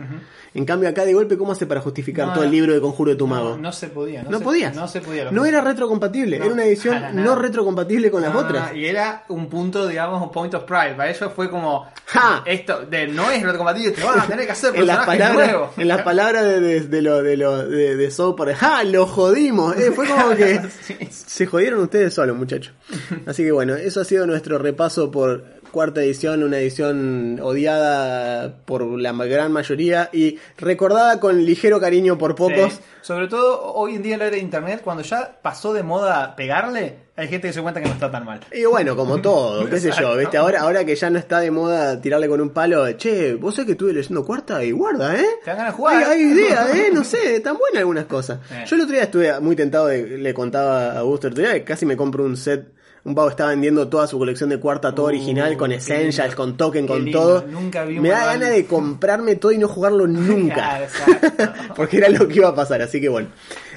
En 0.54 0.66
cambio, 0.66 0.90
acá 0.90 1.06
de 1.06 1.14
golpe, 1.14 1.38
¿cómo 1.38 1.52
hace 1.54 1.66
para 1.66 1.80
justificar 1.80 2.28
No, 2.28 2.34
todo 2.34 2.44
el 2.44 2.52
libro 2.52 2.74
de 2.74 2.82
conjuro 2.82 3.12
de 3.12 3.18
tu 3.18 3.28
No, 3.28 3.36
mago? 3.36 3.58
No, 3.58 3.72
se 3.72 3.88
podía. 3.88 4.24
No, 4.24 4.32
No 4.32 4.38
se- 4.40 4.44
podías. 4.44 4.76
No 4.76 4.88
se 4.88 5.00
podía. 5.02 5.32
No 5.32 5.46
era 5.46 5.62
retrocompatible, 5.62 6.36
era 6.38 6.46
una 6.48 6.66
edición 6.66 7.02
no 7.14 7.36
retrocompatible 7.36 8.12
con 8.12 8.22
las 8.22 8.36
otras. 8.36 8.74
y 8.76 8.86
era 8.86 9.24
un 9.30 9.48
punto, 9.48 9.88
digamos, 9.88 10.22
un 10.22 10.32
point 10.32 10.54
of 10.56 10.64
pride. 10.64 10.96
Para 10.96 11.10
ellos 11.10 11.32
fue 11.36 11.50
como. 11.50 11.88
¡Ja! 12.08 12.42
Esto 12.46 12.86
de 12.86 13.08
no 13.08 13.30
es 13.32 13.42
retrocompatible, 13.44 13.92
te 13.92 14.04
van 14.04 14.20
a 14.20 14.26
tener 14.26 14.46
que 14.46 14.52
hacer 14.52 14.76
En 14.76 14.88
las 14.88 15.06
palabras, 15.06 15.34
nuevos. 15.52 15.70
en 15.78 15.88
las 15.88 16.02
palabras 16.02 16.44
de, 16.44 16.60
de, 16.60 16.80
de 16.82 17.02
lo 17.02 17.22
de 17.22 17.38
lo 17.38 17.68
de, 17.68 17.96
de 17.96 18.56
¡ja! 18.56 18.84
Lo 18.84 19.06
jodimos. 19.06 19.78
Eh, 19.78 19.92
fue 19.92 20.08
como 20.08 20.30
que 20.36 20.60
Sí. 20.82 20.98
se 21.12 21.46
jodieron 21.46 21.80
ustedes 21.82 22.14
solos, 22.14 22.36
muchachos. 22.36 22.74
Así 23.26 23.44
que 23.44 23.52
bueno, 23.52 23.76
eso 23.76 24.02
ha 24.02 24.06
sido 24.06 24.26
nuestro 24.26 24.58
repaso 24.58 25.12
por 25.12 25.44
cuarta 25.72 26.02
edición, 26.02 26.44
una 26.44 26.58
edición 26.58 27.40
odiada 27.42 28.58
por 28.66 28.84
la 29.00 29.14
gran 29.26 29.52
mayoría 29.52 30.10
y 30.12 30.40
recordada 30.58 31.20
con 31.20 31.46
ligero 31.46 31.80
cariño 31.80 32.18
por 32.18 32.36
pocos. 32.36 32.74
Sí. 32.74 32.80
Sobre 33.02 33.28
todo 33.28 33.74
hoy 33.74 33.96
en 33.96 34.04
día 34.04 34.14
en 34.16 34.20
la 34.20 34.26
era 34.28 34.36
de 34.36 34.42
internet, 34.42 34.82
cuando 34.84 35.04
ya 35.04 35.40
pasó 35.42 35.74
de 35.74 35.84
moda 35.84 36.36
pegarle, 36.36 36.98
hay 37.16 37.28
gente 37.28 37.48
que 37.48 37.54
se 37.54 37.62
cuenta 37.62 37.82
que 37.82 37.88
no 37.88 37.94
está 37.94 38.12
tan 38.12 38.26
mal. 38.26 38.40
Y 38.52 38.66
bueno, 38.66 38.96
como 38.96 39.18
todo, 39.22 39.70
qué 39.70 39.80
sé 39.80 39.92
yo, 39.92 40.16
¿viste? 40.18 40.38
Ahora, 40.38 40.62
ahora 40.62 40.86
que 40.86 40.96
ya 40.96 41.10
no 41.10 41.18
está 41.18 41.40
de 41.40 41.52
moda 41.52 42.00
tirarle 42.02 42.28
con 42.28 42.42
un 42.42 42.50
palo, 42.50 42.92
che, 42.94 43.36
vos 43.36 43.56
sabés 43.56 43.68
que 43.68 43.72
estuve 43.74 43.94
leyendo 43.94 44.26
cuarta 44.26 44.64
y 44.64 44.72
guarda, 44.72 45.16
¿eh? 45.16 45.26
Te 45.44 45.52
ganas 45.52 45.68
de 45.68 45.72
jugar. 45.72 45.96
Hay, 45.96 46.04
hay 46.04 46.22
ideas, 46.22 46.70
¿eh? 46.76 46.90
No 46.94 47.04
sé, 47.04 47.38
están 47.38 47.58
buenas 47.58 47.80
algunas 47.80 48.06
cosas. 48.06 48.40
Eh. 48.52 48.66
Yo 48.68 48.76
el 48.76 48.82
otro 48.82 48.94
día 48.94 49.04
estuve 49.04 49.40
muy 49.40 49.56
tentado 49.56 49.88
de, 49.88 50.18
le 50.18 50.34
contaba 50.34 50.92
a 50.92 51.00
Augusto 51.00 51.28
el 51.28 51.34
otro 51.34 51.44
día 51.46 51.54
que 51.54 51.64
casi 51.64 51.86
me 51.86 51.96
compro 51.96 52.26
un 52.26 52.36
set. 52.38 52.79
Un 53.10 53.16
pavo 53.16 53.30
estaba 53.32 53.50
vendiendo 53.50 53.88
toda 53.88 54.06
su 54.06 54.20
colección 54.20 54.52
de 54.52 54.60
cuarta, 54.60 54.94
todo 54.94 55.08
Uh, 55.08 55.10
original, 55.10 55.58
con 55.58 55.72
essentials, 55.72 56.36
con 56.36 56.56
token, 56.58 56.86
con 56.86 57.04
lindo. 57.04 57.20
todo. 57.20 57.46
Nunca 57.48 57.84
vi 57.84 58.00
me 58.00 58.10
da 58.10 58.24
ganas 58.26 58.52
de 58.52 58.68
comprarme 58.68 59.36
todo 59.36 59.52
y 59.52 59.58
no 59.58 59.68
jugarlo 59.68 60.06
nunca. 60.08 60.82
Porque 61.76 61.98
era 61.98 62.10
lo 62.10 62.28
que 62.28 62.36
iba 62.36 62.50
a 62.50 62.54
pasar, 62.54 62.84
así 62.84 63.02
que 63.02 63.10
bueno. 63.10 63.30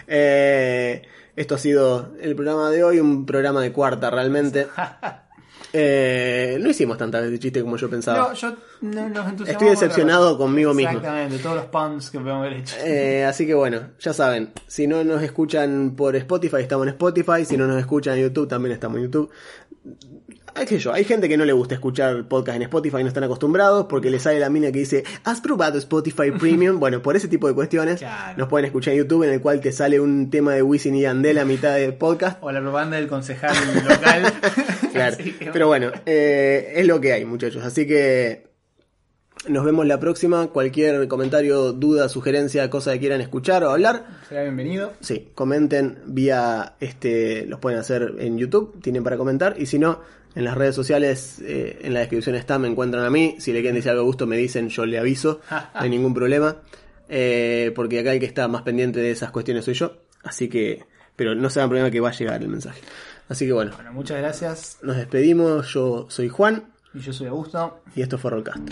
Eh, 0.06 1.00
esto 1.34 1.54
ha 1.54 1.58
sido 1.58 2.12
el 2.20 2.36
programa 2.36 2.68
de 2.68 2.84
hoy, 2.84 3.00
un 3.00 3.24
programa 3.24 3.62
de 3.62 3.72
cuarta 3.72 4.10
realmente. 4.10 4.66
Eh, 5.74 6.58
no 6.60 6.68
hicimos 6.68 6.98
tantas 6.98 7.22
veces 7.22 7.40
chiste 7.40 7.62
como 7.62 7.76
yo 7.76 7.88
pensaba. 7.88 8.18
No, 8.18 8.34
yo 8.34 8.54
no, 8.82 9.08
nos 9.08 9.28
entusiasmamos 9.28 9.48
Estoy 9.50 9.68
decepcionado 9.70 10.36
conmigo 10.36 10.74
mismo. 10.74 10.98
Exactamente, 10.98 11.38
todos 11.38 11.56
los 11.56 11.64
puns 11.66 12.10
que 12.10 12.18
podemos 12.18 12.46
haber 12.46 12.58
hecho. 12.60 12.76
Eh, 12.84 13.24
así 13.24 13.46
que 13.46 13.54
bueno, 13.54 13.80
ya 13.98 14.12
saben, 14.12 14.50
si 14.66 14.86
no 14.86 15.02
nos 15.04 15.22
escuchan 15.22 15.94
por 15.96 16.14
Spotify, 16.16 16.56
estamos 16.60 16.86
en 16.86 16.90
Spotify, 16.92 17.44
si 17.46 17.56
no 17.56 17.66
nos 17.66 17.78
escuchan 17.78 18.18
en 18.18 18.24
YouTube, 18.24 18.48
también 18.48 18.72
estamos 18.74 18.98
en 18.98 19.04
YouTube. 19.04 19.30
Hay 20.54 20.66
que 20.66 20.78
yo, 20.78 20.92
hay 20.92 21.04
gente 21.04 21.30
que 21.30 21.38
no 21.38 21.46
le 21.46 21.54
gusta 21.54 21.74
escuchar 21.74 22.28
podcast 22.28 22.56
en 22.56 22.62
Spotify, 22.62 22.98
no 23.02 23.08
están 23.08 23.24
acostumbrados 23.24 23.86
porque 23.88 24.10
le 24.10 24.18
sale 24.18 24.38
la 24.38 24.50
mina 24.50 24.70
que 24.70 24.80
dice, 24.80 25.02
¿has 25.24 25.40
probado 25.40 25.78
Spotify 25.78 26.30
Premium? 26.30 26.78
bueno, 26.80 27.00
por 27.00 27.16
ese 27.16 27.26
tipo 27.26 27.48
de 27.48 27.54
cuestiones, 27.54 28.00
Claro. 28.00 28.36
nos 28.36 28.48
pueden 28.48 28.66
escuchar 28.66 28.92
en 28.92 28.98
YouTube 29.00 29.22
en 29.24 29.30
el 29.30 29.40
cual 29.40 29.62
te 29.62 29.72
sale 29.72 29.98
un 29.98 30.28
tema 30.28 30.52
de 30.52 30.60
Wisin 30.62 30.94
y 30.94 31.06
Andel 31.06 31.38
a 31.38 31.46
mitad 31.46 31.74
del 31.76 31.94
podcast. 31.94 32.36
O 32.42 32.52
la 32.52 32.60
propaganda 32.60 32.98
del 32.98 33.08
concejal 33.08 33.56
local. 33.88 34.32
Claro. 34.92 35.16
Pero 35.52 35.66
bueno, 35.66 35.90
eh, 36.06 36.74
es 36.76 36.86
lo 36.86 37.00
que 37.00 37.12
hay, 37.12 37.24
muchachos. 37.24 37.64
Así 37.64 37.86
que 37.86 38.52
nos 39.48 39.64
vemos 39.64 39.86
la 39.86 39.98
próxima. 39.98 40.48
Cualquier 40.48 41.08
comentario, 41.08 41.72
duda, 41.72 42.08
sugerencia, 42.08 42.70
cosa 42.70 42.92
que 42.92 43.00
quieran 43.00 43.20
escuchar 43.20 43.64
o 43.64 43.70
hablar, 43.70 44.06
Será 44.28 44.42
bienvenido. 44.42 44.92
sí, 45.00 45.30
comenten 45.34 45.98
vía 46.06 46.76
este, 46.80 47.46
los 47.46 47.58
pueden 47.58 47.78
hacer 47.78 48.14
en 48.18 48.38
YouTube, 48.38 48.80
tienen 48.80 49.02
para 49.02 49.16
comentar. 49.16 49.56
Y 49.58 49.66
si 49.66 49.78
no, 49.78 50.00
en 50.34 50.44
las 50.44 50.56
redes 50.56 50.74
sociales, 50.74 51.40
eh, 51.44 51.80
en 51.82 51.94
la 51.94 52.00
descripción 52.00 52.36
está, 52.36 52.58
me 52.58 52.68
encuentran 52.68 53.04
a 53.04 53.10
mí. 53.10 53.36
Si 53.38 53.52
le 53.52 53.60
quieren 53.60 53.76
decir 53.76 53.90
algo 53.90 54.02
a 54.02 54.06
gusto, 54.06 54.26
me 54.26 54.36
dicen, 54.36 54.68
yo 54.68 54.86
le 54.86 54.98
aviso, 54.98 55.40
no 55.50 55.58
hay 55.74 55.90
ningún 55.90 56.14
problema. 56.14 56.58
Eh, 57.08 57.72
porque 57.74 57.98
acá 57.98 58.12
el 58.12 58.20
que 58.20 58.26
está 58.26 58.48
más 58.48 58.62
pendiente 58.62 59.00
de 59.00 59.10
esas 59.10 59.30
cuestiones 59.30 59.64
soy 59.64 59.74
yo. 59.74 60.02
Así 60.22 60.48
que, 60.48 60.84
pero 61.16 61.34
no 61.34 61.50
se 61.50 61.60
hagan 61.60 61.68
problema 61.68 61.90
que 61.90 62.00
va 62.00 62.10
a 62.10 62.12
llegar 62.12 62.40
el 62.40 62.48
mensaje. 62.48 62.80
Así 63.28 63.46
que 63.46 63.52
bueno, 63.52 63.72
Bueno, 63.74 63.92
muchas 63.92 64.18
gracias. 64.18 64.78
nos 64.82 64.96
despedimos. 64.96 65.72
Yo 65.72 66.06
soy 66.10 66.28
Juan 66.28 66.72
Y 66.94 67.00
yo 67.00 67.12
soy 67.12 67.28
Augusto. 67.28 67.80
y 67.94 68.02
esto 68.02 68.18
fue 68.18 68.30
Rollcast. 68.30 68.68